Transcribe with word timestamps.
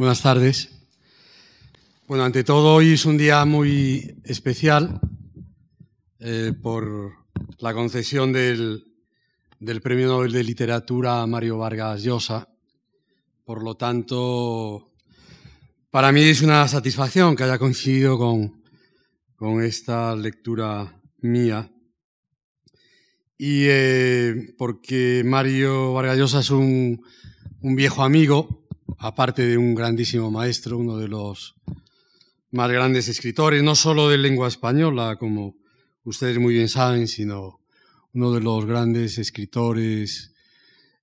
Buenas 0.00 0.22
tardes. 0.22 0.70
Bueno, 2.08 2.24
ante 2.24 2.42
todo, 2.42 2.76
hoy 2.76 2.94
es 2.94 3.04
un 3.04 3.18
día 3.18 3.44
muy 3.44 4.16
especial 4.24 4.98
eh, 6.18 6.54
por 6.62 7.12
la 7.58 7.74
concesión 7.74 8.32
del, 8.32 8.82
Premio 9.82 10.06
Nobel 10.06 10.32
de 10.32 10.42
Literatura 10.42 11.20
a 11.20 11.26
Mario 11.26 11.58
Vargas 11.58 12.02
Llosa. 12.02 12.48
Por 13.44 13.62
lo 13.62 13.74
tanto, 13.74 14.90
para 15.90 16.12
mí 16.12 16.22
es 16.22 16.40
una 16.40 16.66
satisfacción 16.66 17.36
que 17.36 17.42
haya 17.42 17.58
coincidido 17.58 18.16
con, 18.16 19.62
esta 19.62 20.16
lectura 20.16 20.98
mía. 21.18 21.70
Y 23.36 23.64
eh, 23.68 24.54
porque 24.56 25.20
Mario 25.26 25.92
Vargas 25.92 26.16
Llosa 26.16 26.40
es 26.40 26.48
un 26.48 27.04
viejo 27.60 28.02
amigo, 28.02 28.60
aparte 29.00 29.46
de 29.46 29.56
un 29.56 29.74
grandísimo 29.74 30.30
maestro, 30.30 30.76
uno 30.76 30.98
de 30.98 31.08
los 31.08 31.54
más 32.50 32.70
grandes 32.70 33.08
escritores, 33.08 33.62
no 33.62 33.74
solo 33.74 34.10
de 34.10 34.18
lengua 34.18 34.46
española, 34.46 35.16
como 35.16 35.56
ustedes 36.04 36.38
muy 36.38 36.54
bien 36.54 36.68
saben, 36.68 37.08
sino 37.08 37.60
uno 38.12 38.32
de 38.32 38.40
los 38.40 38.66
grandes 38.66 39.16
escritores 39.16 40.34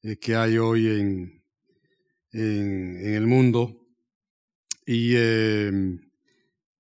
eh, 0.04 0.18
que 0.18 0.36
hay 0.36 0.60
hoy 0.60 0.86
en, 0.88 1.42
en, 2.34 3.16
el 3.16 3.26
mundo. 3.26 3.88
Y 4.86 5.14
eh, 5.16 5.72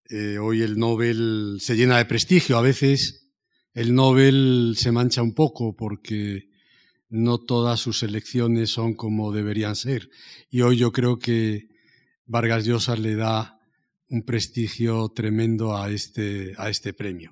eh, 0.09 0.37
hoy 0.37 0.61
el 0.61 0.77
Nobel 0.77 1.57
se 1.59 1.75
llena 1.75 1.97
de 1.97 2.05
prestigio. 2.05 2.59
A 2.59 2.61
veces 2.61 3.31
el 3.73 3.95
Nobel 3.95 4.75
se 4.77 4.91
mancha 4.91 5.23
un 5.23 5.33
poco 5.33 5.75
porque 5.75 6.47
no 7.09 7.37
todas 7.37 7.79
sus 7.79 8.03
elecciones 8.03 8.71
son 8.71 8.93
como 8.93 9.31
deberían 9.31 9.75
ser. 9.75 10.09
Y 10.49 10.61
hoy 10.61 10.77
yo 10.77 10.91
creo 10.91 11.19
que 11.19 11.67
Vargas 12.25 12.65
Llosa 12.65 12.95
le 12.95 13.15
da 13.15 13.59
un 14.09 14.23
prestigio 14.23 15.09
tremendo 15.09 15.77
a 15.77 15.89
este, 15.89 16.53
a 16.57 16.69
este 16.69 16.93
premio. 16.93 17.31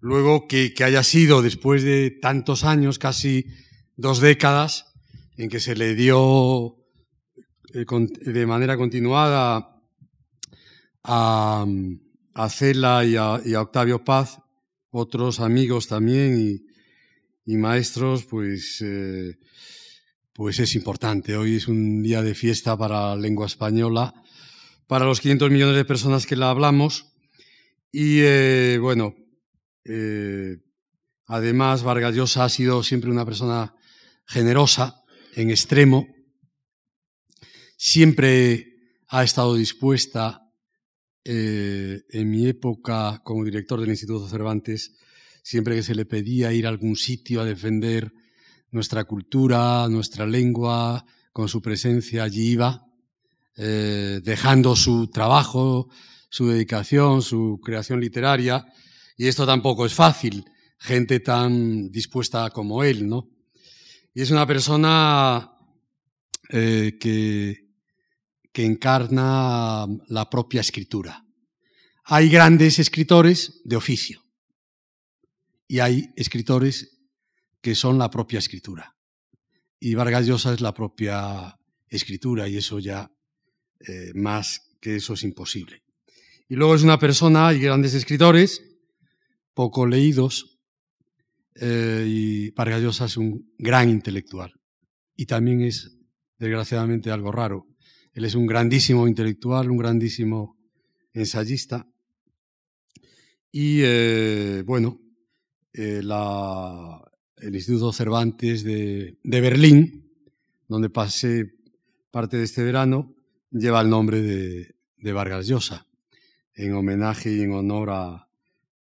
Luego 0.00 0.46
que, 0.46 0.72
que 0.72 0.84
haya 0.84 1.02
sido 1.02 1.42
después 1.42 1.82
de 1.82 2.10
tantos 2.10 2.64
años, 2.64 2.98
casi 2.98 3.46
dos 3.96 4.20
décadas, 4.20 4.86
en 5.36 5.48
que 5.50 5.60
se 5.60 5.74
le 5.74 5.94
dio 5.94 6.76
eh, 7.74 7.84
de 7.86 8.46
manera 8.46 8.76
continuada 8.76 9.82
a, 11.02 11.66
a 12.34 12.50
Cela 12.50 13.04
y 13.04 13.16
a, 13.16 13.40
y 13.44 13.54
a 13.54 13.62
Octavio 13.62 14.04
Paz, 14.04 14.38
otros 14.90 15.40
amigos 15.40 15.86
también, 15.86 16.40
y, 16.40 16.69
y 17.50 17.56
maestros, 17.56 18.26
pues, 18.26 18.80
eh, 18.80 19.36
pues 20.32 20.60
es 20.60 20.76
importante. 20.76 21.36
Hoy 21.36 21.56
es 21.56 21.66
un 21.66 22.00
día 22.00 22.22
de 22.22 22.36
fiesta 22.36 22.78
para 22.78 23.08
la 23.08 23.16
lengua 23.16 23.46
española, 23.46 24.14
para 24.86 25.04
los 25.04 25.20
500 25.20 25.50
millones 25.50 25.74
de 25.74 25.84
personas 25.84 26.26
que 26.26 26.36
la 26.36 26.50
hablamos. 26.50 27.06
Y 27.90 28.20
eh, 28.20 28.78
bueno, 28.80 29.16
eh, 29.84 30.58
además 31.26 31.82
Vargas 31.82 32.14
Llosa 32.14 32.44
ha 32.44 32.48
sido 32.48 32.84
siempre 32.84 33.10
una 33.10 33.24
persona 33.24 33.74
generosa, 34.26 35.02
en 35.34 35.50
extremo. 35.50 36.06
Siempre 37.76 38.76
ha 39.08 39.24
estado 39.24 39.56
dispuesta, 39.56 40.46
en 41.24 42.30
mi 42.30 42.48
época 42.48 43.20
como 43.24 43.44
director 43.44 43.80
del 43.80 43.90
Instituto 43.90 44.28
Cervantes, 44.28 44.96
siempre 45.42 45.76
que 45.76 45.82
se 45.82 45.94
le 45.94 46.04
pedía 46.04 46.52
ir 46.52 46.66
a 46.66 46.70
algún 46.70 46.96
sitio 46.96 47.40
a 47.40 47.44
defender 47.44 48.12
nuestra 48.70 49.04
cultura, 49.04 49.88
nuestra 49.88 50.26
lengua, 50.26 51.04
con 51.32 51.48
su 51.48 51.60
presencia 51.60 52.24
allí 52.24 52.50
iba, 52.50 52.86
eh, 53.56 54.20
dejando 54.22 54.76
su 54.76 55.08
trabajo, 55.08 55.88
su 56.28 56.48
dedicación, 56.48 57.22
su 57.22 57.60
creación 57.62 58.00
literaria, 58.00 58.64
y 59.16 59.26
esto 59.26 59.44
tampoco 59.44 59.86
es 59.86 59.94
fácil, 59.94 60.44
gente 60.78 61.20
tan 61.20 61.90
dispuesta 61.90 62.50
como 62.50 62.82
él, 62.84 63.08
¿no? 63.08 63.28
Y 64.14 64.22
es 64.22 64.30
una 64.30 64.46
persona 64.46 65.52
eh, 66.48 66.96
que, 66.98 67.68
que 68.52 68.64
encarna 68.64 69.86
la 70.08 70.30
propia 70.30 70.62
escritura. 70.62 71.24
Hay 72.04 72.28
grandes 72.28 72.78
escritores 72.78 73.60
de 73.64 73.76
oficio, 73.76 74.22
y 75.70 75.78
hay 75.78 76.10
escritores 76.16 76.98
que 77.60 77.76
son 77.76 77.96
la 77.96 78.10
propia 78.10 78.40
escritura. 78.40 78.96
Y 79.78 79.94
Vargas 79.94 80.26
Llosa 80.26 80.52
es 80.52 80.60
la 80.60 80.74
propia 80.74 81.56
escritura 81.86 82.48
y 82.48 82.56
eso 82.56 82.80
ya 82.80 83.08
eh, 83.78 84.10
más 84.14 84.76
que 84.80 84.96
eso 84.96 85.14
es 85.14 85.22
imposible. 85.22 85.84
Y 86.48 86.56
luego 86.56 86.74
es 86.74 86.82
una 86.82 86.98
persona, 86.98 87.46
hay 87.46 87.60
grandes 87.60 87.94
escritores, 87.94 88.64
poco 89.54 89.86
leídos, 89.86 90.58
eh, 91.54 92.04
y 92.04 92.50
Vargas 92.50 92.82
Llosa 92.82 93.04
es 93.04 93.16
un 93.16 93.54
gran 93.56 93.90
intelectual. 93.90 94.52
Y 95.14 95.26
también 95.26 95.60
es, 95.60 95.96
desgraciadamente, 96.36 97.12
algo 97.12 97.30
raro. 97.30 97.68
Él 98.12 98.24
es 98.24 98.34
un 98.34 98.46
grandísimo 98.48 99.06
intelectual, 99.06 99.70
un 99.70 99.76
grandísimo 99.76 100.58
ensayista. 101.12 101.86
Y 103.52 103.82
eh, 103.82 104.64
bueno, 104.66 105.00
eh, 105.72 106.00
la, 106.02 107.00
el 107.36 107.54
Instituto 107.54 107.92
Cervantes 107.92 108.64
de, 108.64 109.18
Berlín, 109.22 110.10
donde 110.68 110.90
pasé 110.90 111.52
parte 112.10 112.36
de 112.36 112.44
este 112.44 112.62
verano, 112.62 113.14
lleva 113.50 113.80
el 113.80 113.90
nombre 113.90 114.20
de, 114.22 114.74
de 114.96 115.12
Vargas 115.12 115.46
Llosa, 115.46 115.86
en 116.54 116.74
homenaje 116.74 117.32
y 117.32 117.40
en 117.40 117.52
honor 117.52 117.90
a, 117.90 118.28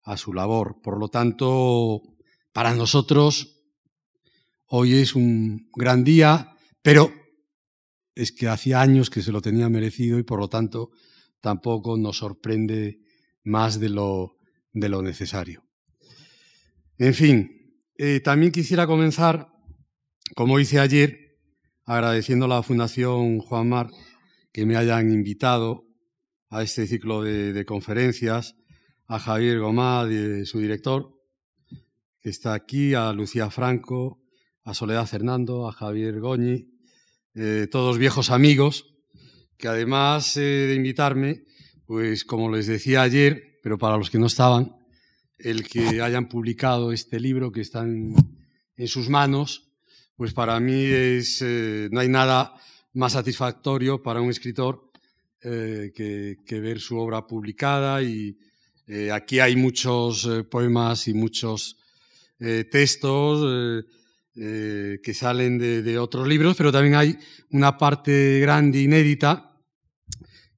a 0.03 0.17
su 0.17 0.33
labor. 0.33 0.81
Por 0.81 0.99
lo 0.99 1.09
tanto, 1.09 2.01
para 2.51 2.73
nosotros 2.73 3.63
hoy 4.65 4.95
es 4.95 5.15
un 5.15 5.69
gran 5.75 6.03
día, 6.03 6.55
pero 6.81 7.11
es 8.15 8.31
que 8.31 8.47
hacía 8.47 8.81
años 8.81 9.09
que 9.09 9.21
se 9.21 9.31
lo 9.31 9.41
tenía 9.41 9.69
merecido 9.69 10.19
y 10.19 10.23
por 10.23 10.39
lo 10.39 10.49
tanto 10.49 10.91
tampoco 11.41 11.97
nos 11.97 12.17
sorprende 12.17 13.01
más 13.43 13.79
de 13.79 13.89
lo, 13.89 14.37
de 14.73 14.89
lo 14.89 15.01
necesario. 15.01 15.68
En 17.01 17.13
fin, 17.13 17.79
eh, 17.97 18.19
también 18.19 18.51
quisiera 18.51 18.85
comenzar, 18.85 19.47
como 20.35 20.59
hice 20.59 20.79
ayer, 20.79 21.37
agradeciendo 21.85 22.43
a 22.43 22.49
la 22.49 22.61
Fundación 22.61 23.39
Juan 23.39 23.69
Mar 23.69 23.87
que 24.51 24.65
me 24.65 24.75
hayan 24.75 25.09
invitado 25.09 25.85
a 26.49 26.61
este 26.61 26.87
ciclo 26.87 27.23
de, 27.23 27.63
conferencias, 27.63 28.57
a 29.07 29.17
Javier 29.17 29.59
Gomá, 29.59 30.05
su 30.43 30.59
director, 30.59 31.13
que 32.19 32.29
está 32.29 32.53
aquí, 32.53 32.93
a 32.93 33.13
Lucía 33.13 33.49
Franco, 33.49 34.21
a 34.65 34.73
Soledad 34.73 35.07
Fernando, 35.07 35.69
a 35.69 35.71
Javier 35.71 36.19
Goñi, 36.19 36.67
eh, 37.33 37.67
todos 37.71 37.97
viejos 37.97 38.29
amigos, 38.29 38.93
que 39.57 39.69
además 39.69 40.35
eh, 40.35 40.41
de 40.41 40.75
invitarme, 40.75 41.43
pues 41.85 42.25
como 42.25 42.51
les 42.51 42.67
decía 42.67 43.03
ayer, 43.03 43.57
pero 43.63 43.77
para 43.77 43.95
los 43.95 44.09
que 44.09 44.19
no 44.19 44.25
estaban, 44.25 44.78
el 45.39 45.67
que 45.67 46.01
hayan 46.01 46.27
publicado 46.27 46.91
este 46.91 47.19
libro 47.19 47.51
que 47.51 47.61
está 47.61 47.81
en, 47.81 48.15
sus 48.85 49.09
manos, 49.09 49.69
pues 50.15 50.33
para 50.33 50.57
mí 50.59 50.85
es, 50.85 51.41
eh, 51.41 51.89
no 51.91 51.99
hay 51.99 52.07
nada 52.07 52.53
más 52.93 53.13
satisfactorio 53.13 54.01
para 54.01 54.21
un 54.21 54.29
escritor 54.29 54.89
eh, 55.41 55.91
que, 55.93 56.59
ver 56.59 56.79
su 56.79 56.97
obra 56.97 57.27
publicada 57.27 58.01
y 58.01 58.37
eh, 58.87 59.11
aquí 59.11 59.39
hay 59.39 59.57
muchos 59.57 60.29
poemas 60.49 61.07
y 61.07 61.13
muchos 61.13 61.77
textos 62.71 63.85
que 64.33 65.13
salen 65.13 65.57
de, 65.57 65.81
de, 65.81 65.97
otros 65.97 66.25
libros, 66.25 66.55
pero 66.55 66.71
también 66.71 66.95
hay 66.95 67.17
una 67.49 67.77
parte 67.77 68.39
grande, 68.39 68.79
inédita, 68.79 69.57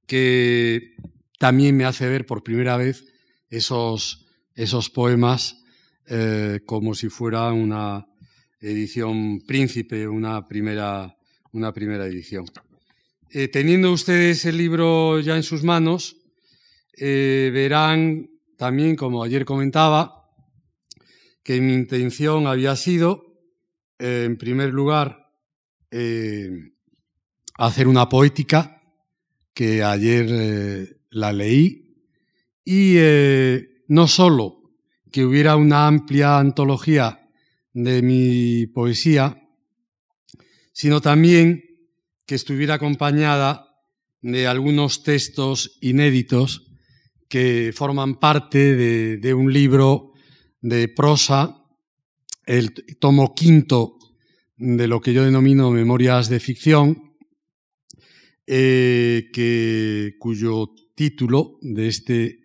que 0.06 0.94
también 1.40 1.76
me 1.76 1.84
hace 1.84 2.08
ver 2.08 2.24
por 2.24 2.44
primera 2.44 2.76
vez 2.76 3.04
esos 3.50 4.22
esos 4.54 4.90
poemas 4.90 5.62
eh, 6.06 6.60
como 6.66 6.94
si 6.94 7.08
fuera 7.08 7.52
una 7.52 8.06
edición 8.60 9.40
príncipe, 9.46 10.06
una 10.06 10.46
primera, 10.46 11.16
una 11.52 11.72
primera 11.72 12.06
edición. 12.06 12.44
Eh, 13.30 13.48
teniendo 13.48 13.92
ustedes 13.92 14.44
el 14.44 14.58
libro 14.58 15.20
ya 15.20 15.36
en 15.36 15.42
sus 15.42 15.62
manos, 15.62 16.16
eh, 16.98 17.50
verán 17.52 18.28
también, 18.58 18.96
como 18.96 19.22
ayer 19.22 19.44
comentaba, 19.44 20.28
que 21.42 21.60
mi 21.60 21.72
intención 21.72 22.46
había 22.46 22.76
sido, 22.76 23.40
en 23.98 24.36
primer 24.36 24.72
lugar, 24.72 25.30
hacer 27.58 27.88
una 27.88 28.08
poética, 28.08 28.82
que 29.54 29.82
ayer 29.82 30.98
la 31.10 31.32
leí, 31.32 31.96
y 32.64 32.96
no 33.92 34.08
solo 34.08 34.62
que 35.10 35.22
hubiera 35.22 35.54
una 35.56 35.86
amplia 35.86 36.38
antología 36.38 37.28
de 37.74 38.00
mi 38.00 38.66
poesía, 38.66 39.46
sino 40.72 41.02
también 41.02 41.62
que 42.24 42.34
estuviera 42.34 42.76
acompañada 42.76 43.66
de 44.22 44.46
algunos 44.46 45.02
textos 45.02 45.76
inéditos 45.82 46.72
que 47.28 47.70
forman 47.74 48.18
parte 48.18 48.74
de, 48.76 49.34
un 49.34 49.52
libro 49.52 50.12
de 50.62 50.88
prosa, 50.88 51.62
el 52.46 52.72
tomo 52.98 53.34
quinto 53.34 53.98
de 54.56 54.88
lo 54.88 55.02
que 55.02 55.12
yo 55.12 55.22
denomino 55.22 55.70
Memorias 55.70 56.30
de 56.30 56.40
Ficción, 56.40 57.12
eh, 58.46 59.28
que, 59.34 60.14
cuyo 60.18 60.70
título 60.94 61.58
de 61.60 61.88
este 61.88 62.41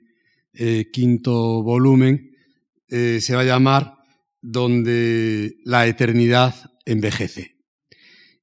eh, 0.60 0.90
quinto 0.92 1.62
volumen 1.62 2.32
eh, 2.90 3.20
se 3.22 3.36
va 3.36 3.42
a 3.42 3.46
llamar 3.46 3.94
Donde 4.42 5.58
la 5.66 5.86
eternidad 5.86 6.56
envejece. 6.86 7.58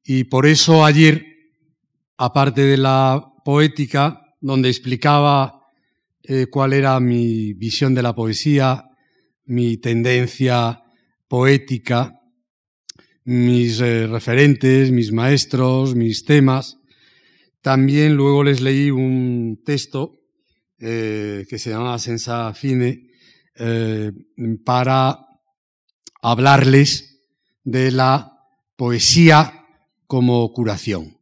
Y 0.04 0.24
por 0.24 0.46
eso 0.46 0.84
ayer, 0.84 1.24
aparte 2.16 2.62
de 2.62 2.76
la 2.76 3.32
poética, 3.44 4.20
donde 4.40 4.68
explicaba 4.68 5.62
eh, 6.22 6.46
cuál 6.50 6.72
era 6.72 7.00
mi 7.00 7.52
visión 7.54 7.94
de 7.94 8.02
la 8.02 8.14
poesía, 8.14 8.84
mi 9.46 9.78
tendencia 9.78 10.82
poética, 11.26 12.20
mis 13.24 13.78
referentes, 13.80 14.92
mis 14.92 15.10
maestros, 15.10 15.96
mis 15.96 16.24
temas. 16.24 16.78
También 17.60 18.14
luego 18.14 18.44
les 18.44 18.60
leí 18.60 18.90
un 18.90 19.62
texto 19.64 20.23
eh, 20.78 21.46
que 21.48 21.58
se 21.58 21.70
llama 21.70 21.98
Sensa 21.98 22.52
Fine 22.54 23.10
para 24.64 25.18
hablarles 26.20 27.20
de 27.62 27.92
la 27.92 28.32
poesía 28.76 29.64
como 30.06 30.52
curación. 30.52 31.18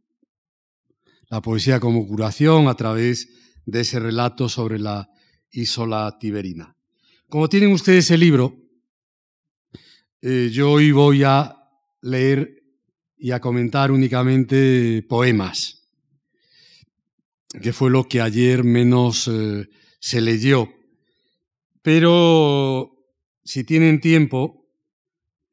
La 1.29 1.41
poesía 1.41 1.81
como 1.81 2.07
curación 2.07 2.69
a 2.69 2.75
través 2.75 3.29
de 3.65 3.81
ese 3.81 4.01
relato 4.01 4.49
sobre 4.49 4.79
la 4.79 5.09
Isola 5.51 6.17
Tiberina. 6.19 6.77
Como 7.29 7.49
tienen 7.49 7.73
ustedes 7.73 8.11
el 8.11 8.21
libro, 8.21 8.57
eh, 10.21 10.51
yo 10.53 10.73
hoy 10.73 10.93
voy 10.93 11.25
a 11.25 11.57
leer 12.03 12.63
y 13.17 13.31
a 13.31 13.41
comentar 13.41 13.91
únicamente 13.91 15.03
poemas, 15.09 15.82
que 17.61 17.73
fue 17.73 17.91
lo 17.91 18.09
que 18.09 18.21
ayer 18.21 18.65
menos 18.65 19.29
eh, 19.29 19.69
se 20.01 20.21
leyó. 20.21 20.69
Pero 21.83 22.93
si 23.45 23.65
tienen 23.65 24.01
tiempo, 24.01 24.67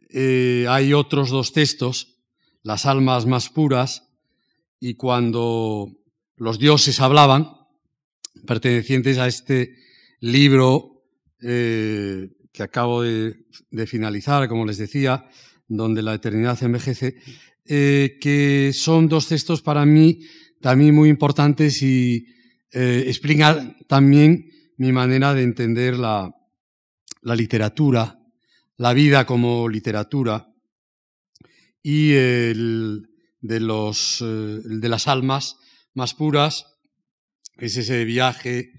eh, 0.09 0.65
hay 0.69 0.93
otros 0.93 1.29
dos 1.29 1.51
textos, 1.53 2.15
Las 2.61 2.85
almas 2.85 3.25
más 3.25 3.49
puras 3.49 4.09
y 4.81 4.95
cuando 4.95 5.89
los 6.35 6.59
dioses 6.59 6.99
hablaban, 6.99 7.47
pertenecientes 8.45 9.17
a 9.17 9.27
este 9.27 9.75
libro 10.19 11.05
eh, 11.41 12.29
que 12.51 12.63
acabo 12.63 13.01
de, 13.01 13.45
finalizar, 13.87 14.49
como 14.49 14.65
les 14.65 14.77
decía, 14.77 15.25
donde 15.69 16.01
la 16.01 16.15
eternidad 16.15 16.61
envejece, 16.61 17.15
que 17.65 18.71
son 18.73 19.07
dos 19.07 19.27
textos 19.27 19.61
para 19.61 19.85
mí 19.85 20.19
también 20.61 20.95
muy 20.95 21.09
importantes 21.09 21.81
y 21.81 22.27
eh, 22.71 23.11
también 23.87 24.49
mi 24.77 24.91
manera 24.91 25.33
de 25.33 25.43
entender 25.43 25.97
la, 25.97 26.33
literatura, 27.23 28.19
la 28.77 28.93
vida 28.93 29.25
como 29.25 29.67
literatura 29.67 30.47
y 31.81 32.13
el 32.13 33.09
de, 33.41 33.59
los, 33.59 34.19
de 34.21 34.89
las 34.89 35.07
almas 35.07 35.57
más 35.93 36.13
puras 36.13 36.65
es 37.57 37.77
ese 37.77 38.05
viaje 38.05 38.71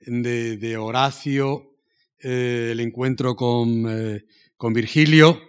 de, 0.00 0.76
Horacio, 0.76 1.76
eh, 2.20 2.70
el 2.72 2.80
encuentro 2.80 3.36
con, 3.36 3.86
eh, 3.88 4.24
Virgilio, 4.72 5.40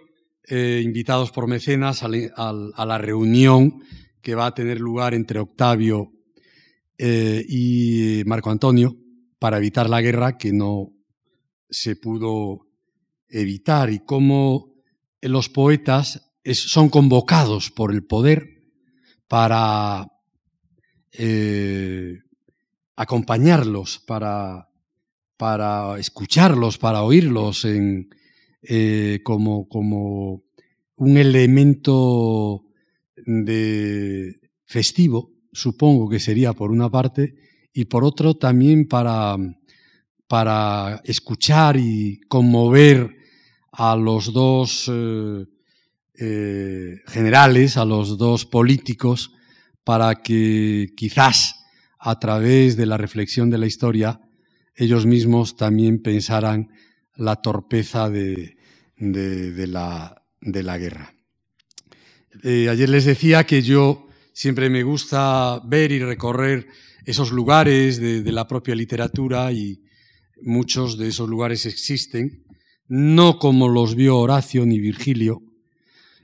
eh, 0.44 0.80
invitados 0.82 1.30
por 1.30 1.46
mecenas 1.46 2.02
a, 2.02 2.08
la 2.08 2.98
reunión 2.98 3.82
que 4.22 4.34
va 4.34 4.46
a 4.46 4.54
tener 4.54 4.80
lugar 4.80 5.14
entre 5.14 5.38
Octavio 5.38 6.12
y 6.98 8.22
Marco 8.26 8.50
Antonio 8.50 8.94
para 9.38 9.56
evitar 9.56 9.88
la 9.88 10.02
guerra 10.02 10.36
que 10.36 10.52
no 10.52 10.92
se 11.70 11.96
pudo 11.96 12.68
evitar. 13.28 13.90
Y 13.90 14.00
cómo 14.00 14.74
los 15.22 15.48
poetas 15.48 16.30
son 16.52 16.90
convocados 16.90 17.70
por 17.70 17.92
el 17.92 18.04
poder 18.04 18.64
para 19.26 20.06
acompañarlos, 22.96 23.98
para, 24.00 24.68
para 25.38 25.98
escucharlos, 25.98 26.76
para 26.76 27.02
oírlos 27.02 27.64
en, 27.64 28.10
eh, 28.62 29.20
como, 29.24 29.68
como 29.68 30.44
un 30.96 31.16
elemento 31.16 32.62
de 33.26 34.40
festivo, 34.64 35.32
supongo 35.52 36.08
que 36.08 36.20
sería 36.20 36.52
por 36.52 36.70
una 36.70 36.90
parte, 36.90 37.34
y 37.72 37.84
por 37.86 38.04
otro 38.04 38.34
también 38.34 38.88
para, 38.88 39.36
para 40.26 41.00
escuchar 41.04 41.76
y 41.76 42.20
conmover 42.28 43.16
a 43.72 43.96
los 43.96 44.32
dos 44.32 44.90
eh, 44.92 45.44
eh, 46.18 46.96
generales, 47.06 47.76
a 47.76 47.84
los 47.84 48.18
dos 48.18 48.46
políticos, 48.46 49.32
para 49.84 50.16
que 50.16 50.88
quizás 50.96 51.64
a 51.98 52.18
través 52.18 52.76
de 52.76 52.86
la 52.86 52.96
reflexión 52.96 53.50
de 53.50 53.58
la 53.58 53.66
historia, 53.66 54.20
ellos 54.74 55.06
mismos 55.06 55.56
también 55.56 56.02
pensaran 56.02 56.70
la 57.16 57.36
torpeza 57.36 58.08
de, 58.08 58.56
la, 58.96 60.78
guerra. 60.78 61.14
Eh, 62.42 62.68
ayer 62.68 62.88
les 62.88 63.04
decía 63.04 63.44
que 63.44 63.62
yo 63.62 64.06
siempre 64.32 64.70
me 64.70 64.82
gusta 64.82 65.60
ver 65.66 65.92
y 65.92 65.98
recorrer 65.98 66.68
esos 67.04 67.32
lugares 67.32 67.98
de, 67.98 68.32
la 68.32 68.46
propia 68.46 68.74
literatura 68.74 69.52
y 69.52 69.82
muchos 70.42 70.96
de 70.96 71.08
esos 71.08 71.28
lugares 71.28 71.66
existen, 71.66 72.44
no 72.86 73.38
como 73.38 73.68
los 73.68 73.94
vio 73.94 74.18
Horacio 74.18 74.64
ni 74.64 74.78
Virgilio, 74.78 75.42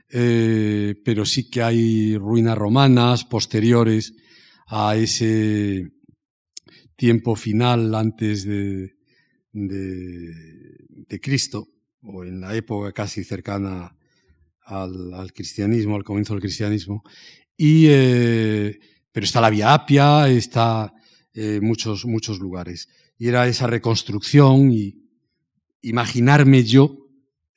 eh, 0.09 0.95
pero 1.03 1.25
sí 1.25 1.49
que 1.49 1.61
hay 1.61 2.17
ruinas 2.17 2.57
romanas 2.57 3.25
posteriores 3.25 4.13
a 4.67 4.95
ese 4.95 5.91
tiempo 6.95 7.35
final 7.35 7.93
antes 7.93 8.45
de, 8.45 8.95
de, 9.51 11.19
Cristo, 11.21 11.67
o 12.01 12.23
en 12.23 12.39
la 12.39 12.55
época 12.55 12.93
casi 12.93 13.23
cercana 13.23 13.96
al, 14.67 15.33
cristianismo, 15.33 15.95
al 15.95 16.03
comienzo 16.03 16.33
del 16.33 16.41
cristianismo. 16.41 17.03
Y, 17.55 17.85
eh, 17.87 18.79
pero 19.11 19.23
está 19.25 19.41
la 19.41 19.49
Vía 19.49 19.73
Apia, 19.73 20.29
está 20.29 20.93
eh, 21.33 21.59
muchos, 21.61 22.05
muchos 22.05 22.39
lugares. 22.39 22.89
Y 23.17 23.27
era 23.27 23.47
esa 23.47 23.67
reconstrucción 23.67 24.71
y 24.71 25.07
imaginarme 25.81 26.63
yo 26.63 27.09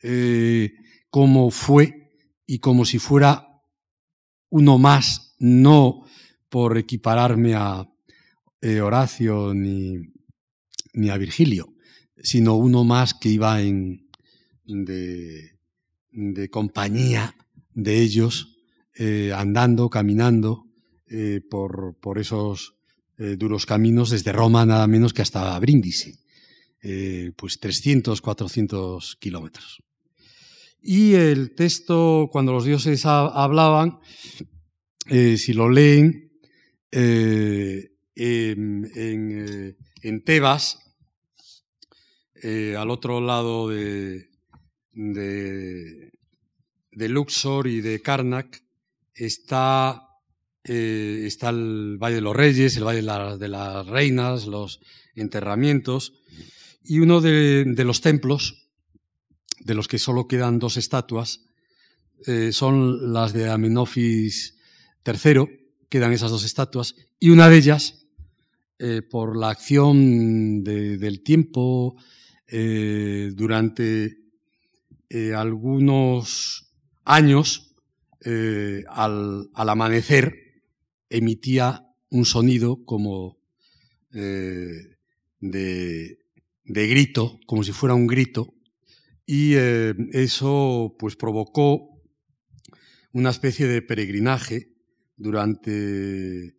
eh, 0.02 0.72
cómo 1.10 1.50
fue 1.50 2.12
y 2.46 2.58
como 2.58 2.84
si 2.84 2.98
fuera 2.98 3.46
uno 4.48 4.78
más, 4.78 5.36
no 5.38 6.04
por 6.48 6.78
equipararme 6.78 7.54
a 7.54 7.88
eh, 8.60 8.80
Horacio 8.80 9.54
ni, 9.54 9.98
ni, 10.92 11.10
a 11.10 11.16
Virgilio, 11.16 11.72
sino 12.16 12.56
uno 12.56 12.84
más 12.84 13.14
que 13.14 13.28
iba 13.28 13.60
en, 13.60 14.08
compañía 16.50 17.34
de 17.74 18.00
ellos, 18.00 18.58
eh, 18.94 19.32
andando, 19.34 19.88
caminando 19.88 20.66
eh, 21.06 21.40
por, 21.48 21.96
por, 22.00 22.18
esos 22.18 22.74
duros 23.36 23.66
caminos 23.66 24.08
desde 24.08 24.32
Roma 24.32 24.64
nada 24.64 24.86
menos 24.86 25.12
que 25.12 25.20
hasta 25.20 25.58
Brindisi, 25.58 26.18
pues 27.36 27.60
300, 27.60 28.18
400 28.18 29.16
kilómetros. 29.16 29.82
Y 30.80 31.12
el 31.12 31.54
texto, 31.54 32.30
cuando 32.32 32.52
los 32.52 32.64
dioses 32.64 33.04
hablaban, 33.04 33.98
si 35.06 35.52
lo 35.52 35.68
leen, 35.68 36.30
eh, 36.92 37.90
eh, 38.16 39.74
en, 40.02 40.24
Tebas, 40.24 40.78
eh, 42.42 42.74
al 42.76 42.90
otro 42.90 43.20
lado 43.20 43.68
de, 43.68 44.29
de, 45.00 46.12
Luxor 46.92 47.66
y 47.66 47.80
de 47.80 48.00
Karnak, 48.02 48.62
está, 49.14 50.08
está 50.62 51.48
el 51.50 51.96
Valle 51.98 52.16
de 52.16 52.20
los 52.20 52.36
Reyes, 52.36 52.76
el 52.76 52.84
Valle 52.84 53.02
de, 53.38 53.48
las 53.48 53.86
Reinas, 53.86 54.46
los 54.46 54.80
enterramientos, 55.14 56.12
y 56.82 56.98
uno 56.98 57.20
de, 57.20 57.64
los 57.84 58.00
templos, 58.00 58.68
de 59.60 59.74
los 59.74 59.88
que 59.88 59.98
solo 59.98 60.28
quedan 60.28 60.58
dos 60.58 60.76
estatuas, 60.76 61.46
son 62.52 63.12
las 63.12 63.32
de 63.32 63.48
Amenofis 63.48 64.58
III, 65.04 65.46
quedan 65.88 66.12
esas 66.12 66.30
dos 66.30 66.44
estatuas, 66.44 66.94
Y 67.18 67.30
una 67.30 67.48
de 67.48 67.56
ellas, 67.56 68.06
eh, 68.78 69.02
por 69.02 69.36
la 69.36 69.50
acción 69.50 70.64
del 70.64 71.22
tiempo, 71.22 71.96
eh, 72.46 73.30
durante 73.34 74.19
eh, 75.10 75.34
algunos 75.34 76.72
años, 77.04 77.66
al, 78.88 79.50
amanecer, 79.54 80.34
emitía 81.08 81.86
un 82.10 82.24
sonido 82.24 82.84
como 82.84 83.38
de, 84.12 84.98
de, 85.40 86.86
grito, 86.86 87.40
como 87.46 87.64
si 87.64 87.72
fuera 87.72 87.94
un 87.94 88.06
grito, 88.06 88.54
y 89.26 89.54
eso 89.54 90.94
pues 90.98 91.16
provocó 91.16 92.02
una 93.12 93.30
especie 93.30 93.66
de 93.66 93.82
peregrinaje 93.82 94.74
durante 95.16 96.54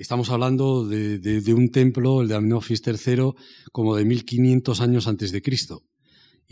Estamos 0.00 0.30
hablando 0.30 0.88
de, 0.88 1.54
un 1.54 1.70
templo, 1.70 2.22
el 2.22 2.28
de 2.28 2.34
Amenofis 2.34 2.80
III, 2.86 3.34
como 3.70 3.94
de 3.96 4.06
1500 4.06 4.80
años 4.80 5.06
antes 5.06 5.30
de 5.30 5.42
Cristo. 5.42 5.82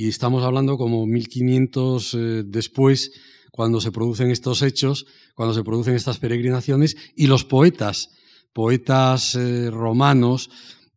Y 0.01 0.07
estamos 0.07 0.45
hablando 0.45 0.79
como 0.79 1.07
1500 1.07 2.15
eh, 2.15 2.19
después, 2.47 3.11
cuando 3.51 3.81
se 3.81 3.91
producen 3.91 4.31
estos 4.31 4.63
hechos, 4.63 5.07
cuando 5.35 5.53
se 5.57 5.65
producen 5.65 5.97
estas 5.97 6.19
peregrinaciones, 6.19 6.97
y 7.17 7.27
los 7.27 7.45
poetas, 7.45 8.11
poetas 8.53 9.35
eh, 9.35 9.73
romanos, 9.73 10.51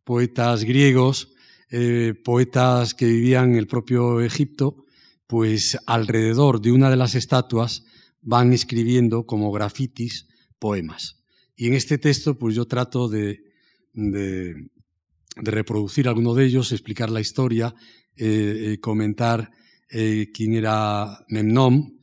poetas 0.04 0.62
griegos, 0.62 1.32
eh, 1.68 2.14
poetas 2.24 2.94
que 2.94 3.06
vivían 3.06 3.50
en 3.50 3.56
el 3.56 3.66
propio 3.66 4.20
Egipto, 4.20 4.84
pues 5.26 5.76
alrededor 5.86 6.60
de 6.60 6.70
una 6.70 6.88
de 6.88 6.96
las 6.96 7.16
estatuas 7.16 7.82
van 8.20 8.52
escribiendo 8.52 9.26
como 9.26 9.50
grafitis 9.50 10.28
poemas. 10.60 11.16
Y 11.56 11.66
en 11.66 11.74
este 11.74 11.98
texto, 11.98 12.38
pues 12.38 12.54
yo 12.54 12.66
trato 12.66 13.08
de, 13.08 13.40
reproducir 15.34 16.06
alguno 16.06 16.34
de 16.34 16.44
ellos, 16.44 16.70
explicar 16.70 17.10
la 17.10 17.20
historia, 17.20 17.74
eh, 18.16 18.72
eh, 18.72 18.80
comentar 18.80 19.50
eh, 19.88 20.30
quién 20.32 20.54
era 20.54 21.24
Memnón, 21.28 21.98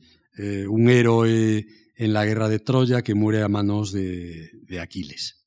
un 0.68 0.88
héroe 0.88 1.66
en 1.96 2.12
la 2.14 2.24
guerra 2.24 2.48
de 2.48 2.60
Troya 2.60 3.02
que 3.02 3.14
muere 3.14 3.42
a 3.42 3.48
manos 3.48 3.92
de, 3.92 4.50
de 4.62 4.80
Aquiles. 4.80 5.44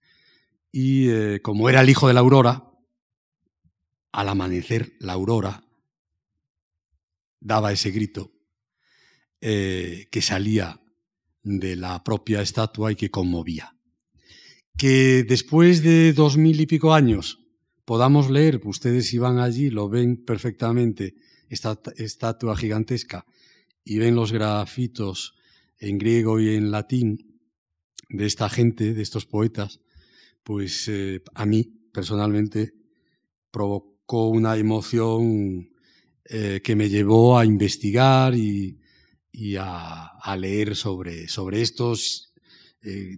Y 0.71 1.39
como 1.39 1.67
era 1.67 1.81
el 1.81 1.89
hijo 1.89 2.07
de 2.07 2.13
la 2.13 2.19
aurora, 2.19 2.69
al 4.11 4.29
amanecer 4.29 4.93
la 4.99 5.13
aurora 5.13 5.63
daba 7.39 7.71
ese 7.71 7.89
grito 7.89 8.33
que 9.39 10.21
salía 10.21 10.79
de 11.41 11.75
la 11.75 12.03
propia 12.03 12.43
estatua 12.43 12.91
y 12.91 12.95
que 12.95 13.09
conmovía 13.09 13.73
que 14.77 15.23
después 15.23 15.83
de 15.83 16.13
dos 16.13 16.37
mil 16.37 16.59
y 16.59 16.65
pico 16.65 16.93
años 16.93 17.39
podamos 17.85 18.29
leer, 18.29 18.61
ustedes 18.63 19.07
si 19.07 19.17
van 19.17 19.39
allí 19.39 19.69
lo 19.69 19.89
ven 19.89 20.23
perfectamente, 20.23 21.15
esta 21.49 21.79
estatua 21.97 22.55
gigantesca, 22.55 23.25
y 23.83 23.97
ven 23.97 24.15
los 24.15 24.31
grafitos 24.31 25.35
en 25.77 25.97
griego 25.97 26.39
y 26.39 26.55
en 26.55 26.71
latín 26.71 27.39
de 28.09 28.25
esta 28.25 28.49
gente, 28.49 28.93
de 28.93 29.01
estos 29.01 29.25
poetas, 29.25 29.81
pues 30.43 30.87
eh, 30.87 31.21
a 31.33 31.45
mí 31.45 31.63
personalmente 31.91 32.73
provocó 33.51 34.29
una 34.29 34.55
emoción 34.57 35.69
eh, 36.25 36.61
que 36.63 36.75
me 36.75 36.89
llevó 36.89 37.37
a 37.37 37.45
investigar 37.45 38.35
y, 38.35 38.79
a, 39.59 40.35
leer 40.37 40.75
sobre, 40.75 41.27
sobre 41.27 41.61
estos 41.61 42.33
eh, 42.81 43.17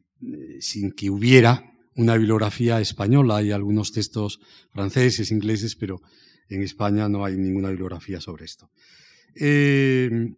sin 0.60 0.92
que 0.92 1.10
hubiera 1.10 1.75
una 1.96 2.16
bibliografía 2.16 2.80
española. 2.80 3.38
Hay 3.38 3.52
algunos 3.52 3.92
textos 3.92 4.40
franceses, 4.72 5.32
ingleses, 5.32 5.76
pero 5.76 6.02
en 6.50 6.62
España 6.62 7.10
no 7.10 7.26
hay 7.26 7.38
ninguna 7.38 7.70
bibliografía 7.70 8.22
sobre 8.22 8.46
esto. 8.46 8.70
Eh, 9.36 10.34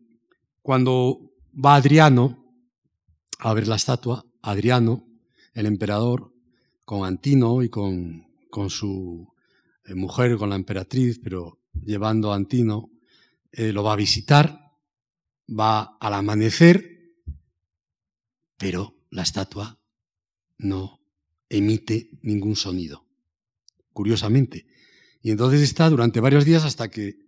cuando 0.62 1.34
va 1.54 1.76
Adriano 1.76 2.48
a 3.40 3.54
ver 3.54 3.68
la 3.68 3.76
estatua, 3.76 4.26
Adriano, 4.42 5.08
el 5.54 5.66
emperador, 5.66 6.34
con 6.86 7.06
Antino 7.06 7.62
y 7.64 7.70
con, 7.70 8.28
con 8.50 8.70
su 8.70 9.28
eh, 9.86 9.94
mujer, 9.94 10.38
con 10.38 10.50
la 10.50 10.56
emperatriz, 10.56 11.20
pero 11.24 11.60
llevando 11.74 12.32
a 12.32 12.36
Antino, 12.36 12.90
eh, 13.52 13.72
lo 13.72 13.84
va 13.84 13.94
a 13.94 13.98
visitar, 13.98 14.60
va 15.48 15.98
al 16.00 16.14
amanecer, 16.14 17.14
pero 18.58 18.96
la 19.12 19.24
estatua 19.24 19.80
no 20.58 20.97
emite 21.50 22.10
ningún 22.22 22.56
sonido, 22.56 23.06
curiosamente. 23.94 24.66
Y 25.22 25.32
entonces 25.32 25.62
está 25.62 25.90
durante 25.90 26.20
varios 26.20 26.46
días 26.46 26.66
hasta 26.66 26.90
que 26.90 27.28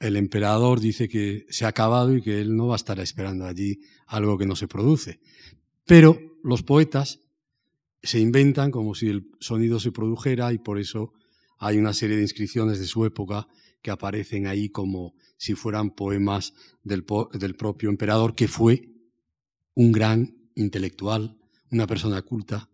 el 0.00 0.16
emperador 0.16 0.80
dice 0.80 1.08
que 1.08 1.46
se 1.50 1.64
ha 1.64 1.68
acabado 1.68 2.16
y 2.16 2.22
que 2.22 2.40
él 2.40 2.56
no 2.56 2.68
va 2.68 2.74
a 2.74 2.76
estar 2.76 2.98
esperando 3.00 3.46
allí 3.46 3.80
algo 4.06 4.38
que 4.38 4.46
no 4.46 4.56
se 4.56 4.66
produce. 4.66 5.20
Pero 5.84 6.18
los 6.42 6.62
poetas 6.62 7.20
se 8.02 8.18
inventan 8.18 8.70
como 8.70 8.94
si 8.94 9.08
el 9.08 9.30
sonido 9.40 9.78
se 9.78 9.92
produjera 9.92 10.52
y 10.52 10.58
por 10.58 10.78
eso 10.78 11.12
hay 11.58 11.76
una 11.76 11.92
serie 11.92 12.16
de 12.16 12.22
inscripciones 12.22 12.78
de 12.80 12.86
su 12.86 13.04
época 13.04 13.46
que 13.82 13.90
aparecen 13.90 14.46
ahí 14.46 14.70
como 14.70 15.14
si 15.36 15.54
fueran 15.54 15.90
poemas 15.90 16.54
del, 16.82 17.04
del 17.34 17.54
propio 17.54 17.90
emperador, 17.90 18.34
que 18.34 18.48
fue 18.48 18.88
un 19.74 19.92
gran 19.92 20.36
intelectual, 20.54 21.36
una 21.70 21.86
persona 21.86 22.22
culta. 22.22 22.70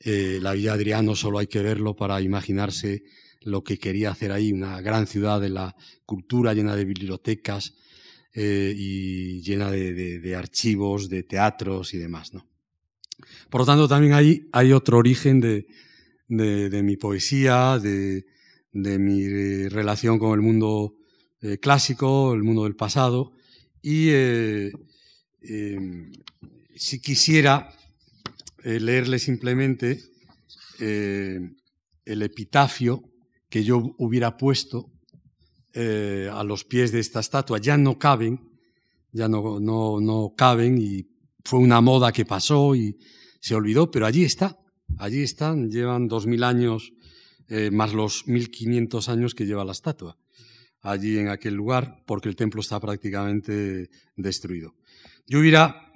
Eh, 0.00 0.38
la 0.40 0.52
Villa 0.52 0.74
Adriano 0.74 1.16
solo 1.16 1.38
hay 1.38 1.48
que 1.48 1.62
verlo 1.62 1.96
para 1.96 2.20
imaginarse 2.20 3.02
lo 3.42 3.64
que 3.64 3.78
quería 3.78 4.10
hacer 4.10 4.30
ahí, 4.30 4.52
una 4.52 4.80
gran 4.80 5.06
ciudad 5.06 5.40
de 5.40 5.48
la 5.48 5.74
cultura 6.04 6.54
llena 6.54 6.76
de 6.76 6.84
bibliotecas 6.84 7.74
eh, 8.34 8.72
y 8.76 9.40
llena 9.42 9.70
de, 9.70 10.34
archivos, 10.36 11.08
de 11.08 11.24
teatros 11.24 11.94
y 11.94 11.98
demás. 11.98 12.32
¿no? 12.32 12.46
Por 13.50 13.62
lo 13.62 13.66
tanto, 13.66 13.88
también 13.88 14.12
ahí 14.12 14.48
hay 14.52 14.72
otro 14.72 14.98
origen 14.98 15.40
de, 15.40 15.66
mi 16.28 16.96
poesía, 16.96 17.78
de, 17.78 18.24
mi 18.72 19.68
relación 19.68 20.18
con 20.18 20.34
el 20.34 20.42
mundo 20.42 20.94
eh, 21.40 21.58
clásico, 21.58 22.34
el 22.34 22.42
mundo 22.42 22.64
del 22.64 22.76
pasado, 22.76 23.32
y 23.82 24.10
si 26.74 27.00
quisiera 27.00 27.77
eh, 28.64 28.80
leerle 28.80 29.18
simplemente 29.18 30.00
eh, 30.80 31.40
el 32.04 32.22
epitafio 32.22 33.02
que 33.48 33.64
yo 33.64 33.94
hubiera 33.98 34.36
puesto 34.36 34.90
eh, 35.72 36.30
a 36.32 36.44
los 36.44 36.64
pies 36.64 36.92
de 36.92 37.00
esta 37.00 37.20
estatua. 37.20 37.58
Ya 37.58 37.76
no 37.76 37.98
caben, 37.98 38.40
ya 39.12 39.28
no, 39.28 39.60
no, 39.60 40.00
no 40.00 40.34
caben 40.36 40.78
y 40.78 41.06
fue 41.44 41.60
una 41.60 41.80
moda 41.80 42.12
que 42.12 42.24
pasó 42.24 42.74
y 42.74 42.98
se 43.40 43.54
olvidó, 43.54 43.90
pero 43.90 44.06
allí 44.06 44.24
está, 44.24 44.58
allí 44.98 45.22
están, 45.22 45.70
llevan 45.70 46.08
dos 46.08 46.26
mil 46.26 46.42
años 46.42 46.92
más 47.72 47.94
los 47.94 48.28
mil 48.28 48.50
quinientos 48.50 49.08
años 49.08 49.34
que 49.34 49.46
lleva 49.46 49.64
la 49.64 49.72
estatua 49.72 50.18
allí 50.82 51.18
en 51.18 51.28
aquel 51.28 51.54
lugar, 51.54 52.02
porque 52.06 52.28
el 52.28 52.36
templo 52.36 52.60
está 52.60 52.80
prácticamente 52.80 53.90
destruido. 54.16 54.74
Yo 55.26 55.40
hubiera 55.40 55.87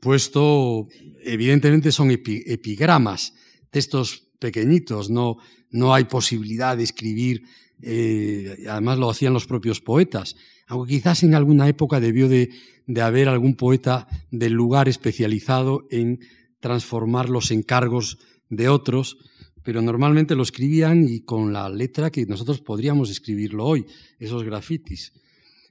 puesto, 0.00 0.88
evidentemente 1.22 1.92
son 1.92 2.10
epigramas, 2.10 3.34
textos 3.70 4.28
pequeñitos, 4.38 5.10
no, 5.10 5.36
no 5.70 5.94
hay 5.94 6.04
posibilidad 6.04 6.76
de 6.76 6.84
escribir, 6.84 7.44
eh, 7.82 8.64
además 8.68 8.98
lo 8.98 9.10
hacían 9.10 9.32
los 9.32 9.46
propios 9.46 9.80
poetas, 9.80 10.36
aunque 10.66 10.94
quizás 10.94 11.22
en 11.22 11.34
alguna 11.34 11.68
época 11.68 12.00
debió 12.00 12.28
de, 12.28 12.50
de 12.86 13.02
haber 13.02 13.28
algún 13.28 13.54
poeta 13.54 14.08
del 14.30 14.52
lugar 14.52 14.88
especializado 14.88 15.86
en 15.90 16.20
transformar 16.60 17.28
los 17.28 17.50
encargos 17.50 18.18
de 18.48 18.68
otros, 18.68 19.18
pero 19.62 19.82
normalmente 19.82 20.34
lo 20.34 20.42
escribían 20.42 21.06
y 21.08 21.20
con 21.20 21.52
la 21.52 21.68
letra 21.68 22.10
que 22.10 22.26
nosotros 22.26 22.60
podríamos 22.60 23.10
escribirlo 23.10 23.64
hoy, 23.64 23.86
esos 24.18 24.42
grafitis. 24.42 25.12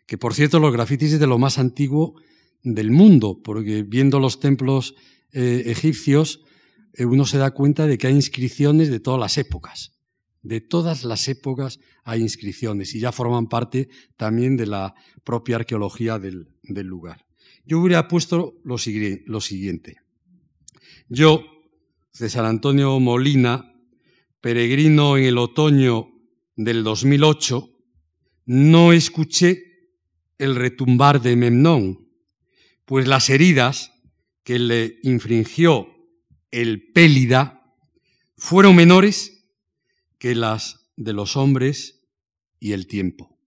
Que 0.05 0.17
por 0.17 0.33
cierto, 0.33 0.59
los 0.59 0.73
grafitis 0.73 1.13
es 1.13 1.19
de 1.19 1.27
lo 1.27 1.37
más 1.37 1.59
antiguo 1.59 2.15
del 2.63 2.91
mundo, 2.91 3.41
porque 3.43 3.83
viendo 3.83 4.19
los 4.19 4.39
templos 4.39 4.95
eh, 5.31 5.63
egipcios, 5.67 6.41
eh, 6.93 7.05
uno 7.05 7.25
se 7.25 7.37
da 7.37 7.51
cuenta 7.51 7.85
de 7.85 7.97
que 7.97 8.07
hay 8.07 8.15
inscripciones 8.15 8.89
de 8.89 8.99
todas 8.99 9.19
las 9.19 9.37
épocas. 9.37 9.93
De 10.41 10.61
todas 10.61 11.03
las 11.03 11.27
épocas 11.27 11.79
hay 12.03 12.21
inscripciones 12.21 12.95
y 12.95 12.99
ya 12.99 13.11
forman 13.11 13.47
parte 13.47 13.89
también 14.15 14.57
de 14.57 14.67
la 14.67 14.93
propia 15.23 15.57
arqueología 15.57 16.17
del, 16.17 16.47
lugar. 16.63 17.25
Yo 17.65 17.79
hubiera 17.79 18.07
puesto 18.07 18.55
lo, 18.63 18.77
lo 19.25 19.41
siguiente. 19.41 19.97
Yo, 21.09 21.43
César 22.11 22.45
Antonio 22.45 22.99
Molina, 22.99 23.73
peregrino 24.41 25.17
en 25.17 25.25
el 25.25 25.37
otoño 25.37 26.09
del 26.55 26.83
2008, 26.83 27.69
no 28.45 28.93
escuché 28.93 29.63
el 30.37 30.55
retumbar 30.55 31.21
de 31.21 31.35
Memnón, 31.35 32.08
pues 32.89 33.07
las 33.07 33.29
heridas 33.29 33.93
que 34.43 34.57
le 34.57 34.97
infringió 35.03 35.95
el 36.49 36.91
Pélida, 36.91 37.75
fueron 38.35 38.75
menores 38.75 39.45
que 40.17 40.33
las 40.33 40.89
de 40.95 41.13
los 41.13 41.37
hombres 41.37 42.01
y 42.59 42.71
el 42.71 42.87
tiempo. 42.87 43.37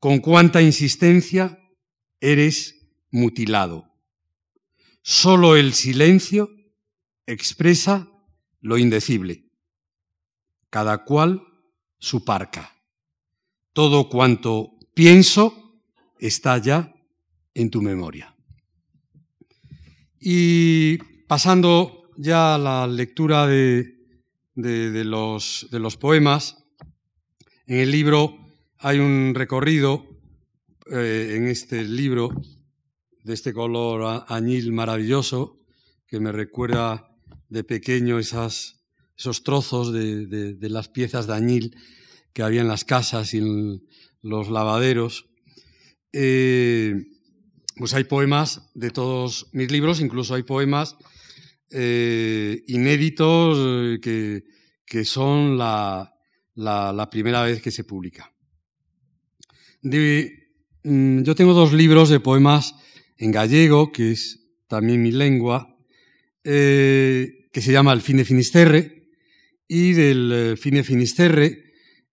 Con 0.00 0.18
cuánta 0.18 0.60
insistencia 0.60 1.56
eres 2.20 2.84
mutilado. 3.12 3.94
Solo 5.02 5.54
el 5.54 5.72
silencio 5.72 6.50
expresa 7.26 8.10
lo 8.60 8.76
indecible. 8.76 9.44
Cada 10.68 11.04
cual 11.04 11.46
su 12.00 12.24
parca. 12.24 12.74
Todo 13.72 14.08
cuanto 14.08 14.80
pienso 14.94 15.80
está 16.18 16.58
ya 16.58 16.92
en 17.54 17.70
tu 17.70 17.80
memoria. 17.80 18.31
Y 20.24 20.98
pasando 21.26 22.08
ya 22.16 22.54
a 22.54 22.58
la 22.58 22.86
lectura 22.86 23.48
de, 23.48 23.96
los, 24.54 25.66
de 25.72 25.78
los 25.80 25.96
poemas, 25.96 26.64
en 27.66 27.80
el 27.80 27.90
libro 27.90 28.38
hay 28.78 29.00
un 29.00 29.34
recorrido, 29.34 30.06
eh, 30.92 31.34
en 31.34 31.48
este 31.48 31.82
libro, 31.82 32.30
de 33.24 33.34
este 33.34 33.52
color 33.52 34.24
añil 34.28 34.70
maravilloso, 34.70 35.58
que 36.06 36.20
me 36.20 36.30
recuerda 36.30 37.10
de 37.48 37.64
pequeño 37.64 38.20
esos 38.20 38.78
trozos 39.42 39.92
de, 39.92 40.56
las 40.60 40.88
piezas 40.88 41.26
de 41.26 41.34
añil 41.34 41.76
que 42.32 42.44
había 42.44 42.60
en 42.60 42.68
las 42.68 42.84
casas 42.84 43.34
y 43.34 43.38
en 43.38 43.82
los 44.20 44.50
lavaderos. 44.50 45.26
Eh, 46.12 47.11
pues 47.76 47.94
hay 47.94 48.04
poemas 48.04 48.62
de 48.74 48.90
todos 48.90 49.48
mis 49.52 49.70
libros, 49.70 50.00
incluso 50.00 50.34
hay 50.34 50.42
poemas 50.42 50.96
eh, 51.70 52.64
inéditos 52.66 53.58
eh, 54.04 54.42
que, 54.84 55.04
son 55.06 55.56
la, 55.56 56.12
primera 57.10 57.42
vez 57.42 57.62
que 57.62 57.70
se 57.70 57.84
publica. 57.84 58.30
Mm, 59.82 61.22
yo 61.22 61.34
tengo 61.34 61.54
dos 61.54 61.72
libros 61.72 62.10
de 62.10 62.20
poemas 62.20 62.74
en 63.16 63.32
gallego, 63.32 63.90
que 63.90 64.12
es 64.12 64.40
también 64.68 65.02
mi 65.02 65.12
lengua, 65.12 65.78
eh, 66.44 67.48
que 67.52 67.62
se 67.62 67.72
llama 67.72 67.92
El 67.92 68.02
Fine 68.02 68.24
Finisterre, 68.24 69.08
y 69.66 69.92
del 69.92 70.58
Fine 70.58 70.84
Finisterre, 70.84 71.72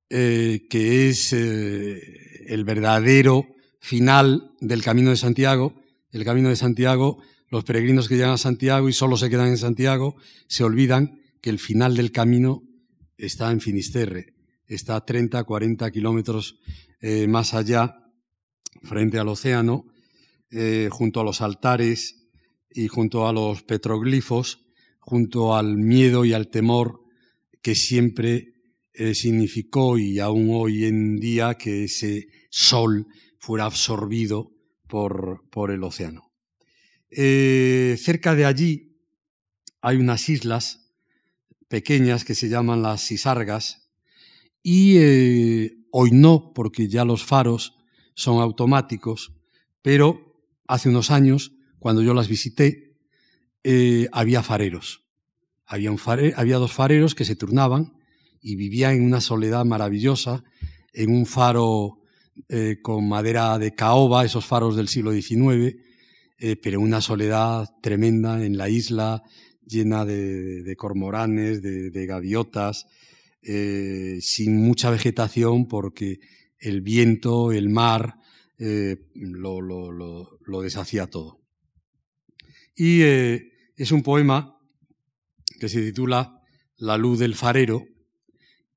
que 0.08 1.08
es 1.08 1.32
el 1.32 2.64
verdadero 2.64 3.57
final 3.88 4.52
del 4.60 4.82
Camino 4.82 5.08
de 5.08 5.16
Santiago. 5.16 5.74
El 6.12 6.22
Camino 6.22 6.50
de 6.50 6.56
Santiago, 6.56 7.22
los 7.48 7.64
peregrinos 7.64 8.06
que 8.06 8.16
llegan 8.16 8.32
a 8.32 8.36
Santiago 8.38 8.90
y 8.90 8.92
solo 8.92 9.16
se 9.16 9.30
quedan 9.30 9.48
en 9.48 9.56
Santiago, 9.56 10.14
se 10.46 10.62
olvidan 10.62 11.22
que 11.40 11.48
el 11.48 11.58
final 11.58 11.96
del 11.96 12.12
camino 12.12 12.62
está 13.16 13.50
en 13.50 13.62
Finisterre, 13.62 14.34
está 14.66 14.96
a 14.96 15.06
30, 15.06 15.42
40 15.42 15.90
kilómetros 15.90 16.60
eh, 17.00 17.26
más 17.28 17.54
allá, 17.54 18.12
frente 18.82 19.18
al 19.18 19.28
océano, 19.28 19.86
eh, 20.50 20.90
junto 20.92 21.20
a 21.20 21.24
los 21.24 21.40
altares 21.40 22.28
y 22.70 22.88
junto 22.88 23.26
a 23.26 23.32
los 23.32 23.62
petroglifos, 23.62 24.66
junto 24.98 25.56
al 25.56 25.78
miedo 25.78 26.26
y 26.26 26.34
al 26.34 26.48
temor 26.48 27.00
que 27.62 27.74
siempre 27.74 28.52
eh, 28.92 29.14
significó 29.14 29.96
y 29.96 30.18
aún 30.18 30.50
hoy 30.52 30.84
en 30.84 31.18
día 31.18 31.54
que 31.54 31.84
ese 31.84 32.26
sol 32.50 33.06
fuera 33.48 33.64
absorbido 33.64 34.52
por, 34.88 35.48
por 35.48 35.70
el 35.70 35.82
océano. 35.82 36.34
Eh, 37.08 37.96
cerca 37.98 38.34
de 38.34 38.44
allí 38.44 39.00
hay 39.80 39.96
unas 39.96 40.28
islas 40.28 40.92
pequeñas 41.66 42.26
que 42.26 42.34
se 42.34 42.50
llaman 42.50 42.82
las 42.82 43.10
Isargas 43.10 43.88
y 44.62 44.98
eh, 44.98 45.78
hoy 45.92 46.10
no, 46.10 46.52
porque 46.54 46.88
ya 46.88 47.06
los 47.06 47.24
faros 47.24 47.72
son 48.12 48.42
automáticos, 48.42 49.32
pero 49.80 50.42
hace 50.66 50.90
unos 50.90 51.10
años, 51.10 51.54
cuando 51.78 52.02
yo 52.02 52.12
las 52.12 52.28
visité, 52.28 52.98
eh, 53.64 54.08
había 54.12 54.42
fareros. 54.42 55.06
Había, 55.64 55.90
un 55.90 55.98
había 56.36 56.58
dos 56.58 56.74
fareros 56.74 57.14
que 57.14 57.24
se 57.24 57.34
turnaban 57.34 57.94
y 58.42 58.56
vivían 58.56 58.96
en 58.96 59.04
una 59.04 59.22
soledad 59.22 59.64
maravillosa, 59.64 60.44
en 60.92 61.16
un 61.16 61.24
faro 61.24 62.02
eh, 62.48 62.78
con 62.80 63.08
madera 63.08 63.58
de 63.58 63.74
caoba, 63.74 64.24
esos 64.24 64.46
faros 64.46 64.76
del 64.76 64.88
siglo 64.88 65.12
XIX, 65.12 65.76
eh, 66.38 66.56
pero 66.56 66.80
una 66.80 67.00
soledad 67.00 67.68
tremenda 67.82 68.44
en 68.44 68.56
la 68.56 68.68
isla, 68.68 69.22
llena 69.66 70.04
de, 70.04 70.74
cormoranes, 70.76 71.62
de, 71.62 72.06
gaviotas, 72.06 72.86
eh, 73.42 74.18
sin 74.20 74.56
mucha 74.56 74.90
vegetación 74.90 75.66
porque 75.66 76.20
el 76.58 76.80
viento, 76.80 77.52
el 77.52 77.68
mar, 77.68 78.14
lo, 78.58 79.60
lo, 79.60 80.62
deshacía 80.62 81.06
todo. 81.06 81.40
Y 82.74 83.02
es 83.02 83.92
un 83.92 84.02
poema 84.02 84.58
que 85.60 85.68
se 85.68 85.82
titula 85.82 86.40
La 86.76 86.96
luz 86.96 87.18
del 87.18 87.34
farero 87.34 87.84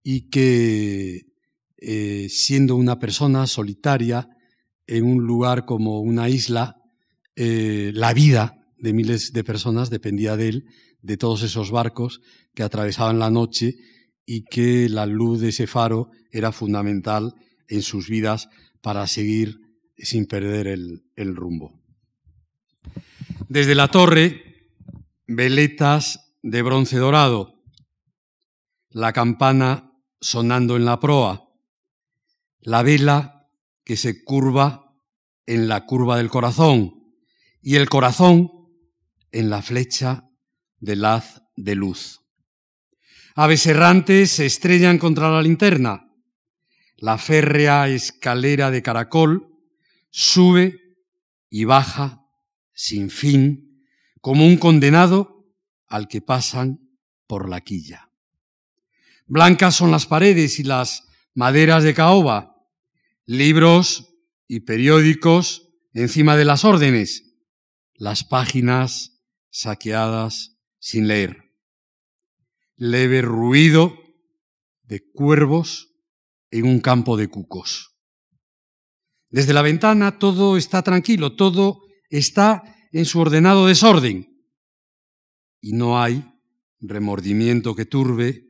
y 0.03 0.29
que 0.29 1.30
eh, 1.81 2.27
siendo 2.29 2.75
una 2.75 2.99
persona 2.99 3.47
solitaria 3.47 4.29
en 4.85 5.03
un 5.03 5.25
lugar 5.25 5.65
como 5.65 5.99
una 6.01 6.29
isla, 6.29 6.75
eh, 7.35 7.91
la 7.95 8.13
vida 8.13 8.55
de 8.77 8.93
miles 8.93 9.33
de 9.33 9.43
personas 9.43 9.89
dependía 9.89 10.37
de 10.37 10.49
él, 10.49 10.65
de 11.01 11.17
todos 11.17 11.41
esos 11.41 11.71
barcos 11.71 12.21
que 12.53 12.61
atravesaban 12.61 13.17
la 13.17 13.31
noche 13.31 13.75
y 14.25 14.43
que 14.43 14.89
la 14.89 15.07
luz 15.07 15.41
de 15.41 15.49
ese 15.49 15.65
faro 15.65 16.11
era 16.31 16.51
fundamental 16.51 17.33
en 17.67 17.81
sus 17.81 18.09
vidas 18.09 18.47
para 18.81 19.07
seguir 19.07 19.57
sin 19.97 20.27
perder 20.27 20.67
el, 20.67 21.03
el 21.15 21.35
rumbo. 21.35 21.81
Desde 23.49 23.73
la 23.73 23.89
torre, 23.89 24.69
veletas 25.27 26.35
de 26.43 26.61
bronce 26.61 26.97
dorado, 26.97 27.63
la 28.89 29.13
campana 29.13 29.91
sonando 30.19 30.75
en 30.75 30.85
la 30.85 30.99
proa, 30.99 31.50
la 32.61 32.83
vela 32.83 33.49
que 33.83 33.97
se 33.97 34.23
curva 34.23 34.95
en 35.45 35.67
la 35.67 35.85
curva 35.85 36.17
del 36.17 36.29
corazón 36.29 36.93
y 37.61 37.75
el 37.75 37.89
corazón 37.89 38.51
en 39.31 39.49
la 39.49 39.61
flecha 39.61 40.29
del 40.79 41.05
haz 41.05 41.41
de 41.55 41.75
luz. 41.75 42.21
Aves 43.35 43.65
errantes 43.65 44.31
se 44.31 44.45
estrellan 44.45 44.97
contra 44.97 45.29
la 45.29 45.41
linterna. 45.41 46.07
La 46.97 47.17
férrea 47.17 47.87
escalera 47.87 48.71
de 48.71 48.81
caracol 48.81 49.47
sube 50.09 50.79
y 51.49 51.65
baja 51.65 52.25
sin 52.73 53.09
fin 53.09 53.85
como 54.21 54.45
un 54.45 54.57
condenado 54.57 55.47
al 55.87 56.07
que 56.07 56.21
pasan 56.21 56.79
por 57.27 57.49
la 57.49 57.61
quilla. 57.61 58.11
Blancas 59.25 59.75
son 59.75 59.91
las 59.91 60.05
paredes 60.05 60.59
y 60.59 60.63
las 60.63 61.07
maderas 61.33 61.83
de 61.83 61.93
caoba, 61.93 62.50
libros 63.25 64.13
y 64.47 64.61
periódicos 64.61 65.69
encima 65.93 66.35
de 66.35 66.45
las 66.45 66.65
órdenes, 66.65 67.35
las 67.93 68.23
páginas 68.23 69.21
saqueadas 69.49 70.57
sin 70.79 71.07
leer. 71.07 71.53
Leve 72.75 73.21
ruido 73.21 73.97
de 74.83 75.09
cuervos 75.11 75.93
en 76.49 76.65
un 76.65 76.79
campo 76.79 77.15
de 77.15 77.27
cucos. 77.27 77.95
Desde 79.29 79.53
la 79.53 79.61
ventana 79.61 80.19
todo 80.19 80.57
está 80.57 80.81
tranquilo, 80.81 81.35
todo 81.35 81.81
está 82.09 82.75
en 82.91 83.05
su 83.05 83.19
ordenado 83.19 83.67
desorden. 83.67 84.45
Y 85.61 85.73
no 85.73 86.01
hay 86.01 86.25
remordimiento 86.79 87.75
que 87.75 87.85
turbe, 87.85 88.43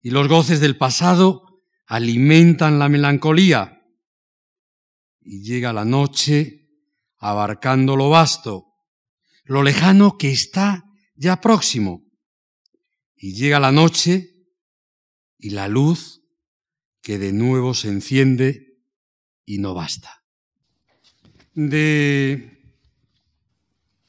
y 0.00 0.10
los 0.10 0.28
goces 0.28 0.60
del 0.60 0.76
pasado 0.76 1.64
alimentan 1.86 2.78
la 2.78 2.88
melancolía 2.88 3.73
y 5.24 5.42
llega 5.42 5.72
la 5.72 5.84
noche 5.84 6.68
abarcando 7.18 7.96
lo 7.96 8.10
vasto, 8.10 8.66
lo 9.44 9.62
lejano 9.62 10.18
que 10.18 10.30
está 10.30 10.84
ya 11.16 11.40
próximo. 11.40 12.04
Y 13.16 13.34
llega 13.34 13.58
la 13.58 13.72
noche 13.72 14.30
y 15.38 15.50
la 15.50 15.68
luz 15.68 16.22
que 17.00 17.18
de 17.18 17.32
nuevo 17.32 17.74
se 17.74 17.88
enciende 17.88 18.78
y 19.46 19.58
no 19.58 19.74
basta. 19.74 20.22
De, 21.54 22.74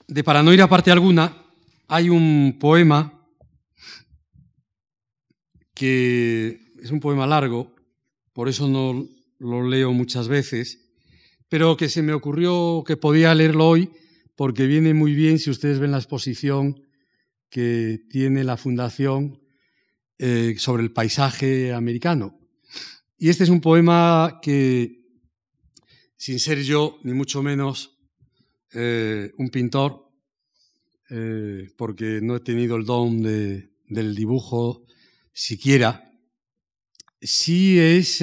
de 0.07 0.23
para 0.23 0.43
no 0.43 0.53
ir 0.53 0.61
a 0.61 0.67
parte 0.67 0.91
alguna, 0.91 1.45
hay 1.87 2.09
un 2.09 2.57
poema 2.59 3.27
que 5.73 6.59
es 6.81 6.91
un 6.91 6.99
poema 6.99 7.27
largo, 7.27 7.75
por 8.33 8.49
eso 8.49 8.67
no 8.67 9.07
lo 9.39 9.67
leo 9.67 9.91
muchas 9.91 10.27
veces, 10.27 10.84
pero 11.55 11.77
que 11.77 11.87
se 11.87 12.01
me 12.01 12.11
ocurrió 12.11 12.83
que 12.85 12.97
podía 12.97 13.33
leerlo 13.33 13.69
hoy 13.69 13.89
porque 14.35 14.67
viene 14.67 14.93
muy 14.93 15.13
bien 15.13 15.39
si 15.39 15.49
ustedes 15.49 15.79
ven 15.79 15.91
la 15.91 15.99
exposición 15.99 16.85
que 17.49 18.01
tiene 18.09 18.43
la 18.43 18.57
Fundación 18.57 19.39
eh, 20.17 20.55
sobre 20.57 20.83
el 20.83 20.91
paisaje 20.91 21.71
americano. 21.71 22.37
Y 23.17 23.29
este 23.29 23.45
es 23.45 23.49
un 23.49 23.61
poema 23.61 24.41
que, 24.41 24.99
sin 26.17 26.41
ser 26.41 26.61
yo, 26.61 26.99
ni 27.03 27.13
mucho 27.13 27.41
menos 27.41 27.99
eh, 28.73 29.31
un 29.37 29.49
pintor, 29.49 30.11
eh, 31.09 31.69
porque 31.77 32.19
no 32.21 32.35
he 32.35 32.41
tenido 32.41 32.75
el 32.75 32.83
don 32.83 33.23
del 33.23 34.13
dibujo 34.13 34.85
siquiera, 35.31 36.11
sí 37.21 37.79
es 37.79 38.21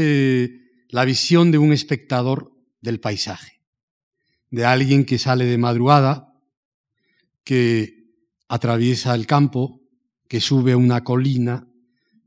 la 0.91 1.07
visión 1.07 1.51
de 1.51 1.57
un 1.57 1.73
espectador 1.73 2.52
del 2.83 3.01
paisaje, 3.01 3.63
de 4.51 4.67
alguien 4.67 5.07
que 5.07 5.19
sale 5.19 5.47
de 5.47 5.57
madrugada, 5.57 6.35
que 7.45 8.03
atraviesa 8.49 9.15
el 9.15 9.27
campo, 9.27 9.81
que 10.29 10.41
sube 10.41 10.77
una 10.77 11.03
colina 11.05 11.67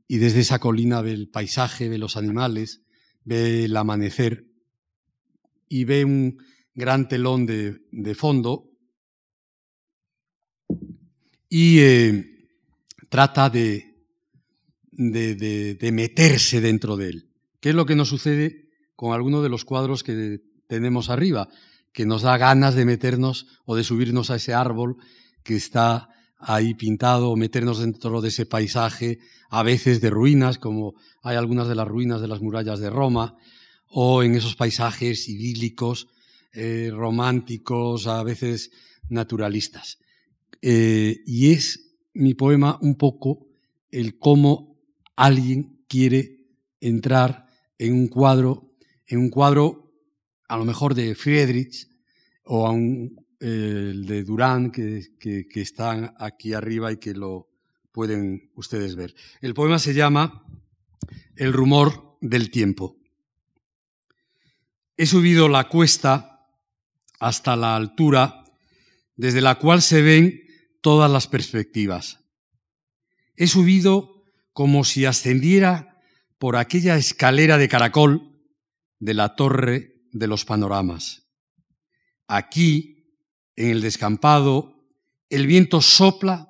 y 0.08 0.18
desde 0.18 0.40
esa 0.40 0.58
colina 0.58 1.00
ve 1.02 1.12
el 1.12 1.28
paisaje, 1.28 1.88
ve 1.88 1.98
los 1.98 2.16
animales, 2.16 2.82
ve 3.24 3.64
el 3.64 3.76
amanecer 3.76 4.46
y 5.68 5.84
ve 5.84 6.04
un 6.04 6.38
gran 6.74 7.08
telón 7.08 7.46
de, 7.46 8.14
fondo 8.14 8.70
y 11.48 11.78
eh, 11.80 12.48
trata 13.08 13.50
de, 13.50 13.96
de, 14.92 15.90
meterse 15.92 16.60
dentro 16.60 16.96
de 16.96 17.08
él. 17.08 17.30
¿Qué 17.60 17.70
es 17.70 17.74
lo 17.74 17.86
que 17.86 17.96
nos 17.96 18.08
sucede 18.08 18.65
con 18.96 19.12
algunos 19.12 19.42
de 19.42 19.48
los 19.48 19.64
cuadros 19.64 20.02
que 20.02 20.40
tenemos 20.66 21.10
arriba? 21.10 21.48
Que 21.92 22.06
nos 22.06 22.22
da 22.22 22.36
ganas 22.36 22.74
de 22.74 22.84
meternos 22.84 23.46
o 23.64 23.76
de 23.76 23.84
subirnos 23.84 24.30
a 24.30 24.36
ese 24.36 24.54
árbol 24.54 24.96
que 25.42 25.56
está 25.56 26.08
ahí 26.38 26.74
pintado, 26.74 27.30
o 27.30 27.36
meternos 27.36 27.78
dentro 27.78 28.20
de 28.20 28.28
ese 28.28 28.46
paisaje 28.46 29.18
a 29.48 29.62
veces 29.62 30.00
de 30.00 30.10
ruinas, 30.10 30.58
como 30.58 30.94
hay 31.22 31.36
algunas 31.36 31.68
de 31.68 31.74
las 31.74 31.88
ruinas 31.88 32.20
de 32.20 32.28
las 32.28 32.40
murallas 32.40 32.80
de 32.80 32.90
Roma, 32.90 33.36
o 33.88 34.22
en 34.22 34.34
esos 34.34 34.56
paisajes 34.56 35.28
idílicos, 35.28 36.08
eh, 36.52 36.90
románticos, 36.92 38.06
a 38.06 38.22
veces 38.22 38.70
naturalistas. 39.08 39.98
Eh, 40.62 41.22
y 41.26 41.52
es 41.52 41.96
mi 42.14 42.34
poema 42.34 42.78
un 42.80 42.96
poco 42.96 43.46
el 43.90 44.18
cómo 44.18 44.76
alguien 45.14 45.84
quiere 45.88 46.46
entrar 46.80 47.46
en 47.78 47.94
un 47.94 48.08
cuadro, 48.08 48.65
en 49.06 49.18
un 49.18 49.30
cuadro 49.30 49.92
a 50.48 50.56
lo 50.56 50.64
mejor 50.64 50.94
de 50.94 51.14
Friedrich 51.14 51.88
o 52.44 52.66
a 52.66 52.70
un, 52.70 53.16
eh, 53.40 53.92
de 53.94 54.24
Durán 54.24 54.70
que, 54.70 55.02
que, 55.18 55.46
que 55.48 55.60
están 55.60 56.14
aquí 56.18 56.52
arriba 56.52 56.92
y 56.92 56.98
que 56.98 57.14
lo, 57.14 57.48
pueden 57.96 58.50
ustedes 58.54 58.94
ver. 58.94 59.14
El 59.40 59.54
poema 59.54 59.78
se 59.78 59.94
llama 59.94 60.44
El 61.34 61.54
rumor 61.54 62.18
del 62.20 62.50
tiempo. 62.50 62.98
He 64.98 65.06
subido 65.06 65.48
la 65.48 65.70
cuesta 65.70 66.46
hasta 67.18 67.56
la 67.56 67.74
altura 67.74 68.44
desde 69.16 69.40
la 69.40 69.54
cual 69.54 69.80
se 69.80 70.02
ven 70.02 70.42
todas 70.82 71.10
las 71.10 71.26
perspectivas. 71.26 72.20
He 73.34 73.46
subido 73.46 74.24
como 74.52 74.84
si 74.84 75.06
ascendiera 75.06 75.98
por 76.36 76.56
aquella 76.56 76.98
escalera 76.98 77.56
de 77.56 77.68
caracol 77.68 78.35
de 78.98 79.14
la 79.14 79.36
torre 79.36 80.02
de 80.12 80.26
los 80.26 80.44
panoramas. 80.44 81.28
Aquí, 82.26 83.14
en 83.54 83.70
el 83.70 83.80
descampado, 83.80 84.74
el 85.30 85.46
viento 85.46 85.80
sopla 85.80 86.48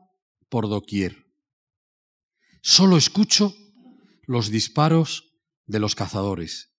por 0.49 0.69
doquier 0.69 1.27
solo 2.67 2.97
escucho 2.97 3.57
los 4.27 4.51
disparos 4.51 5.31
de 5.67 5.79
los 5.79 5.95
cazadores, 5.95 6.73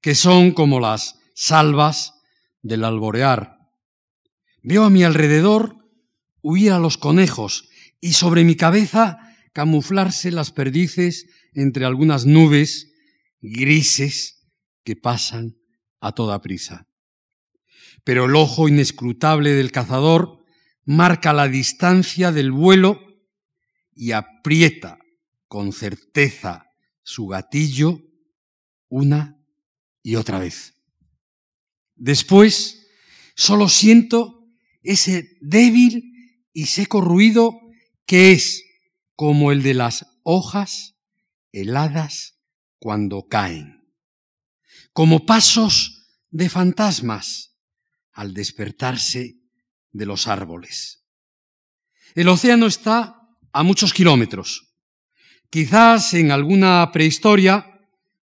que 0.00 0.14
son 0.14 0.52
como 0.52 0.80
las 0.80 1.18
salvas 1.34 2.14
del 2.62 2.84
alborear. 2.84 3.58
Veo 4.62 4.84
a 4.84 4.88
mi 4.88 5.04
alrededor 5.04 5.76
huir 6.40 6.72
a 6.72 6.78
los 6.78 6.96
conejos 6.96 7.68
y 8.00 8.14
sobre 8.14 8.44
mi 8.44 8.56
cabeza 8.56 9.18
camuflarse 9.52 10.30
las 10.30 10.52
perdices 10.52 11.26
entre 11.52 11.84
algunas 11.84 12.24
nubes 12.24 12.90
grises 13.42 14.35
que 14.86 14.94
pasan 14.96 15.58
a 16.00 16.12
toda 16.12 16.40
prisa. 16.40 16.88
Pero 18.04 18.26
el 18.26 18.36
ojo 18.36 18.68
inescrutable 18.68 19.50
del 19.50 19.72
cazador 19.72 20.44
marca 20.84 21.32
la 21.32 21.48
distancia 21.48 22.30
del 22.30 22.52
vuelo 22.52 23.00
y 23.92 24.12
aprieta 24.12 24.98
con 25.48 25.72
certeza 25.72 26.70
su 27.02 27.26
gatillo 27.26 28.00
una 28.88 29.36
y 30.04 30.14
otra 30.14 30.38
vez. 30.38 30.74
Después 31.96 32.86
solo 33.34 33.68
siento 33.68 34.46
ese 34.82 35.36
débil 35.40 36.46
y 36.52 36.66
seco 36.66 37.00
ruido 37.00 37.58
que 38.06 38.30
es 38.30 38.62
como 39.16 39.50
el 39.50 39.64
de 39.64 39.74
las 39.74 40.06
hojas 40.22 40.94
heladas 41.50 42.38
cuando 42.78 43.26
caen, 43.26 43.75
como 44.96 45.26
pasos 45.26 46.08
de 46.30 46.48
fantasmas 46.48 47.52
al 48.12 48.32
despertarse 48.32 49.34
de 49.92 50.06
los 50.06 50.26
árboles. 50.26 51.04
El 52.14 52.28
océano 52.28 52.64
está 52.66 53.20
a 53.52 53.62
muchos 53.62 53.92
kilómetros, 53.92 54.66
Quizás 55.50 56.14
en 56.14 56.32
alguna 56.32 56.90
prehistoria 56.92 57.78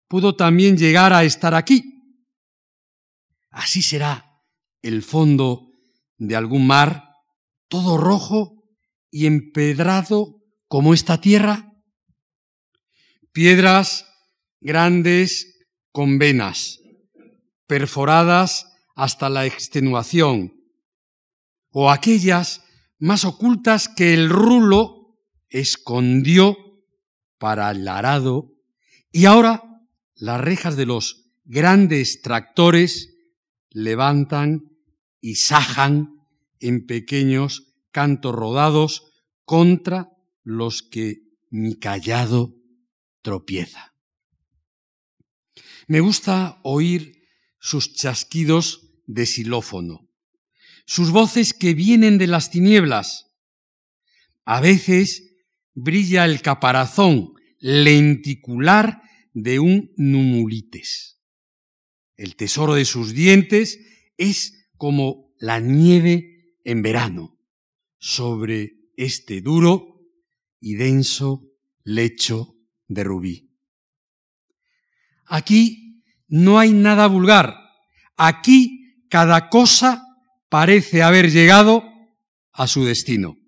pudo 0.07 0.35
también 0.35 0.77
llegar 0.77 1.13
a 1.13 1.23
estar 1.23 1.53
aquí. 1.53 1.83
Así 3.49 3.81
será 3.81 4.41
el 4.81 5.03
fondo 5.03 5.71
de 6.17 6.35
algún 6.35 6.67
mar, 6.67 7.09
todo 7.67 7.97
rojo 7.97 8.65
y 9.09 9.25
empedrado 9.25 10.41
como 10.67 10.93
esta 10.93 11.21
tierra. 11.21 11.71
Piedras 13.31 14.05
grandes 14.59 15.52
con 15.93 16.17
venas, 16.17 16.81
perforadas 17.67 18.73
hasta 18.95 19.29
la 19.29 19.45
extenuación, 19.45 20.55
o 21.69 21.89
aquellas 21.91 22.65
más 22.99 23.23
ocultas 23.25 23.87
que 23.87 24.13
el 24.13 24.29
rulo 24.29 25.19
escondió 25.49 26.57
para 27.37 27.71
el 27.71 27.87
arado 27.87 28.51
y 29.11 29.25
ahora 29.25 29.63
las 30.15 30.41
rejas 30.41 30.75
de 30.75 30.87
los 30.87 31.31
grandes 31.45 32.21
tractores 32.21 33.15
levantan 33.69 34.71
y 35.21 35.35
sajan 35.35 36.25
en 36.59 36.85
pequeños 36.85 37.73
cantos 37.91 38.33
rodados 38.33 39.11
contra 39.45 40.09
los 40.43 40.81
que 40.81 41.21
mi 41.49 41.75
callado 41.75 42.55
tropieza. 43.21 43.92
Me 45.87 45.99
gusta 45.99 46.59
oír 46.63 47.23
sus 47.59 47.93
chasquidos 47.93 48.89
de 49.05 49.25
xilófono, 49.25 50.09
sus 50.85 51.11
voces 51.11 51.53
que 51.53 51.73
vienen 51.73 52.17
de 52.17 52.27
las 52.27 52.51
tinieblas. 52.51 53.31
A 54.45 54.61
veces 54.61 55.23
brilla 55.73 56.25
el 56.25 56.41
caparazón 56.41 57.33
lenticular 57.59 59.01
de 59.33 59.59
un 59.59 59.93
numulites. 59.97 61.21
El 62.15 62.35
tesoro 62.35 62.75
de 62.75 62.85
sus 62.85 63.13
dientes 63.13 63.79
es 64.17 64.69
como 64.77 65.33
la 65.39 65.59
nieve 65.59 66.57
en 66.63 66.81
verano 66.81 67.39
sobre 67.97 68.73
este 68.95 69.41
duro 69.41 70.01
y 70.59 70.75
denso 70.75 71.49
lecho 71.83 72.55
de 72.87 73.03
rubí. 73.03 73.52
Aquí 75.33 76.03
no 76.27 76.59
hay 76.59 76.73
nada 76.73 77.07
vulgar. 77.07 77.57
Aquí 78.17 79.07
cada 79.09 79.49
cosa 79.49 80.03
parece 80.47 81.01
haber 81.01 81.31
llegado 81.31 81.83
a 82.51 82.67
su 82.67 82.85
destino. 82.85 83.39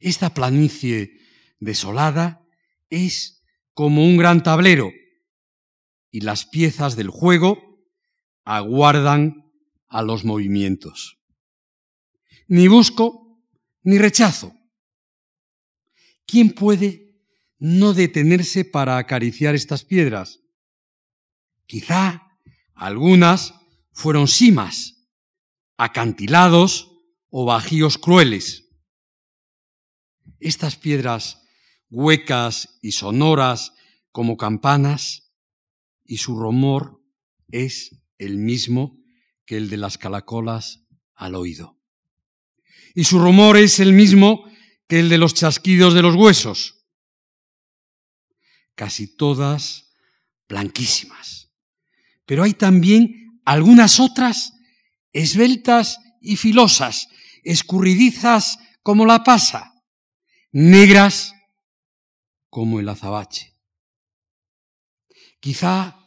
Esta 0.00 0.32
planicie 0.32 1.18
desolada 1.60 2.42
es 2.88 3.44
como 3.74 4.06
un 4.06 4.16
gran 4.16 4.42
tablero 4.42 4.90
y 6.10 6.22
las 6.22 6.46
piezas 6.46 6.96
del 6.96 7.10
juego 7.10 7.84
aguardan 8.44 9.52
a 9.88 10.00
los 10.00 10.24
movimientos. 10.24 11.18
Ni 12.48 12.66
busco 12.66 13.44
ni 13.82 13.98
rechazo. 13.98 14.54
¿Quién 16.24 16.54
puede 16.54 17.11
no 17.62 17.94
detenerse 17.94 18.64
para 18.64 18.98
acariciar 18.98 19.54
estas 19.54 19.84
piedras? 19.84 20.40
Quizá 21.66 22.38
algunas 22.74 23.54
fueron 23.92 24.26
simas, 24.26 25.06
acantilados 25.76 26.90
o 27.30 27.44
bajíos 27.44 27.98
crueles 27.98 28.62
estas 30.42 30.76
piedras 30.76 31.42
huecas 31.88 32.78
y 32.82 32.92
sonoras 32.92 33.72
como 34.10 34.36
campanas, 34.36 35.32
y 36.04 36.18
su 36.18 36.38
rumor 36.38 37.00
es 37.50 38.02
el 38.18 38.36
mismo 38.36 38.98
que 39.46 39.56
el 39.56 39.70
de 39.70 39.76
las 39.76 39.98
calacolas 39.98 40.84
al 41.14 41.34
oído. 41.34 41.78
Y 42.94 43.04
su 43.04 43.18
rumor 43.18 43.56
es 43.56 43.80
el 43.80 43.92
mismo 43.92 44.44
que 44.88 45.00
el 45.00 45.08
de 45.08 45.18
los 45.18 45.32
chasquidos 45.34 45.94
de 45.94 46.02
los 46.02 46.14
huesos. 46.14 46.81
Casi 48.74 49.16
todas 49.16 49.92
blanquísimas. 50.48 51.50
Pero 52.26 52.42
hay 52.42 52.54
también 52.54 53.40
algunas 53.44 54.00
otras 54.00 54.52
esbeltas 55.12 55.98
y 56.20 56.36
filosas, 56.36 57.08
escurridizas 57.42 58.58
como 58.82 59.06
la 59.06 59.24
pasa, 59.24 59.74
negras 60.52 61.34
como 62.48 62.80
el 62.80 62.88
azabache. 62.88 63.56
Quizá 65.40 65.98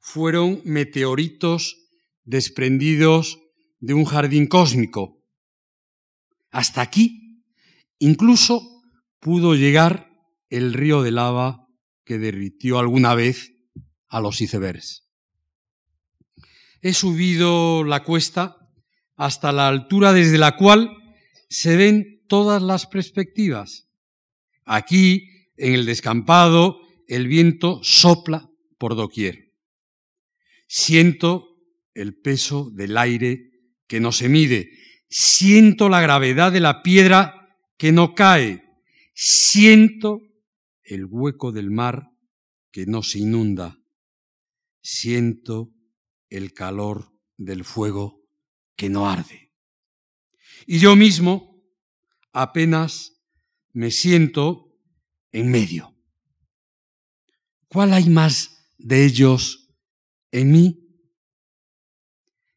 fueron 0.00 0.60
meteoritos 0.64 1.78
desprendidos 2.24 3.40
de 3.80 3.94
un 3.94 4.04
jardín 4.04 4.46
cósmico. 4.46 5.22
Hasta 6.50 6.80
aquí 6.80 7.42
incluso 7.98 8.82
pudo 9.18 9.54
llegar 9.54 10.10
el 10.50 10.72
río 10.72 11.02
de 11.02 11.10
lava 11.10 11.63
que 12.04 12.18
derritió 12.18 12.78
alguna 12.78 13.14
vez 13.14 13.52
a 14.08 14.20
los 14.20 14.40
icebergs. 14.40 15.08
He 16.80 16.92
subido 16.92 17.82
la 17.84 18.04
cuesta 18.04 18.56
hasta 19.16 19.52
la 19.52 19.68
altura 19.68 20.12
desde 20.12 20.38
la 20.38 20.56
cual 20.56 20.90
se 21.48 21.76
ven 21.76 22.22
todas 22.28 22.62
las 22.62 22.86
perspectivas. 22.86 23.88
Aquí, 24.64 25.28
en 25.56 25.74
el 25.74 25.86
descampado, 25.86 26.80
el 27.06 27.26
viento 27.26 27.80
sopla 27.82 28.48
por 28.78 28.96
doquier. 28.96 29.52
Siento 30.66 31.48
el 31.94 32.18
peso 32.20 32.70
del 32.70 32.96
aire 32.96 33.50
que 33.86 34.00
no 34.00 34.12
se 34.12 34.28
mide. 34.28 34.70
Siento 35.08 35.88
la 35.88 36.00
gravedad 36.00 36.52
de 36.52 36.60
la 36.60 36.82
piedra 36.82 37.56
que 37.78 37.92
no 37.92 38.14
cae. 38.14 38.62
Siento 39.14 40.20
el 40.84 41.06
hueco 41.06 41.52
del 41.52 41.70
mar 41.70 42.10
que 42.70 42.86
no 42.86 43.02
se 43.02 43.20
inunda. 43.20 43.78
Siento 44.82 45.72
el 46.28 46.52
calor 46.52 47.12
del 47.36 47.64
fuego 47.64 48.22
que 48.76 48.88
no 48.88 49.08
arde. 49.08 49.52
Y 50.66 50.78
yo 50.78 50.96
mismo 50.96 51.62
apenas 52.32 53.22
me 53.72 53.90
siento 53.90 54.76
en 55.32 55.50
medio. 55.50 55.94
¿Cuál 57.68 57.92
hay 57.92 58.08
más 58.08 58.70
de 58.78 59.04
ellos 59.04 59.74
en 60.30 60.52
mí? 60.52 60.80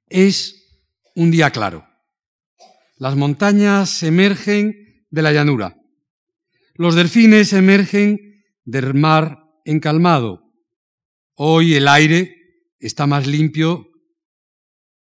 Es 0.08 0.82
un 1.16 1.32
día 1.32 1.52
claro. 1.52 1.88
Las 2.98 3.16
montañas 3.16 4.04
emergen 4.04 5.06
de 5.10 5.22
la 5.22 5.32
llanura. 5.32 5.77
Los 6.78 6.94
delfines 6.94 7.54
emergen 7.54 8.46
del 8.64 8.94
mar 8.94 9.44
encalmado. 9.66 10.54
Hoy 11.34 11.74
el 11.74 11.88
aire 11.88 12.36
está 12.80 13.08
más 13.08 13.26
limpio, 13.26 13.90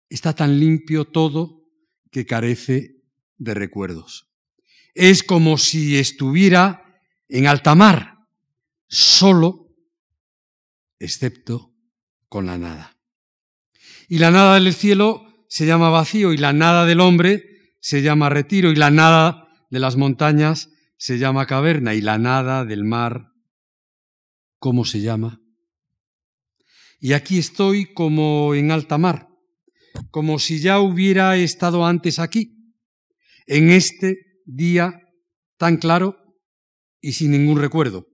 está 0.08 0.34
tan 0.34 0.58
limpio 0.58 1.04
todo 1.04 1.62
que 2.10 2.26
carece 2.26 2.96
de 3.36 3.54
recuerdos. 3.54 4.28
Es 4.94 5.22
como 5.22 5.56
si 5.56 5.98
estuviera 5.98 7.00
en 7.28 7.46
alta 7.46 7.76
mar, 7.76 8.18
solo, 8.88 9.68
excepto 10.98 11.72
con 12.28 12.46
la 12.46 12.58
nada. 12.58 12.98
Y 14.08 14.18
la 14.18 14.32
nada 14.32 14.54
del 14.54 14.74
cielo 14.74 15.46
se 15.48 15.64
llama 15.64 15.90
vacío 15.90 16.32
y 16.32 16.38
la 16.38 16.52
nada 16.52 16.86
del 16.86 17.00
hombre 17.00 17.76
se 17.80 18.02
llama 18.02 18.28
retiro 18.28 18.70
y 18.72 18.74
la 18.74 18.90
nada 18.90 19.48
de 19.70 19.78
las 19.78 19.96
montañas 19.96 20.68
se 21.02 21.18
llama 21.18 21.46
caverna 21.46 21.96
y 21.96 22.00
la 22.00 22.16
nada 22.16 22.64
del 22.64 22.84
mar, 22.84 23.32
¿cómo 24.60 24.84
se 24.84 25.00
llama? 25.00 25.40
Y 27.00 27.14
aquí 27.14 27.38
estoy 27.38 27.92
como 27.92 28.54
en 28.54 28.70
alta 28.70 28.98
mar, 28.98 29.26
como 30.12 30.38
si 30.38 30.60
ya 30.60 30.78
hubiera 30.78 31.36
estado 31.36 31.84
antes 31.84 32.20
aquí, 32.20 32.72
en 33.48 33.70
este 33.70 34.42
día 34.44 34.92
tan 35.56 35.78
claro 35.78 36.18
y 37.00 37.14
sin 37.14 37.32
ningún 37.32 37.58
recuerdo, 37.58 38.06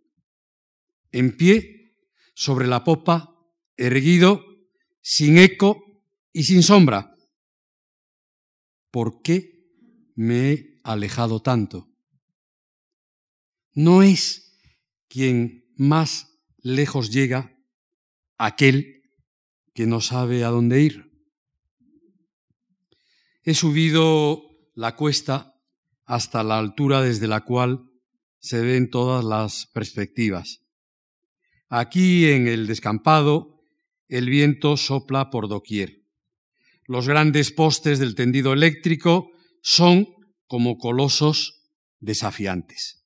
en 1.13 1.37
pie, 1.37 1.93
sobre 2.35 2.67
la 2.67 2.85
popa, 2.85 3.35
erguido, 3.77 4.43
sin 5.03 5.37
eco 5.37 5.77
y 6.33 6.45
sin 6.45 6.63
sombra. 6.63 7.15
¿Por 8.91 9.21
qué 9.21 9.67
me 10.15 10.53
he 10.53 10.81
alejado 10.85 11.43
tanto? 11.43 11.88
No 13.79 14.03
es 14.03 14.59
quien 15.07 15.65
más 15.77 16.37
lejos 16.57 17.13
llega 17.13 17.57
aquel 18.37 19.05
que 19.73 19.87
no 19.87 20.01
sabe 20.01 20.43
a 20.43 20.49
dónde 20.49 20.83
ir. 20.83 21.13
He 23.45 23.55
subido 23.55 24.43
la 24.75 24.97
cuesta 24.97 25.55
hasta 26.07 26.43
la 26.43 26.59
altura 26.59 27.03
desde 27.03 27.29
la 27.29 27.43
cual 27.43 27.89
se 28.41 28.63
ven 28.63 28.91
todas 28.91 29.25
las 29.25 29.67
perspectivas. 29.67 30.65
Aquí 31.69 32.33
en 32.33 32.49
el 32.49 32.67
descampado 32.67 33.61
el 34.09 34.29
viento 34.29 34.77
sopla 34.77 35.31
por 35.31 35.47
doquier. 35.47 36.03
Los 36.85 37.07
grandes 37.07 37.53
postes 37.53 38.01
del 38.01 38.17
tendido 38.17 38.53
eléctrico 38.53 39.31
son 39.63 40.09
como 40.49 40.79
colosos 40.79 41.63
desafiantes. 42.01 42.98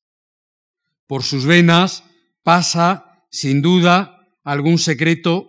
Por 1.13 1.25
sus 1.25 1.45
venas 1.45 2.05
pasa, 2.43 3.27
sin 3.31 3.61
duda, 3.61 4.31
algún 4.45 4.79
secreto 4.79 5.47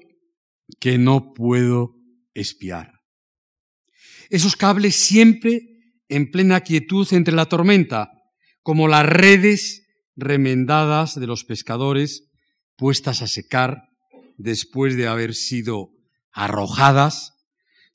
que 0.81 0.97
no 0.97 1.31
puedo 1.31 1.95
espiar. 2.33 2.99
Esos 4.29 4.57
cables 4.57 4.97
siempre 4.97 5.61
en 6.09 6.31
plena 6.31 6.59
quietud 6.59 7.07
entre 7.13 7.33
la 7.33 7.45
tormenta, 7.45 8.11
como 8.61 8.89
las 8.89 9.05
redes 9.05 9.87
remendadas 10.17 11.17
de 11.17 11.27
los 11.27 11.45
pescadores 11.45 12.29
puestas 12.75 13.21
a 13.21 13.27
secar 13.27 13.83
después 14.35 14.97
de 14.97 15.07
haber 15.07 15.33
sido 15.33 15.91
arrojadas 16.33 17.35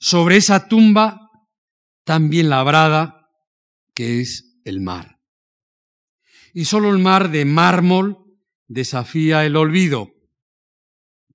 sobre 0.01 0.39
esa 0.39 0.69
tumba 0.69 1.29
tan 2.05 2.31
bien 2.31 2.49
labrada 2.49 3.29
que 3.93 4.23
es 4.23 4.59
el 4.65 4.81
mar. 4.81 5.18
Y 6.59 6.65
solo 6.65 6.91
el 6.91 6.99
mar 6.99 7.31
de 7.31 7.45
mármol 7.45 8.19
desafía 8.67 9.47
el 9.47 9.55
olvido, 9.55 10.13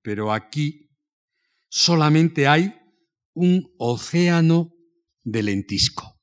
pero 0.02 0.34
aquí 0.34 0.90
solamente 1.70 2.46
hay 2.46 2.74
un 3.32 3.72
océano 3.78 4.74
de 5.22 5.42
lentisco. 5.42 6.20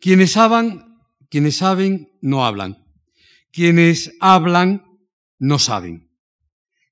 Quienes 0.00 0.32
saben, 0.32 0.82
quienes 1.30 1.58
saben 1.58 2.10
no 2.20 2.44
hablan. 2.44 2.84
Quienes 3.52 4.16
hablan 4.18 4.82
no 5.38 5.60
saben. 5.60 6.10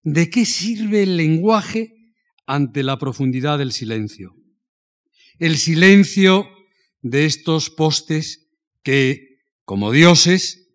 ¿De 0.04 0.30
qué 0.30 0.46
sirve 0.46 1.02
el 1.02 1.16
lenguaje 1.16 2.14
ante 2.46 2.84
la 2.84 3.00
profundidad 3.00 3.58
del 3.58 3.72
silencio? 3.72 4.36
El 5.40 5.56
silencio 5.56 6.48
de 7.02 7.24
estos 7.24 7.68
postes 7.68 8.48
que, 8.84 9.25
como 9.66 9.90
dioses, 9.90 10.70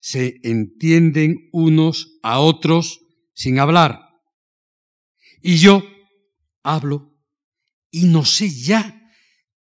se 0.00 0.38
entienden 0.42 1.48
unos 1.50 2.18
a 2.22 2.38
otros 2.38 3.00
sin 3.32 3.58
hablar. 3.58 4.00
Y 5.42 5.56
yo 5.56 5.82
hablo 6.62 7.18
y 7.90 8.04
no 8.04 8.26
sé 8.26 8.50
ya 8.50 9.10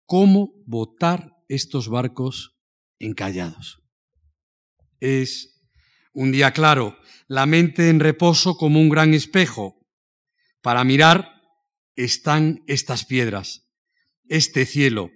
cómo 0.05 0.53
botar 0.67 1.33
estos 1.49 1.89
barcos 1.89 2.55
encallados. 2.99 3.83
Es 5.01 5.63
un 6.13 6.31
día 6.31 6.53
claro, 6.53 6.99
la 7.29 7.47
mente 7.47 7.89
en 7.89 7.99
reposo 7.99 8.59
como 8.59 8.79
un 8.79 8.91
gran 8.91 9.15
espejo. 9.15 9.87
Para 10.61 10.85
mirar 10.85 11.41
están 11.95 12.63
estas 12.67 13.07
piedras, 13.07 13.71
este 14.29 14.67
cielo, 14.67 15.11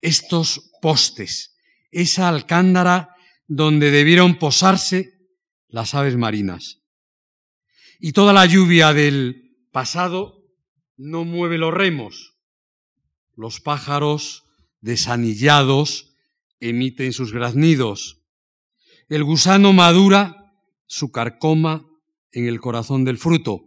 estos 0.00 0.72
postes, 0.80 1.51
esa 1.92 2.28
alcándara 2.28 3.14
donde 3.46 3.90
debieron 3.90 4.38
posarse 4.38 5.12
las 5.68 5.94
aves 5.94 6.16
marinas. 6.16 6.80
Y 8.00 8.12
toda 8.12 8.32
la 8.32 8.46
lluvia 8.46 8.92
del 8.92 9.56
pasado 9.70 10.42
no 10.96 11.24
mueve 11.24 11.58
los 11.58 11.72
remos. 11.72 12.34
Los 13.36 13.60
pájaros 13.60 14.44
desanillados 14.80 16.16
emiten 16.60 17.12
sus 17.12 17.32
graznidos 17.32 18.22
El 19.08 19.24
gusano 19.24 19.72
madura 19.72 20.54
su 20.86 21.10
carcoma 21.10 21.86
en 22.32 22.46
el 22.46 22.60
corazón 22.60 23.04
del 23.04 23.18
fruto. 23.18 23.64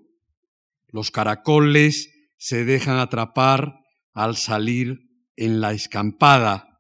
Los 0.87 1.11
caracoles 1.11 2.09
se 2.37 2.65
dejan 2.65 2.97
atrapar 2.97 3.79
al 4.13 4.37
salir 4.37 5.09
en 5.35 5.59
la 5.61 5.73
escampada. 5.73 6.74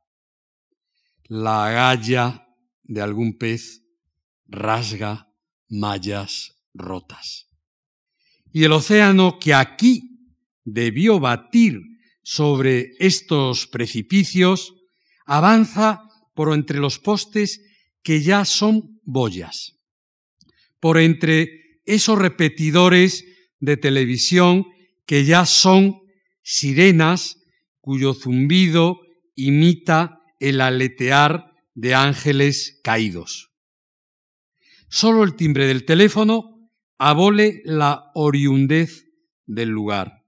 La 1.27 1.67
agalla 1.67 2.47
de 2.83 3.01
algún 3.01 3.37
pez 3.37 3.81
rasga 4.47 5.27
mallas 5.69 6.55
rotas. 6.73 7.47
Y 8.51 8.63
el 8.63 8.71
océano 8.71 9.39
que 9.39 9.53
aquí 9.53 10.29
debió 10.63 11.19
batir 11.19 11.81
sobre 12.21 12.91
estos 12.99 13.67
precipicios 13.67 14.73
avanza 15.25 16.03
por 16.35 16.53
entre 16.53 16.79
los 16.79 16.99
postes 16.99 17.61
que 18.03 18.21
ya 18.21 18.45
son 18.45 18.99
boyas, 19.03 19.77
por 20.79 20.99
entre 20.99 21.81
esos 21.85 22.19
repetidores 22.19 23.25
de 23.59 23.77
televisión 23.77 24.65
que 25.05 25.25
ya 25.25 25.45
son 25.45 26.01
sirenas 26.43 27.37
cuyo 27.81 28.13
zumbido 28.13 28.99
imita 29.35 30.19
el 30.49 30.61
aletear 30.61 31.55
de 31.73 31.95
ángeles 31.95 32.79
caídos. 32.83 33.51
Solo 34.89 35.23
el 35.23 35.35
timbre 35.35 35.65
del 35.65 35.85
teléfono 35.85 36.69
abole 36.99 37.63
la 37.65 38.11
oriundez 38.13 39.07
del 39.47 39.69
lugar. 39.69 40.23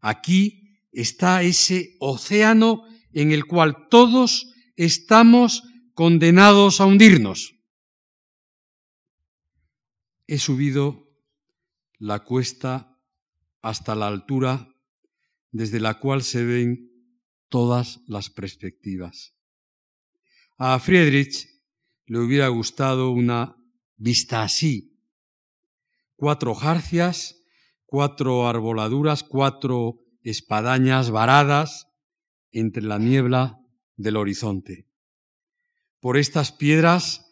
Aquí 0.00 0.80
está 0.90 1.42
ese 1.42 1.96
océano 2.00 2.84
en 3.12 3.32
el 3.32 3.44
cual 3.44 3.88
todos 3.90 4.54
estamos 4.76 5.64
condenados 5.92 6.80
a 6.80 6.86
hundirnos. 6.86 7.56
He 10.26 10.38
subido 10.38 11.10
la 11.98 12.20
cuesta 12.20 12.98
hasta 13.60 13.94
la 13.94 14.06
altura 14.06 14.74
desde 15.52 15.78
la 15.78 15.98
cual 15.98 16.22
se 16.22 16.42
ven 16.42 16.89
todas 17.50 18.00
las 18.06 18.30
perspectivas. 18.30 19.34
A 20.56 20.78
Friedrich 20.78 21.48
le 22.06 22.18
hubiera 22.18 22.48
gustado 22.48 23.10
una 23.10 23.56
vista 23.96 24.42
así. 24.42 24.98
Cuatro 26.16 26.54
jarcias, 26.54 27.36
cuatro 27.84 28.48
arboladuras, 28.48 29.22
cuatro 29.22 30.00
espadañas 30.22 31.10
varadas 31.10 31.88
entre 32.52 32.82
la 32.82 32.98
niebla 32.98 33.58
del 33.96 34.16
horizonte. 34.16 34.86
Por 36.00 36.16
estas 36.16 36.52
piedras 36.52 37.26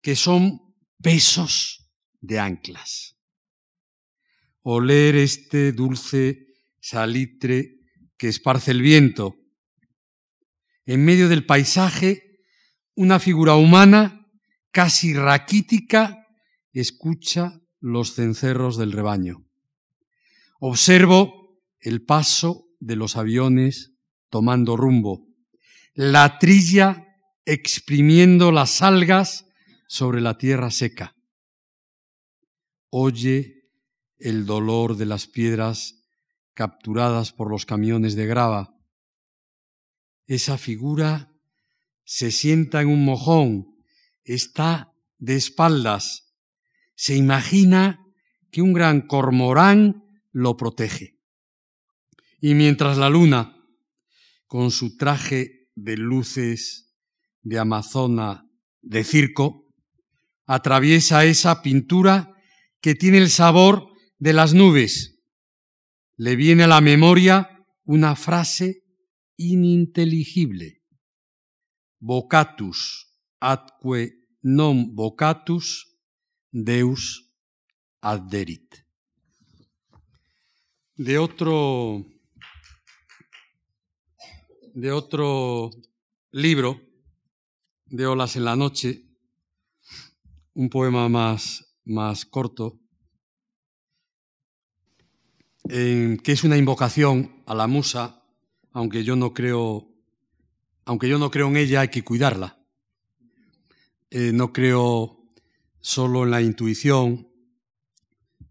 que 0.00 0.16
son 0.16 0.74
pesos 1.02 1.90
de 2.20 2.38
anclas. 2.38 3.16
Oler 4.62 5.16
este 5.16 5.72
dulce 5.72 6.46
salitre 6.80 7.76
que 8.16 8.28
esparce 8.28 8.70
el 8.70 8.82
viento. 8.82 9.36
En 10.86 11.04
medio 11.04 11.28
del 11.28 11.44
paisaje, 11.44 12.38
una 12.94 13.18
figura 13.18 13.56
humana, 13.56 14.28
casi 14.70 15.14
raquítica, 15.14 16.26
escucha 16.72 17.60
los 17.80 18.14
cencerros 18.14 18.76
del 18.76 18.92
rebaño. 18.92 19.44
Observo 20.60 21.58
el 21.80 22.04
paso 22.04 22.68
de 22.78 22.94
los 22.96 23.16
aviones 23.16 23.94
tomando 24.30 24.76
rumbo, 24.76 25.26
la 25.92 26.38
trilla 26.38 27.04
exprimiendo 27.44 28.52
las 28.52 28.80
algas 28.80 29.46
sobre 29.88 30.20
la 30.20 30.38
tierra 30.38 30.70
seca. 30.70 31.16
Oye 32.90 33.64
el 34.18 34.46
dolor 34.46 34.96
de 34.96 35.06
las 35.06 35.26
piedras 35.26 36.04
capturadas 36.54 37.32
por 37.32 37.50
los 37.50 37.66
camiones 37.66 38.14
de 38.14 38.26
grava. 38.26 38.75
Esa 40.26 40.58
figura 40.58 41.32
se 42.04 42.30
sienta 42.30 42.82
en 42.82 42.88
un 42.88 43.04
mojón, 43.04 43.76
está 44.24 44.92
de 45.18 45.36
espaldas, 45.36 46.34
se 46.94 47.14
imagina 47.14 48.00
que 48.50 48.62
un 48.62 48.72
gran 48.72 49.06
cormorán 49.06 50.04
lo 50.32 50.56
protege. 50.56 51.18
Y 52.40 52.54
mientras 52.54 52.98
la 52.98 53.10
luna, 53.10 53.56
con 54.46 54.70
su 54.70 54.96
traje 54.96 55.68
de 55.74 55.96
luces 55.96 56.94
de 57.42 57.58
amazona 57.58 58.48
de 58.82 59.04
circo, 59.04 59.66
atraviesa 60.46 61.24
esa 61.24 61.62
pintura 61.62 62.34
que 62.80 62.94
tiene 62.94 63.18
el 63.18 63.30
sabor 63.30 63.88
de 64.18 64.32
las 64.32 64.54
nubes, 64.54 65.20
le 66.16 66.36
viene 66.36 66.64
a 66.64 66.68
la 66.68 66.80
memoria 66.80 67.64
una 67.84 68.16
frase 68.16 68.85
ininteligible. 69.36 70.82
Vocatus 71.98 73.06
atque 73.38 74.26
non 74.42 74.94
vocatus 74.94 75.86
Deus 76.50 77.24
adderit. 78.00 78.84
De 80.96 81.18
otro 81.18 82.04
de 84.74 84.92
otro 84.92 85.70
libro 86.32 86.80
de 87.86 88.06
Olas 88.06 88.36
en 88.36 88.44
la 88.44 88.56
noche, 88.56 89.06
un 90.52 90.68
poema 90.68 91.08
más, 91.08 91.74
más 91.84 92.26
corto, 92.26 92.78
que 95.68 96.20
es 96.24 96.44
una 96.44 96.58
invocación 96.58 97.42
a 97.46 97.54
la 97.54 97.66
musa, 97.66 98.22
aunque 98.76 99.04
yo 99.04 99.16
no 99.16 99.32
creo, 99.32 99.88
aunque 100.84 101.08
yo 101.08 101.18
no 101.18 101.30
creo 101.30 101.48
en 101.48 101.56
ella, 101.56 101.80
hay 101.80 101.88
que 101.88 102.04
cuidarla. 102.04 102.58
Eh, 104.10 104.32
no 104.34 104.52
creo 104.52 105.30
solo 105.80 106.24
en 106.24 106.30
la 106.30 106.42
intuición, 106.42 107.26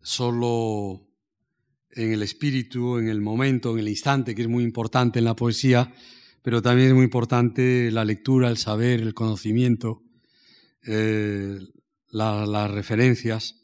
solo 0.02 1.08
en 1.92 2.12
el 2.12 2.24
espíritu, 2.24 2.98
en 2.98 3.08
el 3.08 3.22
momento, 3.22 3.74
en 3.74 3.78
el 3.78 3.88
instante, 3.88 4.34
que 4.34 4.42
es 4.42 4.48
muy 4.48 4.64
importante 4.64 5.20
en 5.20 5.26
la 5.26 5.36
poesía, 5.36 5.94
pero 6.42 6.60
también 6.60 6.88
es 6.88 6.96
muy 6.96 7.04
importante 7.04 7.92
la 7.92 8.04
lectura, 8.04 8.50
el 8.50 8.58
saber, 8.58 9.02
el 9.02 9.14
conocimiento, 9.14 10.02
eh, 10.82 11.60
las 12.10 12.72
referencias. 12.72 13.62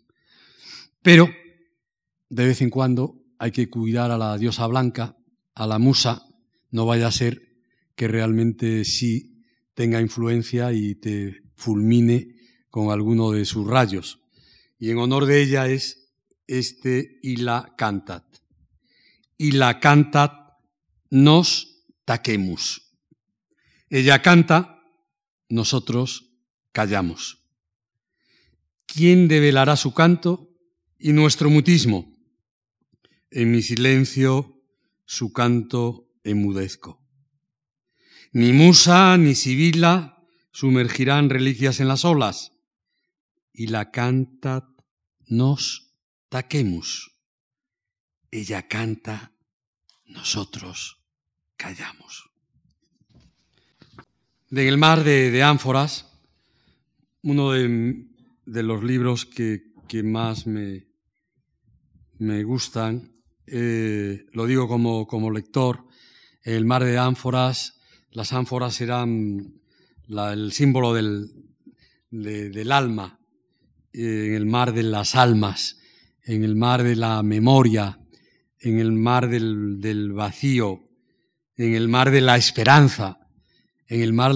Pero 1.02 1.28
de 2.30 2.46
vez 2.46 2.62
en 2.62 2.70
cuando 2.70 3.16
hay 3.40 3.50
que 3.50 3.68
cuidar 3.68 4.12
a 4.12 4.18
la 4.20 4.38
diosa 4.38 4.68
blanca, 4.68 5.18
a 5.56 5.66
la 5.66 5.80
musa, 5.80 6.28
no 6.72 6.86
vaya 6.86 7.08
a 7.08 7.12
ser 7.12 7.52
que 7.96 8.08
realmente 8.08 8.84
sí 8.86 9.44
tenga 9.74 10.02
influencia 10.02 10.74
y 10.74 10.96
te 10.96 11.44
fulmine 11.56 12.36
con 12.70 12.92
alguno 12.92 13.32
de 13.32 13.46
sus 13.46 13.68
rayos. 13.68 14.20
Y 14.80 14.90
en 14.90 14.98
honor 14.98 15.26
de 15.26 15.42
ella 15.42 15.68
es 15.68 16.12
este 16.48 17.20
y 17.22 17.38
la 17.38 17.76
cantat. 17.78 18.26
Y 19.38 19.52
la 19.52 19.80
cantat 19.80 20.34
nos 21.10 21.86
taquemus. 22.06 22.92
Ella 23.90 24.22
canta, 24.22 24.82
nosotros 25.50 26.32
callamos. 26.72 27.44
¿Quién 28.86 29.28
develará 29.28 29.76
su 29.76 29.94
canto 29.94 30.50
y 30.98 31.12
nuestro 31.12 31.50
mutismo? 31.50 32.18
En 33.30 33.52
mi 33.52 33.62
silencio 33.62 34.62
su 35.06 35.34
canto 35.34 36.11
emudezco. 36.24 37.02
Ni 38.34 38.54
Musa 38.54 39.18
ni 39.18 39.36
Sibila 39.36 40.24
sumergirán 40.52 41.30
reliquias 41.30 41.80
en 41.80 41.88
las 41.88 42.06
olas, 42.06 42.54
y 43.54 43.68
la 43.68 43.92
canta 43.92 44.74
nos 45.28 45.94
taquemus. 46.30 47.12
Ella 48.32 48.68
canta, 48.68 49.34
nosotros 50.06 51.04
callamos. 51.58 52.30
De 54.50 54.68
el 54.68 54.78
mar 54.78 55.04
de, 55.04 55.44
ánforas, 55.44 56.08
uno 57.24 57.52
de, 57.52 58.08
los 58.46 58.84
libros 58.84 59.26
que, 59.26 59.74
que 59.88 60.04
más 60.04 60.48
me, 60.48 60.88
me 62.18 62.44
gustan 62.44 63.12
eh, 63.54 64.28
lo 64.32 64.46
digo 64.46 64.68
como, 64.70 65.06
como, 65.08 65.30
lector, 65.30 65.86
el 66.44 66.66
mar 66.66 66.84
de 66.84 66.98
ánforas, 66.98 67.80
las 68.12 68.34
ánforas 68.34 68.80
eran 68.82 69.62
el 70.08 70.52
símbolo 70.52 70.94
del, 70.94 71.32
del 72.10 72.72
alma, 72.72 73.20
en 73.94 74.34
el 74.34 74.46
mar 74.46 74.74
de 74.74 74.84
las 74.84 75.16
almas, 75.16 75.78
en 76.24 76.44
el 76.44 76.56
mar 76.56 76.84
de 76.84 76.96
la 76.96 77.24
memoria, 77.24 78.00
en 78.60 78.80
el 78.80 78.92
mar 78.92 79.30
del, 79.30 79.80
del 79.80 80.14
vacío, 80.14 80.88
en 81.56 81.76
el 81.76 81.88
mar 81.88 82.12
de 82.12 82.22
la 82.22 82.38
esperanza, 82.38 83.20
en 83.88 84.02
el 84.02 84.14
mar 84.14 84.34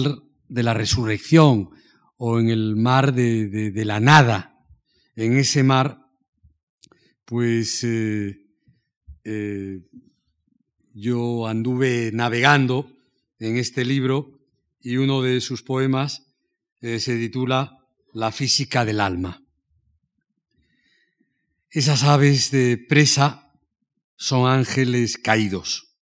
de 0.48 0.62
la 0.62 0.74
resurrección 0.74 1.70
o 2.16 2.38
en 2.40 2.48
el 2.48 2.76
mar 2.76 3.12
de, 3.14 3.84
la 3.84 4.00
nada. 4.00 4.54
En 5.14 5.36
ese 5.38 5.62
mar, 5.62 5.98
pues 7.24 7.82
eh, 7.84 8.36
eh, 9.24 9.80
yo 10.98 11.46
anduve 11.46 12.10
navegando 12.14 12.90
en 13.38 13.58
este 13.58 13.84
libro 13.84 14.40
y 14.80 14.96
uno 14.96 15.20
de 15.20 15.42
sus 15.42 15.62
poemas 15.62 16.32
eh, 16.80 17.00
se 17.00 17.18
titula 17.18 17.86
La 18.14 18.32
física 18.32 18.86
del 18.86 19.00
alma. 19.00 19.44
Esas 21.68 22.02
aves 22.02 22.50
de 22.50 22.78
presa 22.78 23.52
son 24.16 24.50
ángeles 24.50 25.18
caídos. 25.18 25.98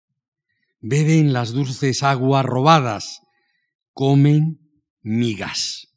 Beben 0.80 1.32
las 1.32 1.53
dulces 1.53 2.03
aguas 2.03 2.45
robadas, 2.45 3.22
comen 3.95 4.61
migas. 5.01 5.88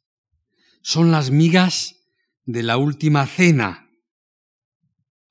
Son 0.80 1.10
las 1.10 1.30
migas 1.30 1.96
de 2.46 2.62
la 2.62 2.78
última 2.78 3.26
cena, 3.26 3.90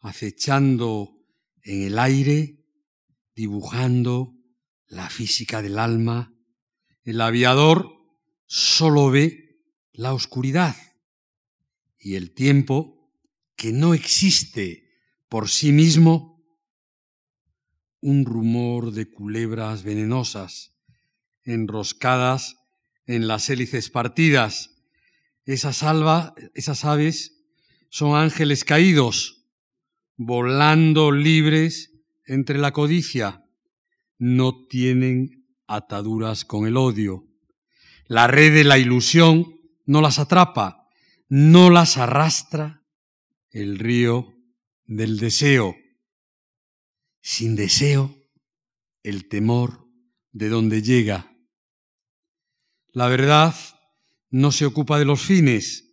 acechando 0.02 1.18
en 1.64 1.82
el 1.82 1.98
aire, 1.98 2.65
dibujando 3.36 4.34
la 4.88 5.10
física 5.10 5.62
del 5.62 5.78
alma. 5.78 6.34
El 7.04 7.22
aviador 7.22 7.92
solo 8.46 9.12
ve 9.12 9.62
la 9.94 10.14
oscuridad 10.14 10.76
y 12.00 12.16
el 12.16 12.34
tiempo 12.34 13.12
que 13.56 13.72
no 13.72 13.94
existe 13.94 14.86
por 15.30 15.50
sí 15.50 15.72
mismo, 15.72 16.36
un 18.00 18.26
rumor 18.26 18.92
de 18.92 19.10
culebras 19.10 19.84
venenosas 19.84 20.76
enroscadas 21.44 22.58
en 23.08 23.28
las 23.28 23.50
hélices 23.50 23.90
partidas. 23.90 24.78
Esas, 25.46 25.84
alba, 25.84 26.36
esas 26.54 26.86
aves 26.86 27.44
son 27.90 28.16
ángeles 28.16 28.64
caídos, 28.64 29.46
volando 30.18 31.12
libres 31.12 31.95
entre 32.26 32.58
la 32.58 32.72
codicia. 32.72 33.44
No 34.18 34.66
tienen 34.68 35.48
ataduras 35.68 36.46
con 36.46 36.68
el 36.68 36.78
odio. 36.78 37.26
La 38.08 38.28
red 38.28 38.54
de 38.54 38.64
la 38.64 38.78
ilusión 38.78 39.60
no 39.86 40.02
las 40.02 40.20
atrapa, 40.20 40.88
no 41.28 41.70
las 41.70 41.98
arrastra 41.98 42.84
el 43.52 43.80
río 43.80 44.34
del 44.86 45.18
deseo. 45.20 45.76
Sin 47.22 47.56
deseo, 47.56 48.16
el 49.04 49.28
temor 49.28 49.88
de 50.32 50.50
donde 50.50 50.82
llega 50.82 51.36
la 52.96 53.10
verdad 53.10 53.54
no 54.30 54.54
se 54.54 54.66
ocupa 54.66 54.98
de 54.98 55.04
los 55.04 55.22
fines. 55.22 55.84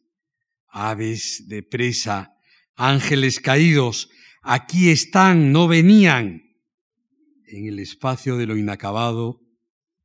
Aves 0.69 1.49
de 1.49 1.65
presa, 1.65 2.37
ángeles 2.77 3.41
caídos, 3.41 4.09
aquí 4.43 4.91
están, 4.91 5.53
no 5.53 5.69
venían. 5.69 6.43
En 7.47 7.67
el 7.67 7.79
espacio 7.79 8.37
de 8.37 8.47
lo 8.47 8.57
inacabado 8.57 9.41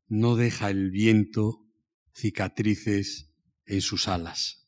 no 0.07 0.35
deja 0.35 0.69
el 0.69 0.91
viento 0.91 1.65
cicatrices 2.13 3.29
en 3.65 3.81
sus 3.81 4.07
alas. 4.07 4.65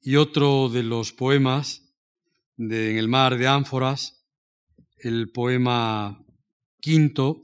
Y 0.00 0.16
otro 0.16 0.68
de 0.68 0.82
los 0.82 1.12
poemas 1.12 1.82
de 2.56 2.90
En 2.90 2.98
el 2.98 3.08
mar 3.08 3.38
de 3.38 3.48
ánforas, 3.48 4.26
el 4.96 5.30
poema 5.30 6.24
quinto 6.80 7.42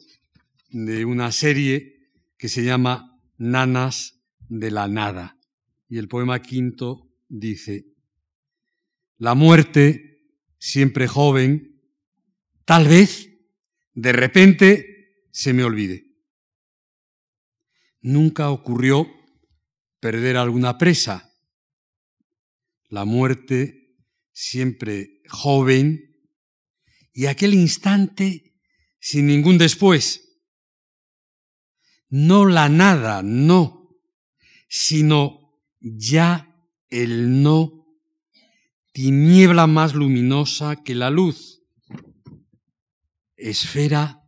de 0.70 1.04
una 1.04 1.32
serie 1.32 2.10
que 2.38 2.48
se 2.48 2.64
llama 2.64 3.18
Nanas 3.38 4.20
de 4.48 4.70
la 4.70 4.88
Nada. 4.88 5.38
Y 5.88 5.98
el 5.98 6.08
poema 6.08 6.40
quinto 6.40 7.10
dice, 7.28 7.95
la 9.18 9.34
muerte, 9.34 10.30
siempre 10.58 11.08
joven, 11.08 11.82
tal 12.64 12.88
vez 12.88 13.30
de 13.92 14.12
repente 14.12 15.26
se 15.30 15.52
me 15.52 15.64
olvide. 15.64 16.06
Nunca 18.00 18.50
ocurrió 18.50 19.06
perder 20.00 20.36
alguna 20.36 20.78
presa. 20.78 21.32
La 22.88 23.04
muerte, 23.04 23.96
siempre 24.32 25.22
joven, 25.28 26.06
y 27.12 27.26
aquel 27.26 27.54
instante 27.54 28.54
sin 29.00 29.26
ningún 29.26 29.56
después 29.56 30.26
no 32.08 32.46
la 32.46 32.68
nada, 32.68 33.22
no, 33.22 33.98
sino 34.68 35.60
ya 35.80 36.70
el 36.88 37.42
no, 37.42 37.75
tiniebla 38.96 39.66
más 39.66 39.94
luminosa 39.94 40.82
que 40.82 40.94
la 40.94 41.10
luz, 41.10 41.62
esfera 43.36 44.26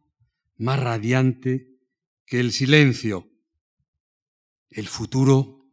más 0.58 0.78
radiante 0.78 1.70
que 2.26 2.38
el 2.38 2.52
silencio, 2.52 3.32
el 4.68 4.86
futuro 4.86 5.70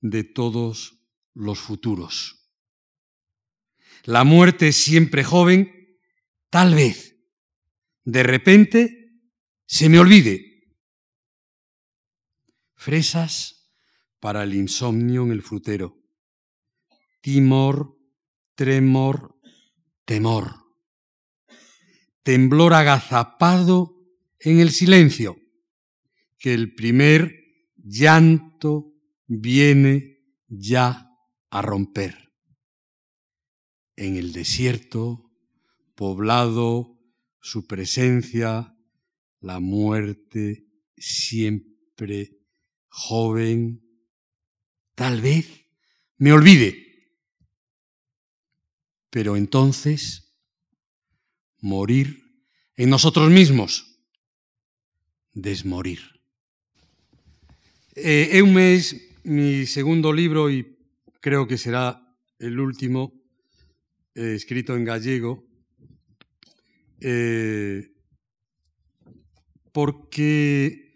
de 0.00 0.24
todos 0.24 0.98
los 1.32 1.60
futuros. 1.60 2.50
La 4.02 4.24
muerte 4.24 4.72
siempre 4.72 5.22
joven, 5.22 5.96
tal 6.50 6.74
vez, 6.74 7.16
de 8.02 8.24
repente, 8.24 9.12
se 9.64 9.88
me 9.88 10.00
olvide 10.00 10.74
Fresas 12.74 13.70
para 14.18 14.42
el 14.42 14.54
insomnio 14.54 15.22
en 15.22 15.30
el 15.30 15.42
frutero. 15.42 16.02
Timor, 17.20 17.93
tremor, 18.54 19.36
temor. 20.04 20.54
Temblor 22.22 22.74
agazapado 22.74 23.94
en 24.38 24.60
el 24.60 24.70
silencio, 24.70 25.36
que 26.38 26.54
el 26.54 26.74
primer 26.74 27.44
llanto 27.76 28.92
viene 29.26 30.20
ya 30.48 31.10
a 31.50 31.62
romper. 31.62 32.32
En 33.96 34.16
el 34.16 34.32
desierto, 34.32 35.30
poblado, 35.94 36.98
su 37.40 37.66
presencia, 37.66 38.74
la 39.40 39.60
muerte 39.60 40.66
siempre 40.96 42.38
joven, 42.88 43.82
tal 44.94 45.20
vez 45.20 45.66
me 46.16 46.32
olvide. 46.32 46.83
Pero 49.14 49.36
entonces, 49.36 50.34
morir 51.60 52.20
en 52.76 52.90
nosotros 52.90 53.30
mismos, 53.30 54.02
desmorir. 55.32 56.00
Eh, 57.94 58.30
Eume 58.32 58.74
es 58.74 59.00
mi 59.22 59.66
segundo 59.66 60.12
libro 60.12 60.50
y 60.50 60.76
creo 61.20 61.46
que 61.46 61.58
será 61.58 62.02
el 62.40 62.58
último, 62.58 63.12
eh, 64.16 64.34
escrito 64.34 64.74
en 64.74 64.84
gallego, 64.84 65.44
eh, 66.98 67.92
porque 69.70 70.92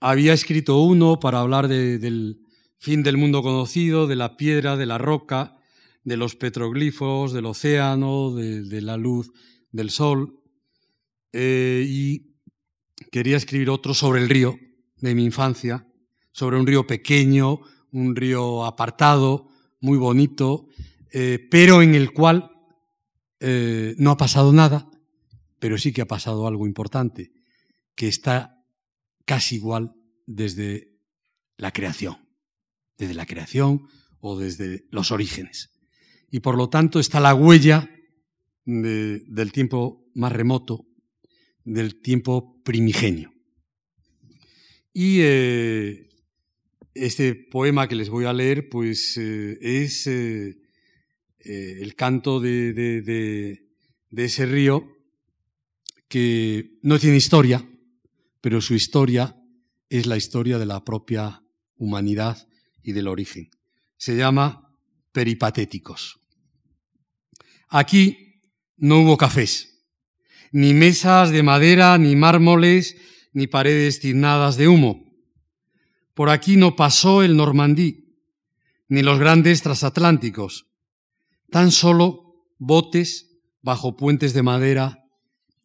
había 0.00 0.32
escrito 0.32 0.80
uno 0.80 1.20
para 1.20 1.40
hablar 1.40 1.68
del 1.68 2.46
fin 2.78 3.02
del 3.02 3.18
mundo 3.18 3.42
conocido, 3.42 4.06
de 4.06 4.16
la 4.16 4.38
piedra, 4.38 4.78
de 4.78 4.86
la 4.86 4.96
roca, 4.96 5.58
de 6.04 6.16
los 6.16 6.36
petroglifos, 6.36 7.32
del 7.32 7.46
océano, 7.46 8.34
de, 8.34 8.82
la 8.82 8.96
luz 8.96 9.30
del 9.70 9.90
sol. 9.90 10.40
Eh, 11.32 11.84
y 11.86 12.36
quería 13.10 13.36
escribir 13.36 13.70
otro 13.70 13.94
sobre 13.94 14.20
el 14.20 14.28
río 14.28 14.58
de 14.96 15.14
mi 15.14 15.24
infancia, 15.24 15.86
sobre 16.32 16.58
un 16.58 16.66
río 16.66 16.86
pequeño, 16.86 17.60
un 17.90 18.16
río 18.16 18.64
apartado, 18.64 19.48
muy 19.80 19.98
bonito, 19.98 20.66
eh, 21.12 21.38
pero 21.50 21.82
en 21.82 21.94
el 21.94 22.12
cual 22.12 22.50
eh, 23.40 23.94
no 23.98 24.12
ha 24.12 24.16
pasado 24.16 24.52
nada, 24.52 24.88
pero 25.58 25.76
sí 25.76 25.92
que 25.92 26.02
ha 26.02 26.06
pasado 26.06 26.46
algo 26.46 26.66
importante, 26.66 27.32
que 27.94 28.08
está 28.08 28.64
casi 29.24 29.56
igual 29.56 29.92
desde 30.26 30.92
la 31.56 31.72
creación, 31.72 32.28
desde 32.96 33.14
la 33.14 33.26
creación 33.26 33.88
o 34.20 34.38
desde 34.38 34.86
los 34.90 35.10
orígenes. 35.10 35.71
Y 36.32 36.40
por 36.40 36.56
lo 36.56 36.70
tanto 36.70 36.98
está 36.98 37.20
la 37.20 37.34
huella 37.34 37.90
del 38.64 39.52
tiempo 39.52 40.10
más 40.14 40.32
remoto, 40.32 40.86
del 41.62 42.00
tiempo 42.00 42.58
primigenio. 42.64 43.34
Y 44.94 45.18
eh, 45.20 46.08
este 46.94 47.34
poema 47.34 47.86
que 47.86 47.96
les 47.96 48.08
voy 48.08 48.24
a 48.24 48.32
leer, 48.32 48.70
pues 48.70 49.14
eh, 49.18 49.58
es 49.60 50.06
eh, 50.06 50.56
el 51.38 51.94
canto 51.96 52.40
de, 52.40 52.72
de 52.72 54.24
ese 54.24 54.46
río 54.46 54.88
que 56.08 56.78
no 56.80 56.98
tiene 56.98 57.18
historia, 57.18 57.62
pero 58.40 58.62
su 58.62 58.72
historia 58.72 59.36
es 59.90 60.06
la 60.06 60.16
historia 60.16 60.56
de 60.56 60.64
la 60.64 60.82
propia 60.82 61.42
humanidad 61.76 62.48
y 62.82 62.92
del 62.92 63.08
origen. 63.08 63.50
Se 63.98 64.16
llama 64.16 64.74
Peripatéticos. 65.12 66.21
Aquí 67.74 68.42
no 68.76 69.00
hubo 69.00 69.16
cafés, 69.16 69.82
ni 70.52 70.74
mesas 70.74 71.30
de 71.30 71.42
madera, 71.42 71.96
ni 71.96 72.16
mármoles, 72.16 72.98
ni 73.32 73.46
paredes 73.46 73.98
tiznadas 73.98 74.58
de 74.58 74.68
humo. 74.68 75.10
Por 76.12 76.28
aquí 76.28 76.58
no 76.58 76.76
pasó 76.76 77.22
el 77.22 77.34
Normandí, 77.34 78.18
ni 78.88 79.00
los 79.00 79.18
grandes 79.18 79.62
transatlánticos, 79.62 80.66
tan 81.48 81.70
solo 81.70 82.44
botes 82.58 83.40
bajo 83.62 83.96
puentes 83.96 84.34
de 84.34 84.42
madera 84.42 85.06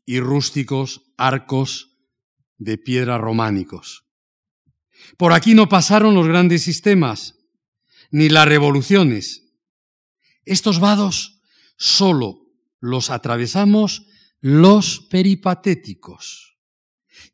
y 0.06 0.22
rústicos 0.22 1.12
arcos 1.18 1.98
de 2.58 2.78
piedra 2.78 3.18
románicos. 3.18 4.06
Por 5.18 5.34
aquí 5.34 5.56
no 5.56 5.68
pasaron 5.68 6.16
los 6.16 6.26
grandes 6.26 6.64
sistemas, 6.64 7.36
ni 8.12 8.30
las 8.30 8.48
revoluciones. 8.48 9.44
Estos 10.46 10.80
vados 10.80 11.37
solo 11.78 12.42
los 12.80 13.10
atravesamos 13.10 14.06
los 14.40 15.00
peripatéticos, 15.10 16.58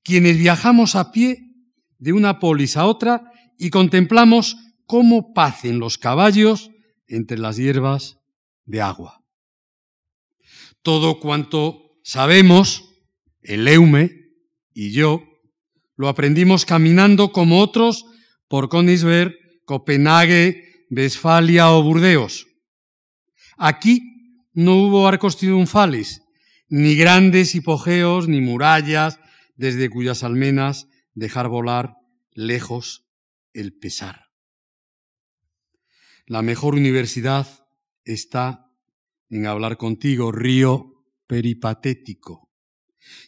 quienes 0.03 0.37
viajamos 0.37 0.95
a 0.95 1.11
pie 1.11 1.53
de 1.97 2.13
una 2.13 2.39
polis 2.39 2.77
a 2.77 2.85
otra 2.85 3.31
y 3.57 3.69
contemplamos 3.69 4.57
cómo 4.85 5.33
pacen 5.33 5.79
los 5.79 5.97
caballos 5.97 6.71
entre 7.07 7.37
las 7.37 7.57
hierbas 7.57 8.19
de 8.65 8.81
agua. 8.81 9.23
Todo 10.81 11.19
cuanto 11.19 11.99
sabemos, 12.03 12.89
el 13.41 13.67
Eume 13.67 14.11
y 14.73 14.91
yo, 14.91 15.23
lo 15.95 16.07
aprendimos 16.07 16.65
caminando 16.65 17.31
como 17.31 17.59
otros 17.61 18.05
por 18.47 18.69
Königsberg, 18.69 19.35
Copenhague, 19.65 20.85
Westfalia 20.89 21.71
o 21.71 21.83
Burdeos. 21.83 22.47
Aquí 23.57 24.12
no 24.53 24.75
hubo 24.75 25.07
arcos 25.07 25.37
triunfales, 25.37 26.21
ni 26.69 26.95
grandes 26.95 27.55
hipogeos, 27.55 28.27
ni 28.27 28.41
murallas 28.41 29.19
desde 29.55 29.89
cuyas 29.89 30.23
almenas 30.23 30.87
dejar 31.13 31.47
volar 31.47 31.95
lejos 32.31 33.05
el 33.53 33.73
pesar. 33.73 34.27
La 36.25 36.41
mejor 36.41 36.75
universidad 36.75 37.47
está 38.05 38.71
en 39.29 39.45
hablar 39.45 39.77
contigo, 39.77 40.31
río 40.31 41.05
peripatético, 41.27 42.49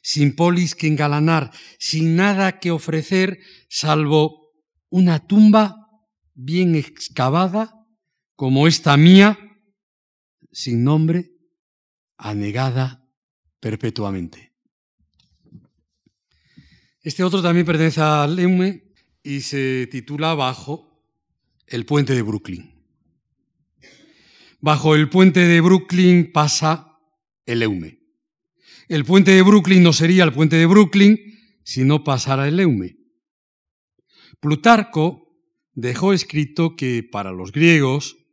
sin 0.02 0.36
polis 0.36 0.76
que 0.76 0.88
engalanar, 0.88 1.52
sin 1.80 2.16
nada 2.16 2.60
que 2.60 2.72
ofrecer, 2.72 3.40
salvo 3.70 4.52
una 4.90 5.26
tumba 5.26 5.86
bien 6.34 6.76
excavada, 6.76 7.74
como 8.36 8.68
esta 8.68 8.98
mía, 8.98 9.45
sin 10.56 10.86
nombre, 10.86 11.34
anegada 12.18 13.06
perpetuamente. 13.60 14.54
Este 17.02 17.26
otro 17.26 17.42
también 17.42 17.66
pertenece 17.66 18.00
al 18.00 18.40
Eume 18.40 18.94
y 19.22 19.42
se 19.42 19.88
titula 19.92 20.34
Bajo 20.34 21.04
el 21.68 21.86
puente 21.86 22.14
de 22.14 22.22
Brooklyn. 22.22 22.74
Bajo 24.62 24.96
el 24.96 25.10
puente 25.10 25.42
de 25.42 25.60
Brooklyn 25.60 26.32
pasa 26.32 27.00
el 27.46 27.62
Eume. 27.62 28.00
El 28.88 29.04
puente 29.04 29.32
de 29.32 29.42
Brooklyn 29.42 29.84
no 29.84 29.92
sería 29.92 30.24
el 30.24 30.32
puente 30.32 30.56
de 30.56 30.68
Brooklyn 30.68 31.20
si 31.64 31.84
no 31.84 32.06
pasara 32.06 32.48
el 32.48 32.62
Eume. 32.62 32.96
Plutarco 34.40 35.36
dejó 35.74 36.14
escrito 36.14 36.78
que 36.78 37.04
para 37.04 37.34
los 37.34 37.52
griegos 37.52 38.25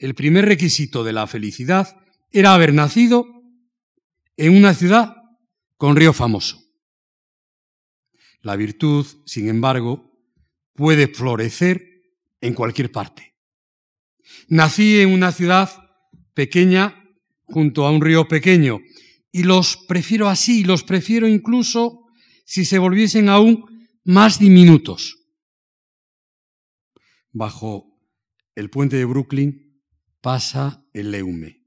el 0.00 0.14
primer 0.14 0.46
requisito 0.46 1.04
de 1.04 1.12
la 1.12 1.26
felicidad 1.26 2.00
era 2.32 2.54
haber 2.54 2.72
nacido 2.72 3.26
en 4.38 4.56
una 4.56 4.72
ciudad 4.72 5.14
con 5.76 5.94
río 5.94 6.14
famoso. 6.14 6.58
La 8.40 8.56
virtud, 8.56 9.06
sin 9.26 9.50
embargo, 9.50 10.10
puede 10.74 11.06
florecer 11.06 11.86
en 12.40 12.54
cualquier 12.54 12.90
parte. 12.90 13.34
Nací 14.48 15.00
en 15.00 15.10
una 15.10 15.32
ciudad 15.32 15.68
pequeña 16.32 17.04
junto 17.42 17.86
a 17.86 17.90
un 17.90 18.00
río 18.00 18.26
pequeño 18.26 18.80
y 19.30 19.42
los 19.42 19.76
prefiero 19.76 20.30
así, 20.30 20.64
los 20.64 20.82
prefiero 20.82 21.28
incluso 21.28 22.06
si 22.46 22.64
se 22.64 22.78
volviesen 22.78 23.28
aún 23.28 23.88
más 24.04 24.38
diminutos. 24.38 25.18
Bajo 27.32 27.98
el 28.54 28.70
puente 28.70 28.96
de 28.96 29.04
Brooklyn 29.04 29.69
pasa 30.20 30.84
el 30.92 31.10
Leume. 31.10 31.60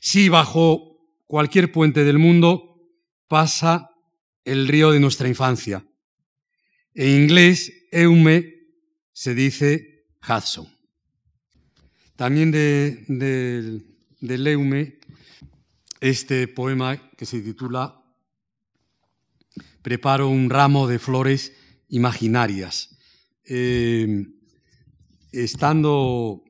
Sí, 0.00 0.28
bajo 0.28 0.98
cualquier 1.26 1.72
puente 1.72 2.04
del 2.04 2.18
mundo 2.18 2.80
pasa 3.28 3.90
el 4.44 4.66
río 4.68 4.90
de 4.90 5.00
nuestra 5.00 5.28
infancia. 5.28 5.84
En 6.94 7.22
inglés, 7.22 7.72
Eume 7.92 8.54
se 9.12 9.34
dice 9.34 10.06
Hudson. 10.26 10.66
También 12.16 12.50
de, 12.50 13.04
de, 13.08 14.38
Leume, 14.38 14.98
este 16.00 16.48
poema 16.48 16.96
que 17.16 17.26
se 17.26 17.40
titula 17.40 18.02
Preparo 19.82 20.28
un 20.28 20.50
ramo 20.50 20.88
de 20.88 20.98
flores 20.98 21.52
imaginarias. 21.88 22.96
Eh, 23.44 24.26
estando 25.30 26.42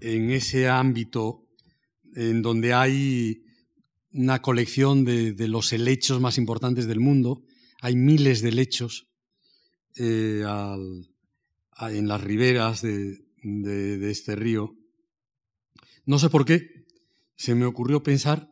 en 0.00 0.30
ese 0.30 0.68
ámbito 0.68 1.46
en 2.14 2.42
donde 2.42 2.72
hay 2.72 3.44
una 4.12 4.42
colección 4.42 5.04
de, 5.04 5.34
los 5.48 5.72
helechos 5.72 6.20
más 6.20 6.38
importantes 6.38 6.86
del 6.86 7.00
mundo, 7.00 7.44
hay 7.80 7.96
miles 7.96 8.42
de 8.42 8.48
helechos 8.48 9.08
eh, 9.96 10.42
en 11.80 12.08
las 12.08 12.20
riberas 12.20 12.82
de, 12.82 13.20
este 14.10 14.34
río. 14.34 14.76
No 16.04 16.18
sé 16.18 16.30
por 16.30 16.44
qué 16.44 16.86
se 17.36 17.54
me 17.54 17.66
ocurrió 17.66 18.02
pensar 18.02 18.50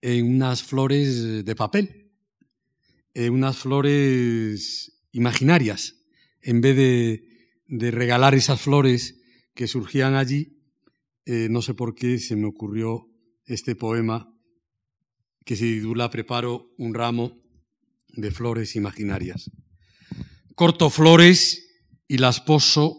en 0.00 0.26
unas 0.26 0.62
flores 0.62 1.44
de 1.44 1.54
papel, 1.54 2.12
en 3.12 3.32
unas 3.32 3.56
flores 3.58 5.02
imaginarias, 5.12 5.96
en 6.40 6.60
vez 6.60 6.76
de, 6.76 7.90
regalar 7.90 8.34
esas 8.34 8.60
flores 8.60 9.20
que 9.54 9.66
surgían 9.66 10.14
allí, 10.14 10.53
eh, 11.26 11.48
no 11.50 11.62
sé 11.62 11.74
por 11.74 11.94
qué 11.94 12.18
se 12.18 12.36
me 12.36 12.46
ocurrió 12.46 13.08
este 13.46 13.74
poema 13.74 14.30
que 15.44 15.56
se 15.56 15.64
titula 15.64 16.10
Preparo 16.10 16.72
un 16.78 16.94
ramo 16.94 17.42
de 18.08 18.30
flores 18.30 18.76
imaginarias. 18.76 19.50
Corto 20.54 20.90
flores 20.90 21.66
y 22.08 22.18
las 22.18 22.40
poso 22.40 22.96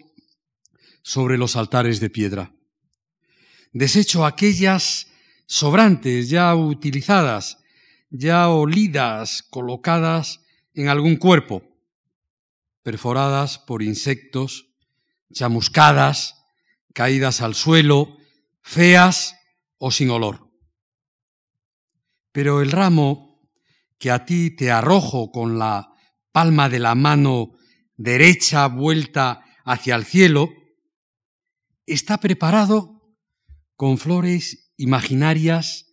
sobre 1.02 1.38
los 1.38 1.56
altares 1.56 2.00
de 2.00 2.10
piedra. 2.10 2.54
Desecho 3.72 4.26
aquellas 4.26 5.08
sobrantes 5.46 6.30
ya 6.30 6.56
utilizadas, 6.56 7.60
ya 8.10 8.50
olidas, 8.50 9.44
colocadas 9.44 10.42
en 10.74 10.90
algún 10.90 11.18
cuerpo, 11.18 11.64
perforadas 12.84 13.60
por 13.60 13.84
insectos, 13.84 14.70
chamuscadas, 15.32 16.45
caídas 16.96 17.42
al 17.42 17.54
suelo, 17.54 18.18
feas 18.64 19.36
o 19.78 19.92
sin 19.92 20.10
olor. 20.10 20.50
Pero 22.32 22.62
el 22.62 22.72
ramo 22.72 23.42
que 24.00 24.12
a 24.12 24.26
ti 24.26 24.56
te 24.56 24.72
arrojo 24.72 25.30
con 25.30 25.60
la 25.60 25.92
palma 26.32 26.70
de 26.70 26.80
la 26.80 26.96
mano 26.96 27.52
derecha 27.98 28.68
vuelta 28.68 29.44
hacia 29.66 29.96
el 29.96 30.06
cielo, 30.06 30.50
está 31.86 32.20
preparado 32.20 33.16
con 33.76 33.98
flores 33.98 34.72
imaginarias 34.78 35.92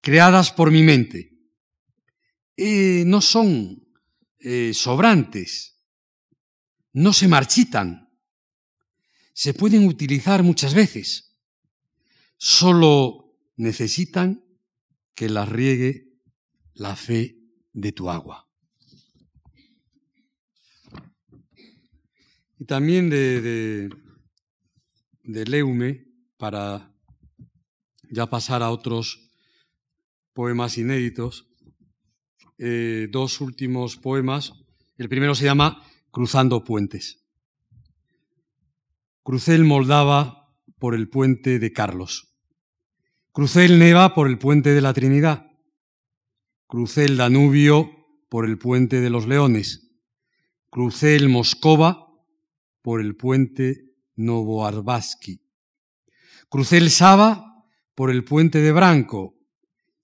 creadas 0.00 0.52
por 0.52 0.70
mi 0.70 0.82
mente. 0.82 1.32
Eh, 2.56 3.02
no 3.06 3.20
son 3.20 3.84
eh, 4.38 4.72
sobrantes, 4.74 5.82
no 6.92 7.12
se 7.12 7.26
marchitan, 7.26 8.05
se 9.36 9.52
pueden 9.52 9.86
utilizar 9.86 10.42
muchas 10.42 10.72
veces, 10.72 11.36
solo 12.38 13.36
necesitan 13.56 14.42
que 15.14 15.28
las 15.28 15.46
riegue 15.46 16.08
la 16.72 16.96
fe 16.96 17.36
de 17.74 17.92
tu 17.92 18.08
agua. 18.08 18.48
Y 22.58 22.64
también 22.64 23.10
de, 23.10 23.90
Leume, 25.22 26.06
para 26.38 26.90
ya 28.10 28.24
pasar 28.30 28.62
a 28.62 28.70
otros 28.70 29.28
poemas 30.32 30.78
inéditos, 30.78 31.46
eh, 32.56 33.08
dos 33.10 33.42
últimos 33.42 33.98
poemas. 33.98 34.54
El 34.96 35.10
primero 35.10 35.34
se 35.34 35.44
llama 35.44 35.86
Cruzando 36.10 36.64
Puentes. 36.64 37.25
Crucé 39.26 39.56
el 39.56 39.64
Moldava 39.64 40.54
por 40.78 40.94
el 40.94 41.08
puente 41.08 41.58
de 41.58 41.72
Carlos. 41.72 42.32
Crucé 43.32 43.64
el 43.64 43.80
Neva 43.80 44.14
por 44.14 44.28
el 44.28 44.38
puente 44.38 44.72
de 44.72 44.80
la 44.80 44.94
Trinidad. 44.94 45.50
Crucé 46.68 47.06
el 47.06 47.16
Danubio 47.16 47.90
por 48.28 48.48
el 48.48 48.56
puente 48.56 49.00
de 49.00 49.10
los 49.10 49.26
Leones. 49.26 49.90
Crucé 50.70 51.16
el 51.16 51.28
Moscova 51.28 52.06
por 52.82 53.00
el 53.00 53.16
puente 53.16 53.96
Novoarbaski. 54.14 55.40
Crucé 56.48 56.76
el 56.76 56.90
Saba 56.90 57.66
por 57.96 58.12
el 58.12 58.22
puente 58.22 58.60
de 58.60 58.70
Branco. 58.70 59.34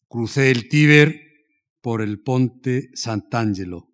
Crucé 0.08 0.50
el 0.50 0.68
Tíber 0.68 1.46
por 1.80 2.02
el 2.02 2.20
ponte 2.20 2.90
Sant'Angelo. 2.94 3.88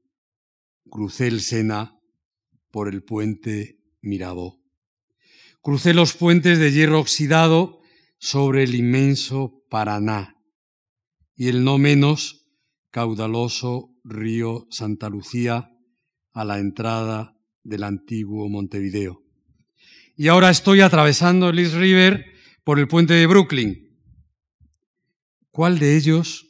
Crucé 0.89 1.27
el 1.27 1.43
Sena 1.43 2.01
por 2.71 2.89
el 2.89 3.03
puente 3.05 3.79
Mirabó. 4.01 4.68
Crucé 5.61 5.93
los 5.93 6.15
puentes 6.15 6.59
de 6.59 6.73
hierro 6.73 7.01
oxidado 7.01 7.81
sobre 8.19 8.63
el 8.63 8.75
inmenso 8.75 9.65
Paraná 9.69 10.37
y 11.37 11.49
el 11.49 11.65
no 11.65 11.79
menos 11.79 12.47
caudaloso 12.91 13.95
río 14.05 14.67
Santa 14.71 15.09
Lucía 15.09 15.71
a 16.33 16.45
la 16.45 16.59
entrada 16.59 17.37
del 17.63 17.85
antiguo 17.85 18.49
Montevideo. 18.49 19.23
Y 20.17 20.29
ahora 20.29 20.51
estoy 20.51 20.81
atravesando 20.81 21.49
el 21.49 21.59
East 21.59 21.75
River 21.75 22.25
por 22.65 22.79
el 22.79 22.89
puente 22.89 23.15
de 23.15 23.27
Brooklyn. 23.27 23.89
¿Cuál 25.51 25.79
de 25.79 25.97
ellos 25.97 26.47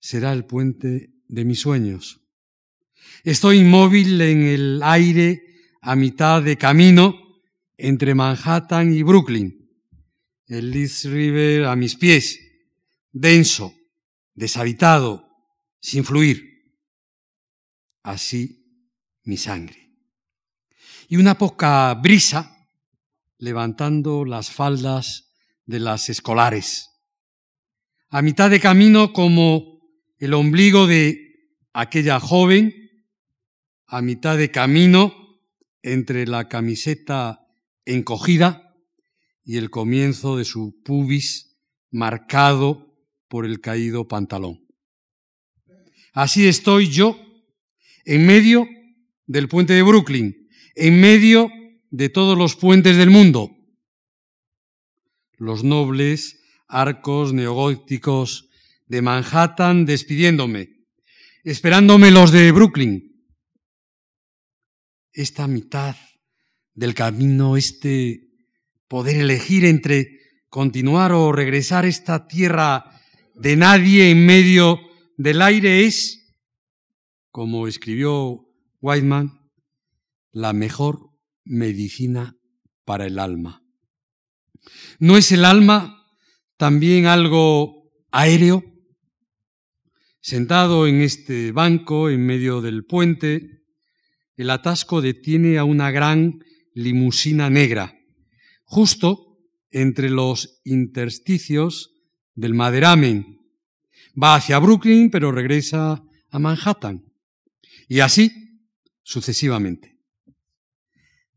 será 0.00 0.32
el 0.32 0.44
puente 0.44 1.10
de 1.28 1.44
mis 1.44 1.60
sueños? 1.60 2.20
Estoy 3.24 3.58
inmóvil 3.58 4.20
en 4.20 4.42
el 4.42 4.80
aire 4.82 5.42
a 5.80 5.96
mitad 5.96 6.42
de 6.42 6.56
camino 6.56 7.27
entre 7.78 8.14
Manhattan 8.14 8.92
y 8.92 9.02
Brooklyn. 9.02 9.54
El 10.46 10.74
East 10.74 11.04
River 11.04 11.66
a 11.66 11.76
mis 11.76 11.94
pies, 11.94 12.38
denso, 13.12 13.74
deshabitado, 14.34 15.28
sin 15.80 16.04
fluir. 16.04 16.44
Así 18.02 18.66
mi 19.24 19.36
sangre. 19.36 19.92
Y 21.08 21.16
una 21.16 21.38
poca 21.38 21.94
brisa 21.94 22.66
levantando 23.38 24.24
las 24.24 24.50
faldas 24.50 25.32
de 25.64 25.78
las 25.78 26.08
escolares. 26.08 26.90
A 28.08 28.22
mitad 28.22 28.50
de 28.50 28.58
camino 28.58 29.12
como 29.12 29.80
el 30.18 30.34
ombligo 30.34 30.86
de 30.86 31.52
aquella 31.72 32.18
joven, 32.18 32.74
a 33.86 34.02
mitad 34.02 34.36
de 34.36 34.50
camino 34.50 35.14
entre 35.82 36.26
la 36.26 36.48
camiseta 36.48 37.47
encogida 37.88 38.74
y 39.44 39.56
el 39.56 39.70
comienzo 39.70 40.36
de 40.36 40.44
su 40.44 40.82
pubis 40.84 41.58
marcado 41.90 42.94
por 43.28 43.46
el 43.46 43.60
caído 43.60 44.06
pantalón. 44.06 44.66
Así 46.12 46.46
estoy 46.46 46.88
yo 46.88 47.18
en 48.04 48.26
medio 48.26 48.68
del 49.26 49.48
puente 49.48 49.72
de 49.72 49.82
Brooklyn, 49.82 50.48
en 50.74 51.00
medio 51.00 51.50
de 51.90 52.08
todos 52.10 52.36
los 52.36 52.56
puentes 52.56 52.96
del 52.98 53.10
mundo. 53.10 53.50
Los 55.38 55.64
nobles 55.64 56.40
arcos 56.68 57.32
neogóticos 57.32 58.50
de 58.86 59.00
Manhattan 59.00 59.86
despidiéndome, 59.86 60.86
esperándome 61.42 62.10
los 62.10 62.32
de 62.32 62.52
Brooklyn. 62.52 63.24
Esta 65.12 65.46
mitad 65.46 65.96
del 66.78 66.94
camino, 66.94 67.56
este 67.56 68.28
poder 68.86 69.16
elegir 69.16 69.64
entre 69.64 70.20
continuar 70.48 71.10
o 71.10 71.32
regresar 71.32 71.84
esta 71.84 72.28
tierra 72.28 72.84
de 73.34 73.56
nadie 73.56 74.12
en 74.12 74.24
medio 74.24 74.78
del 75.16 75.42
aire 75.42 75.86
es, 75.86 76.36
como 77.32 77.66
escribió 77.66 78.46
Whiteman, 78.80 79.50
la 80.30 80.52
mejor 80.52 81.10
medicina 81.44 82.36
para 82.84 83.06
el 83.06 83.18
alma. 83.18 83.60
¿No 85.00 85.16
es 85.16 85.32
el 85.32 85.44
alma 85.44 86.06
también 86.56 87.06
algo 87.06 87.90
aéreo? 88.12 88.62
Sentado 90.20 90.86
en 90.86 91.00
este 91.00 91.50
banco 91.50 92.08
en 92.08 92.24
medio 92.24 92.60
del 92.60 92.84
puente, 92.84 93.64
el 94.36 94.50
atasco 94.50 95.00
detiene 95.00 95.58
a 95.58 95.64
una 95.64 95.90
gran 95.90 96.38
limusina 96.78 97.50
negra, 97.50 97.98
justo 98.62 99.36
entre 99.70 100.10
los 100.10 100.60
intersticios 100.64 101.92
del 102.36 102.54
maderamen. 102.54 103.40
Va 104.20 104.36
hacia 104.36 104.60
Brooklyn, 104.60 105.10
pero 105.10 105.32
regresa 105.32 106.04
a 106.30 106.38
Manhattan. 106.38 107.04
Y 107.88 107.98
así 107.98 108.30
sucesivamente. 109.02 109.98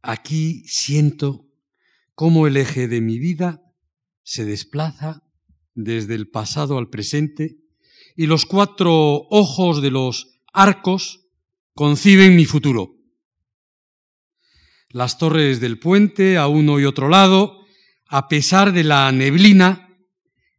Aquí 0.04 0.64
siento 0.68 1.48
cómo 2.14 2.46
el 2.46 2.56
eje 2.56 2.88
de 2.88 3.02
mi 3.02 3.18
vida 3.18 3.64
se 4.22 4.46
desplaza 4.46 5.24
desde 5.74 6.14
el 6.14 6.30
pasado 6.30 6.78
al 6.78 6.90
presente 6.90 7.58
y 8.16 8.28
los 8.28 8.46
cuatro 8.46 9.26
ojos 9.32 9.82
de 9.82 9.90
los 9.90 10.40
arcos 10.54 11.26
conciben 11.74 12.36
mi 12.36 12.46
futuro. 12.46 13.01
Las 14.92 15.18
torres 15.18 15.60
del 15.60 15.80
puente 15.80 16.38
a 16.38 16.48
uno 16.48 16.80
y 16.80 16.86
otro 16.86 17.10
lado, 17.10 17.66
a 18.08 18.28
pesar 18.28 18.74
de 18.74 18.84
la 18.84 19.12
neblina, 19.12 19.98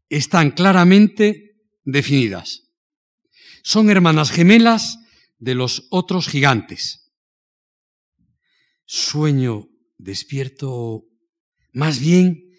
están 0.08 0.50
claramente 0.50 1.56
definidas. 1.84 2.70
Son 3.62 3.90
hermanas 3.90 4.30
gemelas 4.30 4.98
de 5.38 5.54
los 5.54 5.86
otros 5.90 6.28
gigantes 6.28 7.02
sueño 8.92 9.70
despierto, 9.96 11.04
más 11.72 11.98
bien 11.98 12.52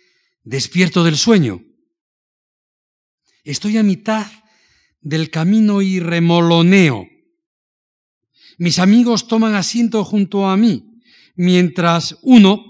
despierto 0.43 1.03
del 1.03 1.15
sueño. 1.15 1.61
Estoy 3.43 3.77
a 3.77 3.83
mitad 3.83 4.25
del 4.99 5.29
camino 5.29 5.83
y 5.83 5.99
remoloneo. 5.99 7.05
Mis 8.57 8.79
amigos 8.79 9.27
toman 9.27 9.53
asiento 9.53 10.03
junto 10.03 10.47
a 10.47 10.57
mí, 10.57 10.92
mientras 11.35 12.17
uno 12.21 12.63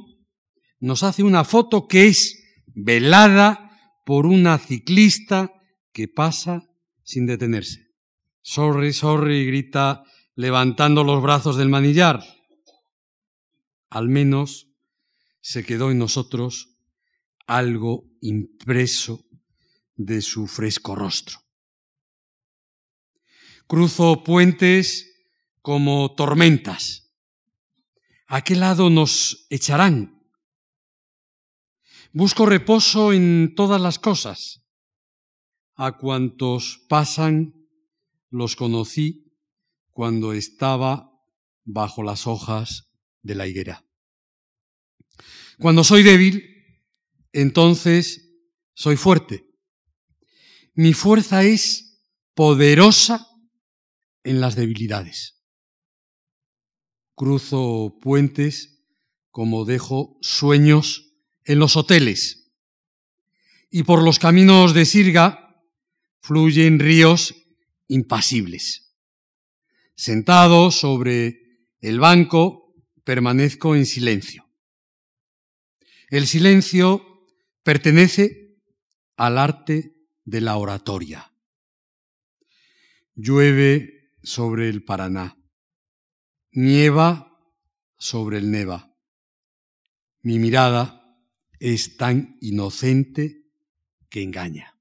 nos 0.80 1.04
hace 1.04 1.24
una 1.24 1.44
foto 1.44 1.88
que 1.88 2.08
es 2.08 2.44
velada 2.68 3.72
por 4.06 4.26
una 4.26 4.58
ciclista 4.58 5.52
que 5.92 6.08
pasa 6.08 6.64
sin 7.04 7.26
detenerse. 7.26 7.88
Sorry, 8.42 8.94
sorry, 8.94 9.46
grita 9.46 10.04
levantando 10.36 11.04
los 11.04 11.22
brazos 11.22 11.58
del 11.58 11.70
manillar 11.70 12.24
al 13.94 14.10
menos 14.10 14.70
se 15.40 15.64
quedó 15.64 15.92
en 15.92 16.00
nosotros 16.00 16.80
algo 17.46 18.10
impreso 18.22 19.24
de 19.96 20.24
su 20.24 20.48
fresco 20.48 20.96
rostro. 20.96 21.38
Cruzo 23.68 24.24
puentes 24.24 25.12
como 25.62 26.16
tormentas. 26.16 27.03
¿A 28.28 28.42
qué 28.44 28.56
lado 28.56 28.90
nos 28.90 29.46
echarán? 29.50 30.22
Busco 32.12 32.46
reposo 32.46 33.12
en 33.14 33.54
todas 33.56 33.82
las 33.82 34.00
cosas. 34.00 34.64
A 35.76 35.98
cuantos 35.98 36.86
pasan 36.88 37.54
los 38.30 38.56
conocí 38.56 39.36
cuando 39.90 40.34
estaba 40.34 41.12
bajo 41.64 42.04
las 42.04 42.28
hojas 42.28 42.92
de 43.22 43.36
la 43.36 43.48
higuera. 43.48 43.86
Cuando 45.60 45.84
soy 45.84 46.04
débil, 46.04 46.44
entonces 47.32 48.32
soy 48.74 48.96
fuerte. 48.96 49.46
Mi 50.74 50.94
fuerza 50.94 51.44
es 51.44 52.02
poderosa 52.34 53.28
en 54.24 54.42
las 54.42 54.56
debilidades. 54.56 55.43
Cruzo 57.16 57.98
puentes 58.02 58.84
como 59.32 59.66
dejo 59.66 60.18
sueños 60.22 61.14
en 61.46 61.60
los 61.60 61.76
hoteles. 61.76 62.52
Y 63.70 63.84
por 63.84 64.04
los 64.04 64.20
caminos 64.20 64.74
de 64.74 64.86
Sirga 64.86 65.62
fluyen 66.22 66.80
ríos 66.80 67.36
impasibles. 67.88 68.96
Sentado 69.96 70.72
sobre 70.72 71.68
el 71.82 72.00
banco 72.00 72.74
permanezco 73.04 73.76
en 73.76 73.86
silencio. 73.86 74.50
El 76.10 76.28
silencio 76.28 77.28
pertenece 77.64 78.58
al 79.18 79.38
arte 79.38 79.96
de 80.26 80.42
la 80.42 80.58
oratoria. 80.58 81.34
Llueve 83.16 84.12
sobre 84.24 84.70
el 84.70 84.84
Paraná, 84.84 85.38
nieva 86.54 87.38
sobre 87.98 88.38
el 88.38 88.52
Neva. 88.52 88.90
mi 90.22 90.40
mirada 90.40 91.18
es 91.60 91.98
tan 91.98 92.38
inocente 92.40 93.44
que 94.10 94.24
engaña. 94.24 94.74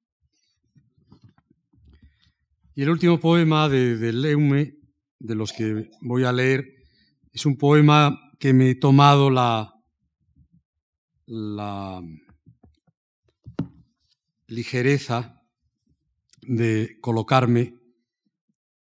Y 2.75 2.83
el 2.83 2.91
último 2.91 3.19
poema 3.19 3.69
de, 3.69 3.97
de 3.97 4.13
Leume, 4.13 4.77
de 5.19 5.35
los 5.35 5.53
que 5.53 5.91
voy 6.01 6.25
a 6.25 6.33
leer, 6.33 6.65
es 7.33 7.47
un 7.47 7.57
poema 7.57 8.19
que 8.39 8.53
me 8.53 8.71
he 8.71 8.75
tomado 8.75 9.31
la, 9.31 9.73
ligereza 14.49 15.41
de 16.43 16.99
colocarme 17.01 17.79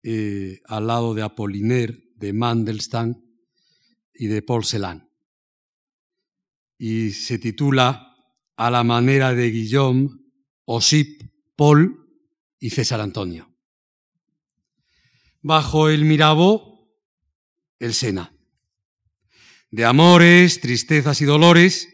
eh, 0.03 0.59
al 0.65 0.88
lado 0.88 1.13
de 1.15 1.23
Apollinaire, 1.23 2.07
de 2.18 2.34
Mandelstam 2.34 3.15
y 4.13 4.28
de 4.28 4.41
Paul 4.41 4.65
Celan. 4.65 5.09
Y 6.78 7.11
se 7.11 7.39
titula 7.39 8.15
A 8.55 8.70
la 8.70 8.84
manera 8.84 9.34
de 9.34 9.49
Guillaume, 9.49 10.09
Osip, 10.65 11.24
Paul 11.55 12.07
y 12.59 12.72
César 12.72 13.01
Antonio. 13.01 13.53
Bajo 15.41 15.89
el 15.89 16.05
Mirabó, 16.05 16.91
el 17.80 17.93
Sena. 17.93 18.34
De 19.70 19.86
amores, 19.86 20.59
tristezas 20.59 21.22
y 21.22 21.26
dolores, 21.26 21.88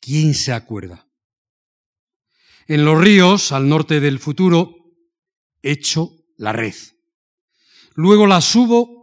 ¿quién 0.00 0.34
se 0.34 0.52
acuerda? 0.52 1.06
En 2.66 2.84
los 2.84 2.98
ríos, 2.98 3.52
al 3.52 3.68
norte 3.68 4.00
del 4.00 4.18
futuro, 4.18 4.74
echo 5.62 6.10
la 6.36 6.52
red. 6.52 6.74
Luego 7.94 8.26
la 8.26 8.40
subo 8.40 8.93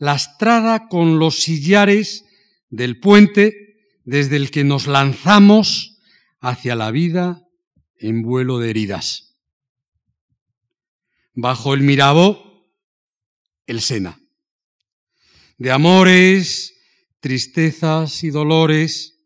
lastrada 0.00 0.88
con 0.88 1.18
los 1.20 1.42
sillares 1.42 2.24
del 2.70 2.98
puente 2.98 3.76
desde 4.04 4.36
el 4.36 4.50
que 4.50 4.64
nos 4.64 4.88
lanzamos 4.88 6.00
hacia 6.40 6.74
la 6.74 6.90
vida 6.90 7.46
en 7.96 8.22
vuelo 8.22 8.58
de 8.58 8.70
heridas. 8.70 9.36
Bajo 11.34 11.74
el 11.74 11.82
Mirabó, 11.82 12.66
el 13.66 13.80
Sena. 13.80 14.18
De 15.58 15.70
amores, 15.70 16.74
tristezas 17.20 18.24
y 18.24 18.30
dolores, 18.30 19.18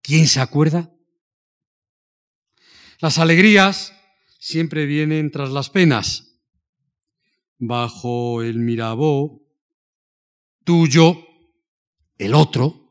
¿quién 0.00 0.28
se 0.28 0.40
acuerda? 0.40 0.90
Las 3.00 3.18
alegrías 3.18 3.92
siempre 4.38 4.86
vienen 4.86 5.32
tras 5.32 5.50
las 5.50 5.68
penas 5.68 6.32
bajo 7.64 8.42
el 8.42 8.58
Mirabó, 8.58 9.41
tuyo, 10.64 11.26
el 12.18 12.34
otro 12.34 12.82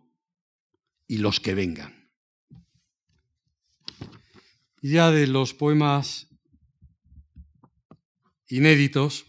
y 1.08 1.18
los 1.18 1.40
que 1.40 1.54
vengan. 1.54 2.10
Ya 4.82 5.12
de 5.12 5.28
los 5.28 5.54
poemas 5.54 6.28
inéditos, 8.48 9.26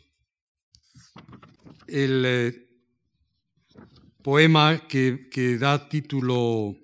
el 1.87 2.25
eh, 2.27 2.69
poema 4.23 4.87
que, 4.89 5.59
da 5.59 5.89
título, 5.89 6.77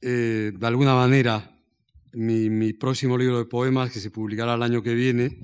eh, 0.00 0.52
de 0.54 0.66
alguna 0.66 0.94
manera, 0.94 1.58
mi, 2.12 2.72
próximo 2.72 3.18
libro 3.18 3.38
de 3.38 3.44
poemas, 3.44 3.90
que 3.90 4.00
se 4.00 4.10
publicará 4.10 4.54
el 4.54 4.62
año 4.62 4.82
que 4.82 4.94
viene, 4.94 5.40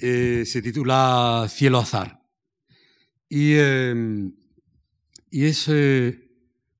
eh, 0.00 0.44
se 0.46 0.62
titula 0.62 1.46
Cielo 1.50 1.78
Azar. 1.78 2.23
Y, 3.36 3.54
em, 3.54 4.32
es 5.28 5.66
eh, 5.66 6.30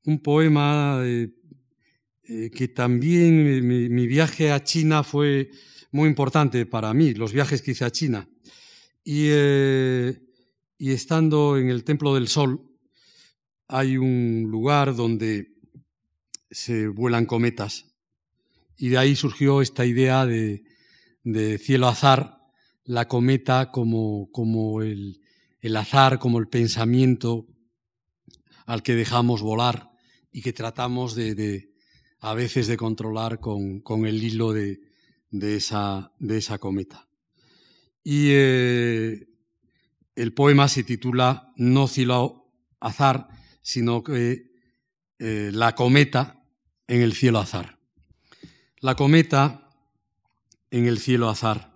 un 0.05 0.21
poema 0.21 1.01
eh, 1.03 1.33
que 2.55 2.69
también 2.69 3.67
mi, 3.67 4.07
viaje 4.07 4.53
a 4.53 4.63
China 4.63 5.03
fue 5.03 5.51
muy 5.91 6.09
importante 6.09 6.65
para 6.65 6.95
mí, 6.95 7.13
los 7.13 7.33
viajes 7.33 7.61
que 7.61 7.73
hice 7.73 7.85
a 7.85 7.91
China. 7.91 8.29
Y, 9.03 9.31
y 10.79 10.93
estando 10.93 11.59
en 11.59 11.71
el 11.71 11.83
Templo 11.83 12.15
del 12.15 12.29
Sol, 12.29 12.63
hay 13.67 13.97
un 13.97 14.47
lugar 14.49 14.95
donde 14.95 15.57
se 16.53 16.87
vuelan 16.87 17.27
cometas. 17.27 17.87
Y 18.77 18.91
de 18.91 18.99
ahí 18.99 19.17
surgió 19.17 19.61
esta 19.61 19.85
idea 19.85 20.25
de, 20.25 20.63
de 21.25 21.59
cielo 21.59 21.89
azar, 21.89 22.39
la 22.85 23.09
cometa 23.09 23.73
como, 23.73 24.31
como 24.31 24.83
el, 24.83 25.24
el 25.65 25.77
azar, 25.79 26.19
como 26.19 26.39
el 26.39 26.49
pensamiento 26.49 27.47
al 28.67 28.83
que 28.83 28.95
dejamos 28.95 29.41
volar 29.41 29.93
y 30.31 30.43
que 30.43 30.53
tratamos 30.53 31.15
de, 31.15 31.73
a 32.21 32.35
veces 32.35 32.67
de 32.67 32.77
controlar 32.77 33.41
con, 33.41 33.81
con 33.81 34.05
el 34.05 34.23
hilo 34.23 34.53
de, 34.53 34.83
de, 35.31 35.57
esa, 35.57 36.13
de 36.19 36.37
esa 36.37 36.59
cometa. 36.59 37.09
Y 38.03 38.29
eh, 38.33 39.27
el 40.15 40.35
poema 40.35 40.69
se 40.69 40.85
titula 40.85 41.55
No 41.57 41.89
cielo 41.89 42.53
azar, 42.79 43.29
sino 43.63 44.03
que 44.03 44.51
eh, 45.19 45.51
la 45.51 45.75
cometa 45.75 46.45
en 46.89 47.01
el 47.01 47.15
cielo 47.15 47.39
azar. 47.39 47.79
La 48.81 48.97
cometa 48.97 49.71
en 50.71 50.85
el 50.85 50.99
cielo 50.99 51.31
azar 51.31 51.73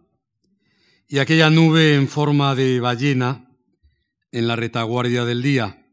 y 1.08 1.20
aquella 1.20 1.48
nube 1.48 1.94
en 1.94 2.06
forma 2.06 2.54
de 2.54 2.80
ballena 2.80 3.47
en 4.32 4.46
la 4.46 4.56
retaguardia 4.56 5.24
del 5.24 5.42
día, 5.42 5.86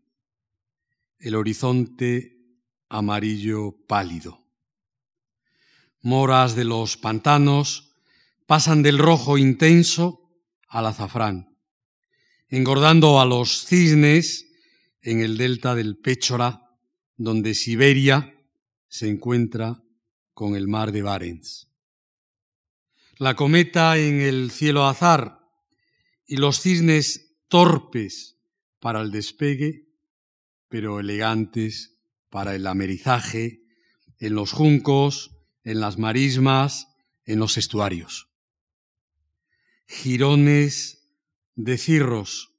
el 1.20 1.36
horizonte 1.36 2.38
amarillo 2.90 3.76
pálido. 3.88 4.46
Moras 6.02 6.56
de 6.56 6.66
los 6.66 6.98
pantanos 6.98 7.96
pasan 8.46 8.84
del 8.84 8.98
rojo 8.98 9.38
intenso 9.38 10.32
al 10.68 10.88
azafrán, 10.88 11.58
engordando 12.50 13.20
a 13.20 13.26
los 13.26 13.66
cisnes 13.66 14.52
en 15.02 15.22
el 15.22 15.38
delta 15.38 15.76
del 15.76 15.98
Péchora, 15.98 16.70
donde 17.18 17.56
Siberia 17.56 18.36
se 18.88 19.08
encuentra 19.08 19.82
con 20.34 20.56
el 20.56 20.68
mar 20.68 20.92
de 20.92 21.02
Barents 21.02 21.66
la 23.18 23.36
cometa 23.36 23.98
en 23.98 24.22
el 24.22 24.52
cielo 24.52 24.86
azar 24.86 25.40
y 26.26 26.38
los 26.38 26.60
cisnes 26.60 27.25
torpes 27.48 28.38
para 28.80 29.02
el 29.02 29.12
despegue, 29.12 29.88
pero 30.68 31.00
elegantes 31.00 31.98
para 32.30 32.56
el 32.56 32.68
amerizaje 32.68 33.62
en 34.20 34.36
los 34.36 34.52
juncos, 34.52 35.32
en 35.64 35.80
las 35.80 35.98
marismas, 35.98 36.88
en 37.26 37.40
los 37.40 37.58
estuarios. 37.58 38.30
Girones 39.88 41.08
de 41.56 41.78
cirros 41.78 42.54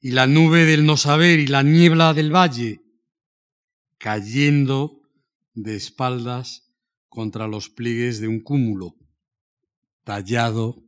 y 0.00 0.12
la 0.12 0.26
nube 0.26 0.64
del 0.64 0.86
no 0.86 0.96
saber 0.96 1.38
y 1.38 1.46
la 1.46 1.62
niebla 1.62 2.14
del 2.14 2.34
valle 2.34 2.82
cayendo 3.98 5.02
de 5.54 5.76
espaldas 5.76 6.72
contra 7.08 7.48
los 7.48 7.70
pliegues 7.70 8.20
de 8.20 8.28
un 8.28 8.40
cúmulo 8.40 8.96
tallado 10.04 10.84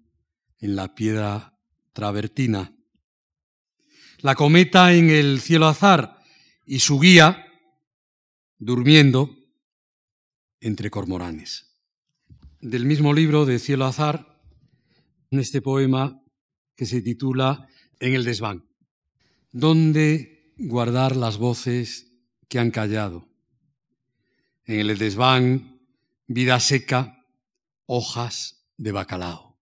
en 0.61 0.77
la 0.77 0.95
piedra 0.95 1.59
travertina. 1.93 2.78
La 4.21 4.35
cometa 4.35 4.93
en 4.95 5.11
el 5.11 5.41
cielo 5.41 5.69
azar 5.69 6.19
y 6.67 6.81
su 6.81 6.99
guía 6.99 7.47
durmiendo 8.59 9.31
entre 10.61 10.91
cormoranes. 10.91 11.77
Del 12.61 12.85
mismo 12.85 13.13
libro 13.13 13.47
de 13.47 13.61
Cielo 13.61 13.87
Azar, 13.87 14.41
en 15.31 15.39
este 15.39 15.63
poema 15.63 16.21
que 16.75 16.85
se 16.85 17.01
titula 17.01 17.69
En 18.01 18.15
el 18.15 18.25
desván. 18.25 18.69
¿Dónde 19.53 20.53
guardar 20.59 21.15
las 21.15 21.39
voces 21.39 22.11
que 22.49 22.59
han 22.59 22.73
callado? 22.73 23.29
En 24.65 24.81
el 24.81 24.99
desván, 24.99 25.81
vida 26.27 26.59
seca, 26.59 27.25
hojas 27.87 28.67
de 28.77 28.91
bacalao. 28.91 29.57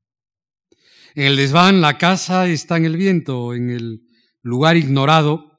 En 1.14 1.24
el 1.24 1.36
desván 1.36 1.82
la 1.82 1.98
casa 1.98 2.48
está 2.48 2.78
en 2.78 2.86
el 2.86 2.96
viento, 2.96 3.52
en 3.52 3.68
el 3.68 4.05
lugar 4.46 4.76
ignorado, 4.76 5.58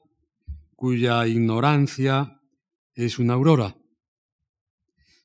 cuya 0.74 1.26
ignorancia 1.26 2.40
es 2.94 3.18
una 3.18 3.34
aurora. 3.34 3.76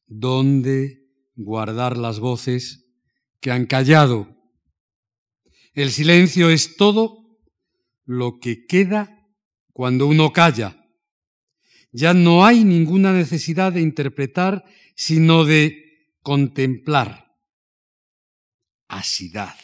¿Dónde 0.05 1.07
guardar 1.34 1.95
las 1.95 2.20
voces 2.20 2.91
que 3.39 3.51
han 3.51 3.66
callado? 3.66 4.36
El 5.74 5.91
silencio 5.91 6.49
es 6.49 6.76
todo 6.76 7.39
lo 8.03 8.39
que 8.41 8.66
queda 8.66 9.30
cuando 9.72 10.07
uno 10.07 10.34
calla. 10.34 10.86
Ya 11.93 12.14
no 12.14 12.45
hay 12.45 12.66
ninguna 12.66 13.14
necesidad 13.14 13.72
de 13.72 13.80
interpretar, 13.80 14.66
sino 14.93 15.45
de 15.45 16.09
contemplar 16.22 17.34
asidad, 18.89 19.55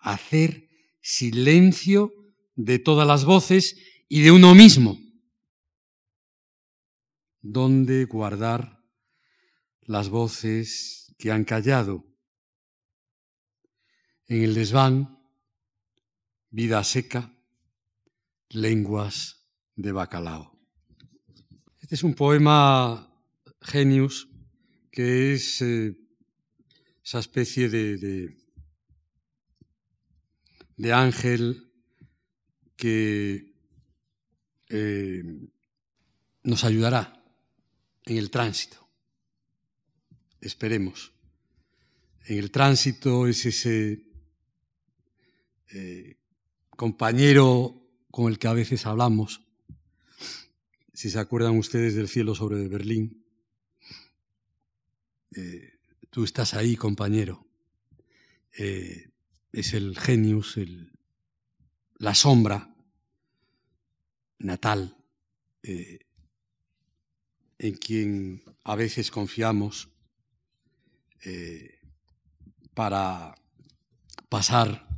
hacer 0.00 0.68
silencio 1.00 2.12
de 2.54 2.78
todas 2.78 3.06
las 3.06 3.24
voces 3.24 3.76
y 4.08 4.22
de 4.22 4.30
uno 4.30 4.54
mismo, 4.54 4.98
dónde 7.40 8.04
guardar 8.04 8.82
las 9.80 10.08
voces 10.08 11.14
que 11.18 11.30
han 11.30 11.44
callado. 11.44 12.04
En 14.26 14.42
el 14.42 14.54
desván, 14.54 15.18
vida 16.50 16.82
seca, 16.84 17.34
lenguas 18.50 19.48
de 19.74 19.92
bacalao. 19.92 20.58
Este 21.80 21.94
es 21.94 22.02
un 22.02 22.14
poema 22.14 23.12
genius 23.60 24.28
que 24.90 25.32
es 25.32 25.62
eh, 25.62 25.96
esa 27.02 27.18
especie 27.18 27.68
de, 27.68 28.36
de 30.76 30.92
ángel 30.92 31.71
que 32.82 33.54
eh, 34.68 35.22
nos 36.42 36.64
ayudará 36.64 37.24
en 38.06 38.16
el 38.16 38.28
tránsito. 38.28 38.88
Esperemos. 40.40 41.12
En 42.24 42.38
el 42.38 42.50
tránsito 42.50 43.28
es 43.28 43.46
ese 43.46 44.02
eh, 45.70 46.16
compañero 46.70 47.88
con 48.10 48.28
el 48.28 48.40
que 48.40 48.48
a 48.48 48.52
veces 48.52 48.84
hablamos. 48.84 49.42
Si 50.92 51.08
se 51.08 51.20
acuerdan 51.20 51.58
ustedes 51.58 51.94
del 51.94 52.08
cielo 52.08 52.34
sobre 52.34 52.66
Berlín, 52.66 53.24
eh, 55.36 55.78
tú 56.10 56.24
estás 56.24 56.54
ahí, 56.54 56.74
compañero. 56.74 57.46
es 58.50 59.72
el 59.72 59.96
genius, 59.96 60.56
el, 60.56 60.92
la 61.98 62.16
sombra 62.16 62.71
natal, 64.42 64.96
eh, 65.62 66.00
en 67.58 67.74
quien 67.74 68.42
a 68.64 68.74
veces 68.74 69.10
confiamos 69.10 69.90
eh, 71.24 71.80
para 72.74 73.34
pasar 74.28 74.88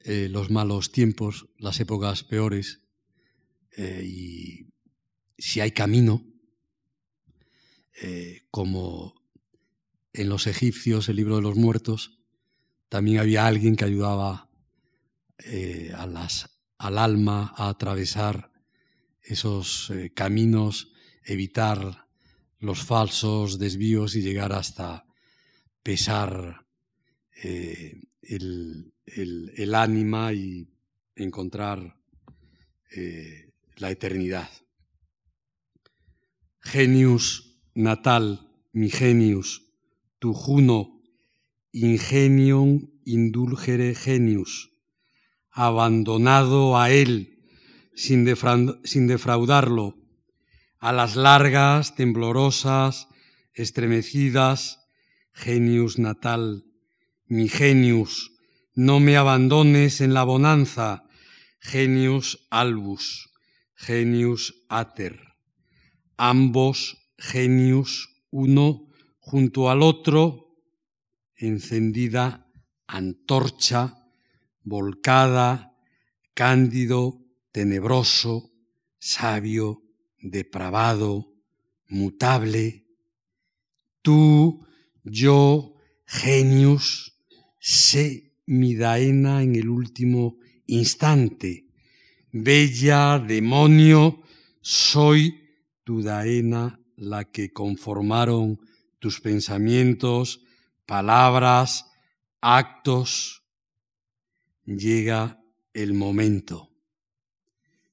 eh, 0.00 0.28
los 0.30 0.50
malos 0.50 0.92
tiempos, 0.92 1.48
las 1.58 1.80
épocas 1.80 2.24
peores, 2.24 2.80
y 3.78 4.68
si 5.36 5.60
hay 5.60 5.72
camino, 5.72 6.24
como 8.50 9.14
en 10.14 10.30
los 10.30 10.46
egipcios, 10.46 11.10
el 11.10 11.16
libro 11.16 11.36
de 11.36 11.42
los 11.42 11.56
muertos, 11.56 12.18
también 12.88 13.18
había 13.18 13.46
alguien 13.46 13.76
que 13.76 13.84
ayudaba 13.84 14.48
a 15.94 16.06
las 16.06 16.55
al 16.78 16.98
alma 16.98 17.52
a 17.56 17.68
atravesar 17.68 18.52
esos 19.22 19.90
eh, 19.90 20.12
caminos, 20.14 20.92
evitar 21.24 22.06
los 22.58 22.84
falsos 22.84 23.58
desvíos 23.58 24.14
y 24.14 24.22
llegar 24.22 24.52
hasta 24.52 25.06
pesar 25.82 26.66
eh, 27.42 28.00
el, 28.22 29.74
ánima 29.74 30.32
y 30.32 30.68
encontrar 31.14 31.98
eh, 32.90 33.52
la 33.76 33.90
eternidad. 33.90 34.48
Genius 36.60 37.58
natal, 37.74 38.50
mi 38.72 38.90
genius, 38.90 39.62
tu 40.18 40.34
juno, 40.34 41.02
ingenium 41.72 42.90
indulgere 43.04 43.94
genius 43.94 44.75
abandonado 45.56 46.78
a 46.78 46.90
él 46.90 47.40
sin, 47.94 48.26
defraudarlo, 48.26 49.96
a 50.78 50.92
las 50.92 51.16
largas, 51.16 51.94
temblorosas, 51.94 53.08
estremecidas, 53.54 54.86
genius 55.32 55.98
natal, 55.98 56.66
mi 57.24 57.48
genius, 57.48 58.32
no 58.74 59.00
me 59.00 59.16
abandones 59.16 60.02
en 60.02 60.12
la 60.12 60.24
bonanza, 60.24 61.04
genius 61.58 62.46
albus, 62.50 63.30
genius 63.74 64.62
ater, 64.68 65.18
ambos 66.18 66.98
genius 67.16 68.10
uno 68.30 68.90
junto 69.20 69.70
al 69.70 69.80
otro, 69.80 70.52
encendida 71.34 72.46
antorcha 72.86 74.05
volcada, 74.66 75.72
cándido, 76.34 77.22
tenebroso, 77.52 78.50
sabio, 78.98 79.82
depravado, 80.20 81.32
mutable. 81.88 82.84
Tú, 84.02 84.66
yo, 85.04 85.76
genius, 86.04 87.14
sé 87.60 88.34
mi 88.44 88.74
daena 88.74 89.42
en 89.42 89.54
el 89.54 89.68
último 89.68 90.38
instante. 90.66 91.68
Bella, 92.32 93.18
demonio, 93.18 94.20
soy 94.60 95.40
tu 95.84 96.02
daena 96.02 96.80
la 96.96 97.24
que 97.24 97.52
conformaron 97.52 98.58
tus 98.98 99.20
pensamientos, 99.20 100.42
palabras, 100.86 101.86
actos, 102.40 103.45
llega 104.66 105.40
el 105.72 105.94
momento, 105.94 106.70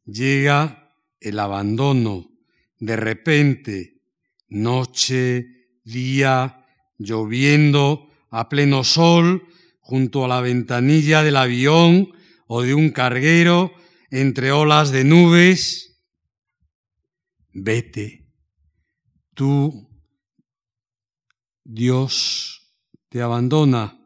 llega 0.05 0.91
el 1.19 1.39
abandono, 1.39 2.32
de 2.80 2.95
repente, 2.95 4.01
noche, 4.49 5.45
día, 5.84 6.65
lloviendo, 6.97 8.09
a 8.30 8.49
pleno 8.49 8.84
sol, 8.84 9.47
junto 9.80 10.26
a 10.26 10.28
la 10.28 10.41
ventanilla 10.41 11.24
del 11.24 11.38
avión 11.38 12.11
o 12.47 12.63
de 12.63 12.74
un 12.74 12.89
carguero, 12.89 13.74
entre 14.09 14.51
olas 14.51 14.91
de 14.91 15.03
nubes. 15.03 16.01
Vete, 17.51 18.28
tú, 19.36 19.89
Dios 21.63 22.74
te 23.09 23.21
abandona, 23.21 23.99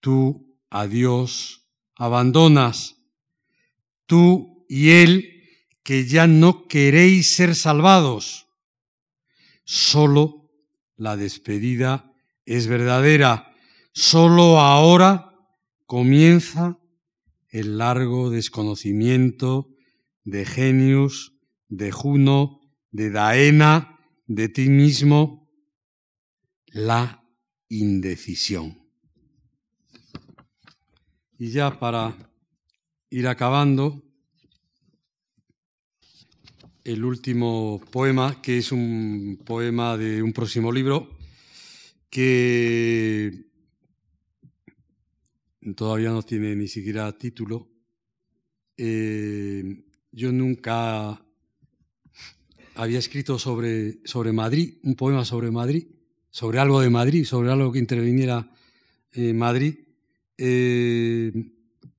tú 0.00 0.49
a 0.70 0.86
Dios 0.86 1.66
abandonas, 1.96 2.96
tú 4.06 4.64
y 4.68 4.90
Él 4.90 5.42
que 5.82 6.06
ya 6.06 6.26
no 6.26 6.66
queréis 6.68 7.34
ser 7.34 7.54
salvados. 7.54 8.46
Solo 9.64 10.50
la 10.96 11.16
despedida 11.16 12.12
es 12.44 12.66
verdadera, 12.66 13.54
solo 13.92 14.60
ahora 14.60 15.34
comienza 15.86 16.78
el 17.48 17.78
largo 17.78 18.30
desconocimiento 18.30 19.74
de 20.24 20.44
Genius, 20.44 21.34
de 21.68 21.90
Juno, 21.90 22.60
de 22.90 23.10
Daena, 23.10 23.98
de 24.26 24.48
ti 24.48 24.68
mismo, 24.68 25.50
la 26.66 27.24
indecisión. 27.68 28.79
Y 31.40 31.52
ya 31.52 31.80
para 31.80 32.14
ir 33.08 33.26
acabando, 33.26 34.02
el 36.84 37.02
último 37.02 37.80
poema, 37.90 38.42
que 38.42 38.58
es 38.58 38.72
un 38.72 39.40
poema 39.42 39.96
de 39.96 40.22
un 40.22 40.34
próximo 40.34 40.70
libro, 40.70 41.16
que 42.10 43.46
todavía 45.74 46.10
no 46.10 46.22
tiene 46.22 46.54
ni 46.54 46.68
siquiera 46.68 47.10
título. 47.16 47.70
Eh, 48.76 49.82
yo 50.12 50.32
nunca 50.32 51.24
había 52.74 52.98
escrito 52.98 53.38
sobre, 53.38 54.06
sobre 54.06 54.32
Madrid, 54.32 54.74
un 54.82 54.94
poema 54.94 55.24
sobre 55.24 55.50
Madrid, 55.50 55.86
sobre 56.28 56.58
algo 56.58 56.82
de 56.82 56.90
Madrid, 56.90 57.24
sobre 57.24 57.50
algo 57.50 57.72
que 57.72 57.78
interviniera 57.78 58.52
en 59.14 59.38
Madrid. 59.38 59.89
Eh, 60.42 61.32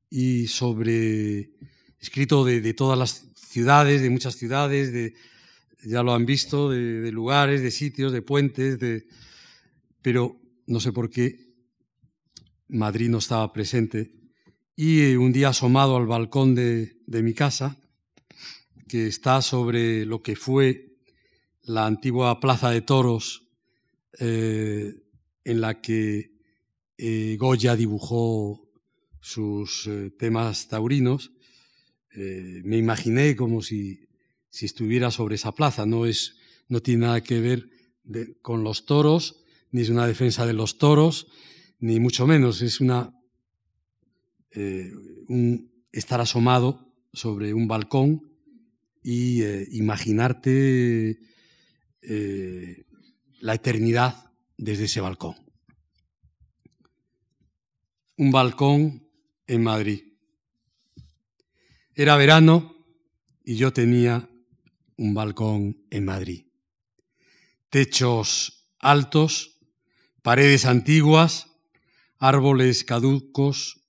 y 0.09 0.47
sobre, 0.47 1.51
escrito 1.99 2.43
de, 2.43 2.73
todas 2.73 2.97
las 2.97 3.27
ciudades, 3.35 4.01
de 4.01 4.09
muchas 4.09 4.35
ciudades, 4.35 4.91
de, 4.91 5.13
ya 5.83 6.01
lo 6.01 6.15
han 6.15 6.25
visto, 6.25 6.71
de, 6.71 7.11
lugares, 7.11 7.61
de 7.61 7.69
sitios, 7.69 8.11
de 8.11 8.23
puentes, 8.23 8.79
de, 8.79 9.05
pero 10.01 10.41
no 10.65 10.79
sé 10.79 10.91
por 10.91 11.11
qué 11.11 11.53
Madrid 12.67 13.09
no 13.09 13.19
estaba 13.19 13.53
presente. 13.53 14.11
Y 14.75 15.13
un 15.13 15.31
día 15.31 15.49
asomado 15.49 15.95
al 15.95 16.07
balcón 16.07 16.55
de, 16.55 16.97
mi 17.05 17.35
casa, 17.35 17.77
que 18.87 19.05
está 19.05 19.43
sobre 19.43 20.03
lo 20.03 20.23
que 20.23 20.35
fue 20.35 20.97
la 21.61 21.85
antigua 21.85 22.39
plaza 22.39 22.71
de 22.71 22.81
toros, 22.81 23.43
eh, 24.19 24.95
en 25.43 25.61
la 25.61 25.79
que 25.79 26.31
eh, 27.03 27.35
Goya 27.39 27.75
dibujó 27.75 28.69
sus 29.21 29.87
eh, 29.87 30.11
temas 30.19 30.67
taurinos, 30.67 31.31
eh, 32.13 32.61
me 32.63 32.77
imaginé 32.77 33.35
como 33.35 33.63
si 33.63 34.07
si 34.51 34.67
estuviera 34.67 35.09
sobre 35.09 35.35
esa 35.35 35.53
plaza. 35.53 35.87
No, 35.87 36.05
es, 36.05 36.35
no 36.67 36.81
tiene 36.81 37.07
nada 37.07 37.21
que 37.21 37.39
ver 37.39 37.69
con 38.43 38.63
los 38.63 38.85
toros, 38.85 39.43
ni 39.71 39.81
es 39.81 39.89
una 39.89 40.05
defensa 40.05 40.45
de 40.45 40.53
los 40.53 40.77
toros, 40.77 41.27
ni 41.79 41.99
mucho 41.99 42.27
menos. 42.27 42.61
Es 42.61 42.81
una, 42.81 43.15
un 45.29 45.71
estar 45.93 46.19
asomado 46.19 46.93
sobre 47.13 47.53
un 47.53 47.69
balcón 47.69 48.29
y 49.01 49.41
imaginarte 49.71 51.17
la 53.39 53.53
eternidad 53.55 54.33
desde 54.57 54.83
ese 54.83 54.99
balcón. 54.99 55.40
Un 58.21 58.29
balcón 58.29 59.09
en 59.47 59.63
Madrid. 59.63 60.03
Era 61.95 62.15
verano 62.17 62.75
y 63.43 63.55
yo 63.55 63.73
tenía 63.73 64.29
un 64.95 65.15
balcón 65.15 65.87
en 65.89 66.05
Madrid. 66.05 66.45
Techos 67.71 68.67
altos, 68.77 69.57
paredes 70.21 70.65
antiguas, 70.65 71.47
árboles 72.19 72.83
caducos, 72.83 73.87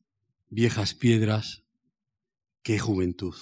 viejas 0.48 0.94
piedras. 0.94 1.64
¡Qué 2.62 2.78
juventud! 2.78 3.36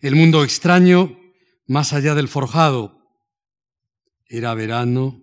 El 0.00 0.16
mundo 0.16 0.44
extraño 0.44 1.20
más 1.66 1.92
allá 1.92 2.14
del 2.14 2.28
forjado. 2.28 3.06
Era 4.24 4.54
verano 4.54 5.22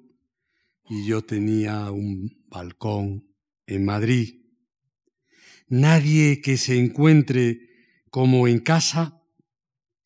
y 0.88 1.08
yo 1.08 1.24
tenía 1.24 1.90
un 1.90 2.46
balcón 2.48 3.29
en 3.70 3.86
Madrid. 3.86 4.42
Nadie 5.68 6.42
que 6.42 6.58
se 6.58 6.78
encuentre 6.78 7.70
como 8.10 8.48
en 8.48 8.60
casa 8.60 9.22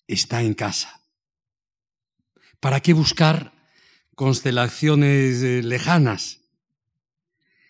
está 0.07 0.43
en 0.43 0.53
casa. 0.53 1.01
¿Para 2.59 2.81
qué 2.81 2.93
buscar 2.93 3.53
constelaciones 4.15 5.41
eh, 5.41 5.63
lejanas? 5.63 6.41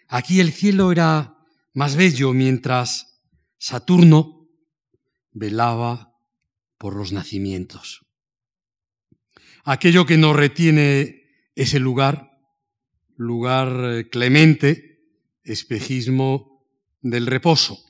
Aquí 0.07 0.39
el 0.39 0.51
cielo 0.51 0.91
era 0.91 1.37
más 1.73 1.95
bello 1.95 2.33
mientras 2.33 3.21
Saturno 3.57 4.49
velaba 5.31 6.15
por 6.77 6.95
los 6.95 7.11
nacimientos. 7.11 8.05
Aquello 9.63 10.05
que 10.05 10.17
nos 10.17 10.35
retiene 10.35 11.23
ese 11.55 11.79
lugar, 11.79 12.31
lugar 13.15 13.69
eh, 13.83 14.09
clemente, 14.09 14.92
espejismo 15.43 16.65
del 17.01 17.27
reposo 17.27 17.83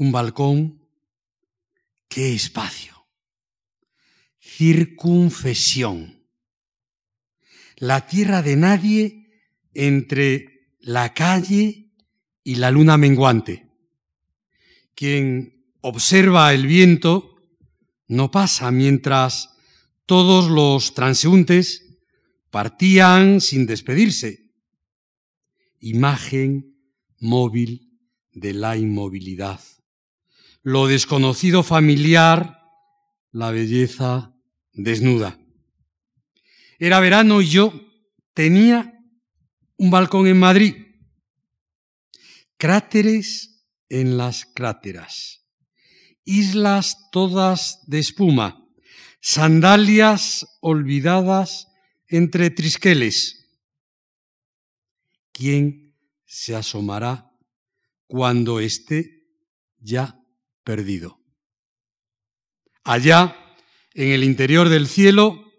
un 0.00 0.12
balcón, 0.12 0.80
qué 2.08 2.32
espacio. 2.32 3.06
Circunfesión. 4.40 6.24
La 7.76 8.06
tierra 8.06 8.40
de 8.40 8.56
nadie 8.56 9.30
entre 9.74 10.74
la 10.80 11.12
calle 11.12 11.92
y 12.42 12.54
la 12.54 12.70
luna 12.70 12.96
menguante. 12.96 13.68
Quien 14.94 15.66
observa 15.82 16.54
el 16.54 16.66
viento 16.66 17.36
no 18.08 18.30
pasa 18.30 18.70
mientras 18.70 19.50
todos 20.06 20.50
los 20.50 20.94
transeúntes 20.94 21.98
partían 22.48 23.42
sin 23.42 23.66
despedirse. 23.66 24.49
Imagen 25.80 26.76
móvil 27.18 27.98
de 28.32 28.54
la 28.54 28.76
inmovilidad 28.76 29.60
lo 30.62 30.86
desconocido 30.86 31.62
familiar, 31.62 32.60
la 33.32 33.50
belleza 33.50 34.34
desnuda. 34.72 35.38
Era 36.78 37.00
verano 37.00 37.40
y 37.40 37.48
yo 37.48 37.72
tenía 38.34 38.94
un 39.76 39.90
balcón 39.90 40.26
en 40.26 40.38
Madrid, 40.38 40.74
cráteres 42.56 43.64
en 43.88 44.16
las 44.16 44.44
cráteras, 44.44 45.46
islas 46.24 47.10
todas 47.10 47.80
de 47.86 47.98
espuma, 47.98 48.66
sandalias 49.20 50.46
olvidadas 50.60 51.68
entre 52.06 52.50
trisqueles. 52.50 53.39
¿Quién 55.40 55.96
se 56.26 56.54
asomará 56.54 57.34
cuando 58.06 58.60
esté 58.60 59.24
ya 59.78 60.20
perdido. 60.62 61.18
Allá, 62.84 63.56
en 63.94 64.12
el 64.12 64.22
interior 64.22 64.68
del 64.68 64.86
cielo, 64.86 65.50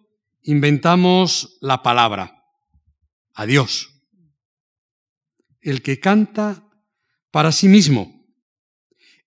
inventamos 0.43 1.57
la 1.61 1.81
palabra, 1.81 2.45
adiós. 3.33 3.89
El 5.61 5.81
que 5.81 5.99
canta 5.99 6.69
para 7.31 7.51
sí 7.51 7.67
mismo, 7.67 8.23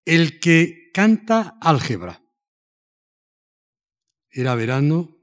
el 0.04 0.38
que 0.38 0.92
canta 0.94 1.58
álgebra. 1.60 2.22
Era 4.30 4.54
verano 4.54 5.18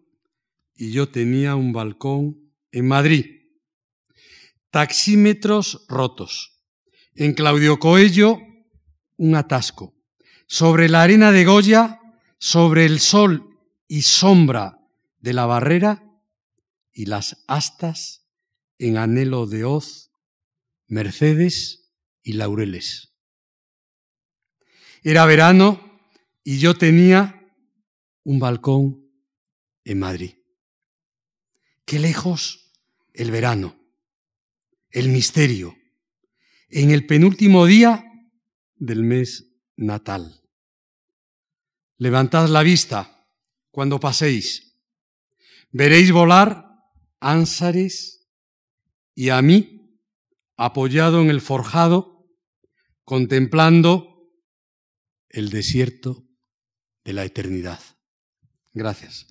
y 0.75 0.91
yo 0.91 1.07
tenía 1.09 1.55
un 1.55 1.71
balcón 1.71 2.53
en 2.71 2.87
Madrid. 2.89 3.40
Taxímetros 4.71 5.85
rotos. 5.89 6.63
En 7.13 7.33
Claudio 7.33 7.77
Coello, 7.77 8.39
un 9.17 9.35
atasco 9.35 9.93
sobre 10.47 10.89
la 10.89 11.03
arena 11.03 11.31
de 11.31 11.45
Goya, 11.45 11.99
sobre 12.37 12.85
el 12.85 12.99
sol 12.99 13.59
y 13.87 14.01
sombra 14.01 14.79
de 15.19 15.33
la 15.33 15.45
barrera 15.45 16.03
y 16.93 17.05
las 17.05 17.43
astas 17.47 18.27
en 18.79 18.97
anhelo 18.97 19.45
de 19.45 19.65
hoz, 19.65 20.11
mercedes 20.87 21.93
y 22.23 22.33
laureles. 22.33 23.13
Era 25.03 25.25
verano 25.25 26.01
y 26.43 26.59
yo 26.59 26.77
tenía 26.77 27.53
un 28.23 28.39
balcón 28.39 29.09
en 29.83 29.99
Madrid. 29.99 30.35
Qué 31.85 31.99
lejos 31.99 32.71
el 33.13 33.31
verano, 33.31 33.80
el 34.91 35.09
misterio, 35.09 35.75
en 36.69 36.91
el 36.91 37.05
penúltimo 37.05 37.65
día 37.65 38.05
del 38.75 39.03
mes 39.03 39.47
natal. 39.75 40.41
Levantad 41.97 42.47
la 42.47 42.63
vista 42.63 43.27
cuando 43.71 43.99
paséis. 43.99 44.77
Veréis 45.71 46.11
volar 46.11 46.67
ánsares 47.19 48.27
y 49.15 49.29
a 49.29 49.41
mí, 49.41 49.99
apoyado 50.57 51.21
en 51.21 51.29
el 51.29 51.41
forjado, 51.41 52.27
contemplando 53.03 54.29
el 55.29 55.49
desierto 55.49 56.27
de 57.03 57.13
la 57.13 57.23
eternidad. 57.23 57.79
Gracias. 58.73 59.27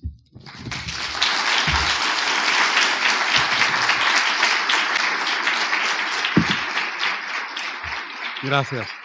Gracias. 8.41 9.00